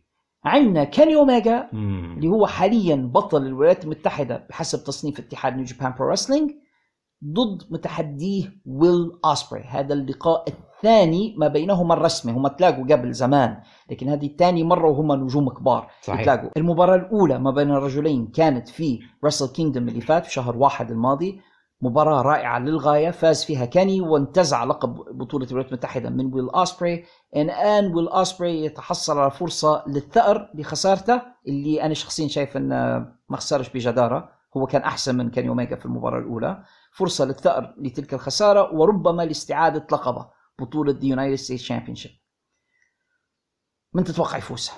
عندنا 0.45 0.83
كاني 0.83 1.15
اوميجا. 1.15 1.69
اللي 1.73 2.27
هو 2.27 2.47
حاليا 2.47 2.95
بطل 2.95 3.45
الولايات 3.45 3.83
المتحدة 3.83 4.45
بحسب 4.49 4.83
تصنيف 4.83 5.19
اتحاد 5.19 5.55
نيو 5.55 5.65
جابان 5.65 5.93
برو 5.99 6.09
رسلينج 6.09 6.51
ضد 7.25 7.63
متحديه 7.69 8.43
ويل 8.65 9.11
اسبري 9.25 9.63
هذا 9.63 9.93
اللقاء 9.93 10.45
الثاني 10.47 11.35
ما 11.37 11.47
بينهما 11.47 11.93
الرسمي 11.93 12.31
هم 12.31 12.47
تلاقوا 12.47 12.83
قبل 12.83 13.13
زمان 13.13 13.57
لكن 13.91 14.09
هذه 14.09 14.29
ثاني 14.39 14.63
مرة 14.63 14.89
وهم 14.89 15.11
نجوم 15.11 15.49
كبار 15.49 15.89
صحيح. 16.01 16.19
يتلاقوا 16.19 16.49
المباراة 16.57 16.95
الأولى 16.95 17.39
ما 17.39 17.51
بين 17.51 17.71
الرجلين 17.71 18.27
كانت 18.27 18.67
في 18.67 18.99
رسل 19.25 19.47
كينجدوم 19.47 19.87
اللي 19.87 20.01
فات 20.01 20.25
في 20.25 20.31
شهر 20.33 20.57
واحد 20.57 20.91
الماضي 20.91 21.41
مباراة 21.81 22.21
رائعة 22.21 22.59
للغاية. 22.59 23.11
فاز 23.11 23.45
فيها 23.45 23.65
كاني 23.65 24.01
وانتزع 24.01 24.63
لقب 24.63 24.95
بطولة 24.95 25.45
الولايات 25.45 25.71
المتحدة 25.71 26.09
من 26.09 26.33
ويل 26.33 26.49
أسبري 26.49 27.05
الآن 27.35 27.95
ويل 27.95 28.09
أسبري 28.09 28.65
يتحصل 28.65 29.19
على 29.19 29.31
فرصة 29.31 29.83
للثأر 29.87 30.51
بخسارته 30.53 31.21
اللي 31.47 31.83
أنا 31.83 31.93
شخصيا 31.93 32.27
شايف 32.27 32.57
أنه 32.57 32.75
ما 33.29 33.37
خسرش 33.37 33.69
بجدارة. 33.69 34.29
هو 34.57 34.65
كان 34.65 34.81
أحسن 34.81 35.17
من 35.17 35.29
كاني 35.29 35.49
أوميجا 35.49 35.75
في 35.75 35.85
المباراة 35.85 36.19
الأولى. 36.19 36.63
فرصة 36.91 37.25
للثأر 37.25 37.75
لتلك 37.77 38.13
الخسارة 38.13 38.73
وربما 38.73 39.23
لاستعادة 39.23 39.87
لقبه 39.91 40.29
بطولة 40.59 40.93
United 40.93 41.39
States 41.39 41.67
Championship. 41.67 42.11
من 43.93 44.03
تتوقع 44.03 44.37
يفوز؟ 44.37 44.71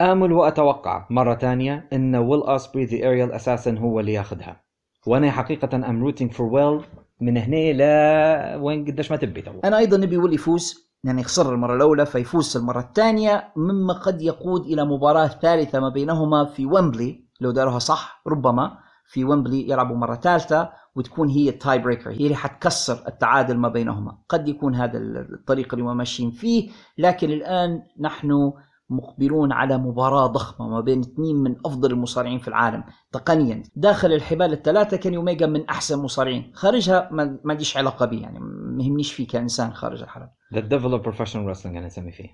آمل 0.00 0.32
وأتوقع 0.32 1.06
مرة 1.10 1.34
ثانية 1.34 1.88
إن 1.92 2.16
ويل 2.16 2.42
اسبري 2.42 2.84
the 2.84 3.08
Aerial 3.08 3.32
Assassin 3.32 3.78
هو 3.78 4.00
اللي 4.00 4.12
ياخذها. 4.12 4.61
وأنا 5.06 5.30
حقيقة 5.30 5.76
I'm 5.76 6.02
rooting 6.02 6.32
for 6.32 6.46
ويل 6.46 6.80
من 7.20 7.36
هنا 7.36 7.72
لا 7.72 8.56
وين 8.56 8.84
قديش 8.84 9.10
ما 9.10 9.16
تبي 9.16 9.42
تو. 9.42 9.60
أنا 9.64 9.78
أيضا 9.78 9.96
نبي 9.96 10.16
ويل 10.16 10.34
يفوز 10.34 10.92
يعني 11.04 11.24
خسر 11.24 11.54
المرة 11.54 11.76
الأولى 11.76 12.06
فيفوز 12.06 12.56
المرة 12.56 12.80
الثانية 12.80 13.52
مما 13.56 13.94
قد 13.94 14.22
يقود 14.22 14.66
إلى 14.66 14.84
مباراة 14.84 15.26
ثالثة 15.26 15.80
ما 15.80 15.88
بينهما 15.88 16.44
في 16.44 16.66
ويمبلي 16.66 17.24
لو 17.40 17.50
داروها 17.50 17.78
صح 17.78 18.22
ربما 18.26 18.78
في 19.06 19.24
ويمبلي 19.24 19.70
يلعبوا 19.70 19.96
مرة 19.96 20.14
ثالثة 20.14 20.72
وتكون 20.96 21.28
هي 21.28 21.48
ال 21.48 21.55
tie 21.55 21.78
breaker 21.78 22.10
هي 22.10 22.16
اللي 22.24 22.34
حتكسر 22.34 23.04
التعادل 23.08 23.56
ما 23.56 23.68
بينهما 23.68 24.18
قد 24.28 24.48
يكون 24.48 24.74
هذا 24.74 24.98
الطريق 24.98 25.74
اللي 25.74 25.84
هم 25.84 25.96
ماشيين 25.96 26.30
فيه 26.30 26.70
لكن 26.98 27.30
الآن 27.30 27.82
نحن 28.00 28.52
مقبلون 28.92 29.52
على 29.52 29.78
مباراة 29.78 30.26
ضخمة 30.26 30.68
ما 30.68 30.80
بين 30.80 31.00
اثنين 31.00 31.36
من 31.36 31.56
أفضل 31.66 31.90
المصارعين 31.92 32.38
في 32.38 32.48
العالم. 32.48 32.84
تقنيا 33.12 33.62
داخل 33.76 34.12
الحبال 34.12 34.52
الثلاثة 34.52 34.96
كان 34.96 35.14
أوميجا 35.14 35.46
من 35.46 35.68
أحسن 35.68 35.98
المصارعين 35.98 36.52
خارجها 36.54 37.08
ما 37.12 37.24
ما 37.24 37.52
عنديش 37.52 37.76
علاقة 37.76 38.06
بي 38.06 38.20
يعني 38.20 38.38
ما 38.40 38.84
يهمنيش 38.84 39.12
فيه 39.12 39.26
كإنسان 39.26 39.72
خارج 39.72 40.02
الحلبة 40.02 40.30
the 40.54 40.60
devil 40.60 40.92
of 40.92 41.02
professional 41.02 41.46
wrestling 41.46 41.76
أنا 41.76 41.86
نسمي 41.86 42.12
فيه. 42.12 42.28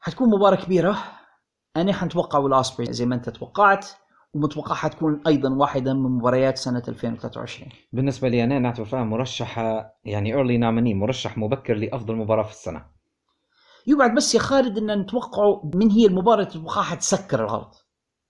حتكون 0.00 0.30
مباراة 0.30 0.56
كبيرة. 0.56 0.98
أنا 1.76 1.92
حنتوقع 1.92 2.38
ويل 2.38 2.58
أسبري 2.58 2.92
زي 2.92 3.06
ما 3.06 3.14
أنت 3.14 3.30
توقعت 3.30 3.86
ومتوقع 4.34 4.74
حتكون 4.74 5.22
أيضا 5.26 5.54
واحدة 5.54 5.94
من 5.94 6.10
مباريات 6.10 6.58
سنة 6.58 6.82
2023 6.88 7.68
بالنسبة 7.92 8.28
لي 8.28 8.44
أنا 8.44 8.58
نعتبر 8.58 8.84
فيها 8.84 9.04
مرشحة 9.04 9.94
يعني 10.04 10.34
early 10.34 10.58
nominee 10.58 10.94
مرشح 10.94 11.38
مبكر 11.38 11.74
لأفضل 11.74 12.16
مباراة 12.16 12.42
في 12.42 12.50
السنة. 12.50 12.84
يقعد 13.86 14.14
بس 14.14 14.34
يا 14.34 14.40
خالد 14.40 14.78
إن 14.78 15.00
نتوقعه 15.00 15.70
من 15.74 15.90
هي 15.90 16.06
المباراة 16.06 16.44
تتوقعها 16.44 16.94
تسكر 16.94 17.44
العرض 17.44 17.74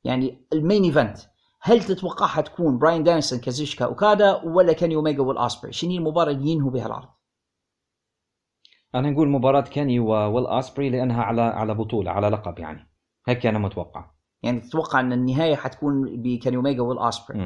يعني 0.05 0.47
ال 0.53 0.59
main 0.59 0.85
event 0.85 1.19
هل 1.63 1.83
تتوقعها 1.83 2.41
تكون 2.41 2.79
براين 2.79 3.05
دانسون 3.05 3.39
كازوشكا 3.39 3.85
أوكادا 3.85 4.43
ولا 4.45 4.73
كاني 4.73 4.95
أوميجا 4.95 5.23
ويل 5.23 5.44
اسبري 5.44 5.73
شنو 5.73 5.91
المباراة 5.91 6.33
اللي 6.33 6.51
ينهوا 6.51 6.71
بها 6.71 6.87
العرض 6.87 7.09
أنا 8.95 9.11
نقول 9.11 9.29
مباراة 9.29 9.61
كاني 9.61 10.01
وويل 10.01 10.47
أسبري 10.47 10.91
لأنها 10.91 11.23
على 11.23 11.43
على 11.43 11.75
بطولة 11.75 12.11
على 12.11 12.29
لقب 12.29 12.59
يعني. 12.59 12.91
هيك 13.29 13.47
أنا 13.47 13.59
متوقع. 13.59 14.11
يعني 14.43 14.61
تتوقع 14.61 15.01
إن 15.01 15.13
النهاية 15.13 15.57
حتكون 15.57 16.23
بكاني 16.23 16.57
أوميجا 16.57 16.83
ويل 16.83 17.04
اسبري. 17.04 17.39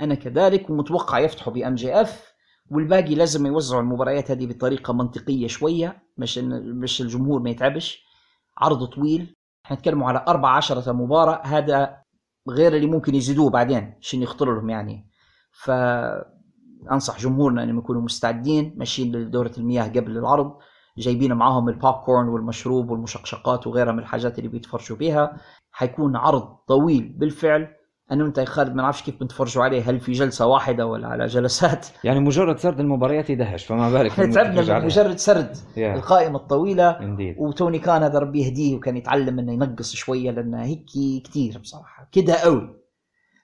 أنا 0.00 0.14
كذلك 0.14 0.70
ومتوقع 0.70 1.18
يفتحوا 1.18 1.52
ب 1.52 1.74
MJF 1.74 2.35
والباقي 2.70 3.14
لازم 3.14 3.46
يوزعوا 3.46 3.82
المباريات 3.82 4.30
هذه 4.30 4.46
بطريقة 4.46 4.92
منطقية 4.92 5.46
شوية 5.46 6.02
باش 6.18 6.38
باش 6.38 7.00
الجمهور 7.00 7.40
ما 7.42 7.50
يتعبش. 7.50 8.04
عرض 8.58 8.84
طويل. 8.84 9.34
إحنا 9.64 9.76
نتكلم 9.76 10.04
على 10.04 10.24
14 10.28 10.92
مباراة. 10.92 11.40
هذا 11.46 11.96
غير 12.48 12.76
اللي 12.76 12.86
ممكن 12.86 13.14
يزيدوه 13.14 13.50
بعدين 13.50 13.94
عشان 14.00 14.22
يخطر 14.22 14.54
لهم 14.54 14.70
يعني. 14.70 15.08
فانصح 15.52 17.18
جمهورنا 17.20 17.62
إنهم 17.62 17.78
يكونوا 17.78 18.02
مستعدين 18.02 18.74
ماشيين 18.76 19.16
لدورة 19.16 19.52
المياه 19.58 19.88
قبل 19.88 20.18
العرض 20.18 20.58
جايبين 20.98 21.32
معاهم 21.32 21.68
البوب 21.68 21.94
كورن 21.94 22.28
والمشروب 22.28 22.90
والمشقشقات 22.90 23.66
وغيرها 23.66 23.92
من 23.92 23.98
الحاجات 23.98 24.38
اللي 24.38 24.48
بيتفرجوا 24.48 24.96
بيها. 24.96 25.40
حيكون 25.72 26.16
عرض 26.16 26.56
طويل 26.68 27.14
بالفعل. 27.18 27.76
أنا 28.12 28.24
وأنت 28.24 28.38
يا 28.38 28.44
خالد 28.44 28.74
ما 28.74 28.82
نعرفش 28.82 29.02
كيف 29.02 29.20
بنتفرجوا 29.20 29.64
عليه 29.64 29.90
هل 29.90 30.00
في 30.00 30.12
جلسة 30.12 30.46
واحدة 30.46 30.86
ولا 30.86 31.08
على 31.08 31.26
جلسات؟ 31.26 31.86
يعني 32.04 32.20
مجرد 32.20 32.58
سرد 32.58 32.80
المباريات 32.80 33.30
يدهش 33.30 33.64
فما 33.64 33.90
بالك 33.90 34.10
إحنا 34.10 34.26
تعبنا 34.26 34.78
مجرد 34.78 35.16
سرد 35.18 35.56
yeah. 35.56 35.78
القائمة 35.78 36.38
الطويلة 36.38 36.98
Indeed. 36.98 37.38
وتوني 37.38 37.78
خان 37.78 38.02
هذا 38.02 38.18
ربي 38.18 38.42
يهديه 38.42 38.76
وكان 38.76 38.96
يتعلم 38.96 39.38
إنه 39.38 39.52
ينقص 39.52 39.94
شوية 39.94 40.30
لأنه 40.30 40.64
هيك 40.64 40.84
كتير 41.24 41.58
بصراحة. 41.58 42.08
كده 42.12 42.34
قوي 42.34 42.76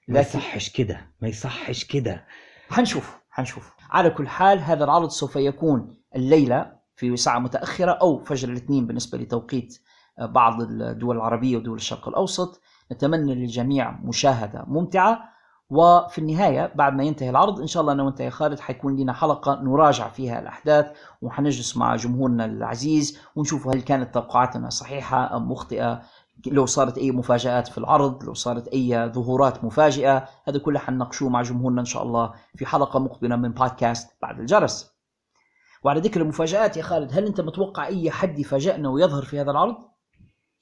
ما 0.08 0.18
لكن 0.18 0.38
يصحش 0.38 0.70
كده 0.70 1.10
ما 1.20 1.28
يصحش 1.28 1.84
كده. 1.84 2.24
حنشوف 2.70 3.18
حنشوف. 3.30 3.72
على 3.90 4.10
كل 4.10 4.28
حال 4.28 4.58
هذا 4.58 4.84
العرض 4.84 5.08
سوف 5.08 5.36
يكون 5.36 5.96
الليلة 6.16 6.72
في 6.96 7.16
ساعة 7.16 7.38
متأخرة 7.38 7.90
أو 7.90 8.18
فجر 8.24 8.48
الاثنين 8.48 8.86
بالنسبة 8.86 9.18
لتوقيت 9.18 9.78
بعض 10.18 10.60
الدول 10.60 11.16
العربية 11.16 11.56
ودول 11.56 11.76
الشرق 11.76 12.08
الأوسط. 12.08 12.60
نتمنى 12.92 13.34
للجميع 13.34 13.90
مشاهدة 13.90 14.64
ممتعة 14.66 15.32
وفي 15.70 16.18
النهاية 16.18 16.72
بعد 16.74 16.94
ما 16.94 17.04
ينتهي 17.04 17.30
العرض 17.30 17.60
إن 17.60 17.66
شاء 17.66 17.80
الله 17.80 17.92
أنا 17.92 18.02
وأنت 18.02 18.20
يا 18.20 18.30
خالد 18.30 18.60
حيكون 18.60 18.96
لنا 18.96 19.12
حلقة 19.12 19.62
نراجع 19.62 20.08
فيها 20.08 20.38
الأحداث 20.40 20.86
وحنجلس 21.22 21.76
مع 21.76 21.96
جمهورنا 21.96 22.44
العزيز 22.44 23.18
ونشوف 23.36 23.68
هل 23.68 23.82
كانت 23.82 24.14
توقعاتنا 24.14 24.70
صحيحة 24.70 25.36
أم 25.36 25.52
مخطئة. 25.52 26.02
لو 26.46 26.66
صارت 26.66 26.98
أي 26.98 27.10
مفاجآت 27.10 27.68
في 27.68 27.78
العرض 27.78 28.24
لو 28.24 28.34
صارت 28.34 28.68
أي 28.68 29.10
ظهورات 29.12 29.64
مفاجئة 29.64 30.28
هذا 30.44 30.58
كله 30.58 30.78
حنناقشوه 30.78 31.28
مع 31.28 31.42
جمهورنا 31.42 31.80
إن 31.80 31.86
شاء 31.86 32.02
الله 32.02 32.34
في 32.56 32.66
حلقة 32.66 32.98
مقبلة 32.98 33.36
من 33.36 33.52
بودكاست 33.52 34.16
بعد 34.22 34.40
الجرس. 34.40 34.92
وعلى 35.84 36.00
ذكر 36.00 36.20
المفاجآت 36.20 36.76
يا 36.76 36.82
خالد 36.82 37.12
هل 37.12 37.26
أنت 37.26 37.40
متوقع 37.40 37.86
أي 37.86 38.10
حد 38.10 38.38
يفاجئنا 38.38 38.88
ويظهر 38.88 39.22
في 39.22 39.40
هذا 39.40 39.50
العرض؟ 39.50 39.76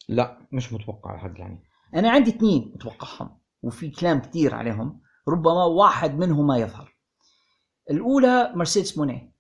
لا 0.09 0.39
مش 0.53 0.73
متوقع 0.73 1.17
حد 1.17 1.39
يعني. 1.39 1.70
أنا 1.95 2.11
عندي 2.11 2.31
اثنين 2.31 2.73
متوقعهم 2.75 3.31
وفي 3.63 3.91
كلام 3.91 4.21
كثير 4.21 4.55
عليهم 4.55 5.01
ربما 5.29 5.65
واحد 5.65 6.19
منهما 6.19 6.59
يظهر. 6.59 6.97
الأولى 7.91 8.53
مرسيدس 8.55 8.99
موني 8.99 9.35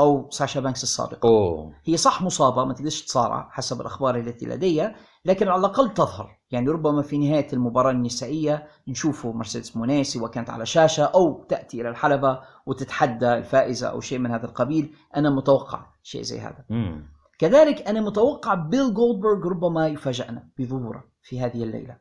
أو 0.00 0.30
ساشا 0.30 0.60
بانكس 0.60 0.82
السابقة 0.82 1.28
أوه. 1.28 1.72
هي 1.84 1.96
صح 1.96 2.22
مصابة 2.22 2.64
ما 2.64 2.74
تقدرش 2.74 3.02
تصارع 3.02 3.48
حسب 3.52 3.80
الأخبار 3.80 4.16
التي 4.16 4.46
لدي 4.46 4.90
لكن 5.24 5.48
على 5.48 5.60
الأقل 5.60 5.94
تظهر. 5.94 6.38
يعني 6.50 6.68
ربما 6.68 7.02
في 7.02 7.18
نهاية 7.18 7.52
المباراة 7.52 7.90
النسائية 7.90 8.68
نشوفه 8.88 9.32
مرسيدس 9.32 9.76
موني 9.76 10.04
سواء 10.04 10.30
كانت 10.30 10.50
على 10.50 10.66
شاشة 10.66 11.04
أو 11.04 11.44
تأتي 11.48 11.80
إلى 11.80 11.88
الحلبة 11.88 12.40
وتتحدى 12.66 13.34
الفائزة 13.34 13.88
أو 13.88 14.00
شيء 14.00 14.18
من 14.18 14.30
هذا 14.30 14.46
القبيل. 14.46 14.94
أنا 15.16 15.30
متوقع 15.30 15.86
شيء 16.02 16.22
زي 16.22 16.40
هذا. 16.40 16.64
امم 16.70 17.08
كذلك 17.38 17.88
أنا 17.88 18.00
متوقع 18.00 18.54
بيل 18.54 18.94
جولدبرغ 18.94 19.48
ربما 19.48 19.88
يفاجئنا 19.88 20.48
بظهوره. 20.58 21.04
في 21.26 21.40
هذه 21.40 21.62
الليلة. 21.62 21.98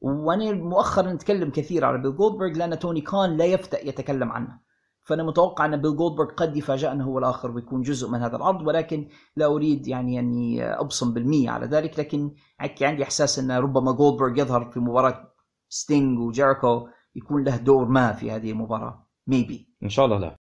وأنا 0.00 0.52
مؤخرا 0.52 1.12
نتكلم 1.12 1.50
كثير 1.50 1.84
على 1.84 1.98
بيل 1.98 2.16
جولدبرغ 2.16 2.52
لأن 2.52 2.78
توني 2.78 3.00
خان 3.00 3.36
لا 3.36 3.44
يفتأ 3.44 3.88
يتكلم 3.88 4.32
عنه. 4.32 4.60
فأنا 5.02 5.22
متوقع 5.22 5.64
أن 5.64 5.76
بيل 5.76 5.96
جولدبرغ 5.96 6.26
قد 6.26 6.56
يفاجئنا 6.56 7.04
هو 7.04 7.18
الآخر 7.18 7.50
ويكون 7.50 7.82
جزء 7.82 8.10
من 8.10 8.22
هذا 8.22 8.36
العرض 8.36 8.66
ولكن 8.66 9.08
لا 9.36 9.46
أريد 9.46 9.88
يعني 9.88 10.20
أني 10.20 10.64
أبصم 10.64 11.14
بالمية 11.14 11.50
على 11.50 11.66
ذلك 11.66 11.98
لكن 11.98 12.34
عندي 12.60 13.02
إحساس 13.02 13.38
أن 13.38 13.50
ربما 13.50 13.92
جولدبرغ 13.92 14.38
يظهر 14.38 14.70
في 14.70 14.80
مباراة 14.80 15.32
ستينج 15.68 16.18
وجيريكو 16.18 16.88
يكون 17.14 17.44
له 17.44 17.56
دور 17.56 17.84
ما 17.88 18.12
في 18.12 18.30
هذه 18.30 18.50
المباراة. 18.50 19.06
maybe 19.26 19.74
إن 19.82 19.88
شاء 19.88 20.04
الله 20.04 20.18
لا. 20.18 20.36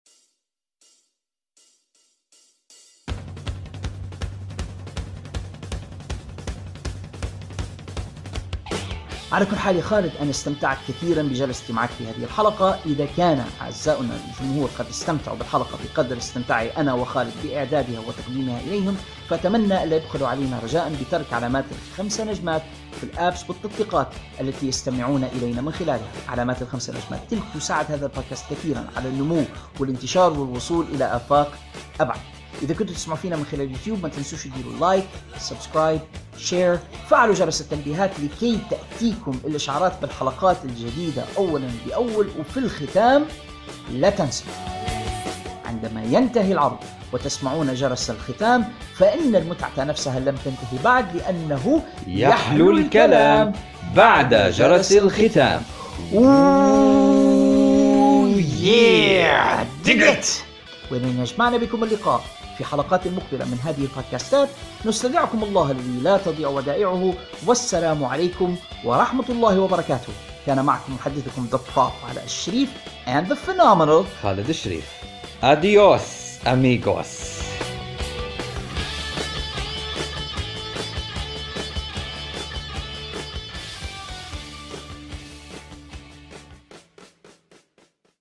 على 9.32 9.46
كل 9.46 9.56
حال 9.56 9.76
يا 9.76 9.82
خالد 9.82 10.12
أنا 10.20 10.30
استمتعت 10.30 10.78
كثيرا 10.88 11.22
بجلستي 11.22 11.72
معك 11.72 11.90
في 11.90 12.04
هذه 12.04 12.24
الحلقة. 12.24 12.78
إذا 12.86 13.06
كان 13.16 13.44
أعزائنا 13.60 14.18
الجمهور 14.40 14.70
قد 14.78 14.86
استمتعوا 14.86 15.36
بالحلقة 15.36 15.78
بقدر 15.84 16.16
استمتاعي 16.16 16.70
أنا 16.70 16.94
وخالد 16.94 17.32
بإعدادها 17.44 18.00
وتقديمها 18.00 18.60
إليهم 18.60 18.96
فأتمنى 19.28 19.84
ألا 19.84 19.96
يبخلوا 19.96 20.28
علينا 20.28 20.58
رجاء 20.62 20.92
بترك 21.00 21.32
علامات 21.32 21.64
الخمسة 21.92 22.24
نجمات 22.24 22.62
في 23.00 23.04
ال 23.04 23.14
apps 23.14 23.50
والتطبيقات 23.50 24.08
التي 24.40 24.68
يستمعون 24.68 25.24
إلينا 25.24 25.60
من 25.60 25.72
خلالها. 25.72 26.08
علامات 26.28 26.62
الخمسة 26.62 26.92
نجمات 26.92 27.20
تلك 27.30 27.42
تساعد 27.54 27.92
هذا 27.92 28.06
البودكاست 28.06 28.44
كثيرا 28.50 28.86
على 28.96 29.08
النمو 29.08 29.44
والانتشار 29.80 30.32
والوصول 30.32 30.86
إلى 30.94 31.16
آفاق 31.16 31.52
أبعد. 32.00 32.20
إذا 32.62 32.74
كنتوا 32.74 32.94
تسمعوا 32.94 33.18
فينا 33.18 33.36
من 33.36 33.44
خلال 33.52 33.62
اليوتيوب 33.62 34.02
ما 34.02 34.08
تنسوش 34.08 34.44
تديروا 34.44 34.72
like 34.80 35.04
subscribe 35.38 36.00
share 36.38 36.78
فعلوا 37.08 37.34
جرس 37.34 37.60
التنبيهات 37.60 38.10
لكي 38.20 38.58
تأتيكم 38.70 39.40
الإشعارات 39.44 39.92
بالحلقات 40.00 40.56
الجديدة 40.64 41.24
أولا 41.36 41.68
بأول. 41.86 42.28
وفي 42.38 42.56
الختام 42.56 43.24
لا 43.92 44.10
تنسوا 44.10 44.52
عندما 45.64 46.02
ينتهي 46.04 46.52
العرض 46.52 46.78
وتسمعون 47.12 47.74
جرس 47.74 48.10
الختام 48.10 48.64
فإن 48.94 49.36
المتعة 49.36 49.84
نفسها 49.84 50.20
لم 50.20 50.36
تنتهي 50.44 50.82
بعد 50.84 51.16
لأنه 51.16 51.82
يحلو 52.06 52.70
الكلام 52.70 53.52
بعد 53.96 54.34
جرس 54.34 54.92
الختام. 54.92 55.62
yeah. 58.62 59.64
Dig 59.84 60.02
it! 60.02 60.26
ولن 60.90 61.20
يجمعنا 61.20 61.56
بكم 61.56 61.84
اللقاء. 61.84 62.24
في 62.58 62.64
حلقات 62.64 63.06
مقبلة 63.06 63.44
من 63.44 63.58
هذه 63.64 63.80
البودكاستات. 63.80 64.48
نستودعكم 64.84 65.44
الله 65.44 65.70
الذي 65.70 66.00
لا 66.02 66.16
تضيع 66.16 66.48
ودائعه. 66.48 67.14
والسلام 67.46 68.04
عليكم 68.04 68.56
ورحمة 68.84 69.24
الله 69.28 69.60
وبركاته. 69.60 70.12
كان 70.46 70.64
معكم 70.64 70.94
محدثكم 70.94 71.48
ذا 71.52 71.60
بروب 71.76 71.92
على 72.08 72.24
الشريف 72.24 72.68
and 73.06 73.24
the 73.30 73.36
phenomenal 73.48 74.22
خالد 74.22 74.48
الشريف. 74.48 74.88
اديوس 75.42 76.02
اميغوس 76.46 77.37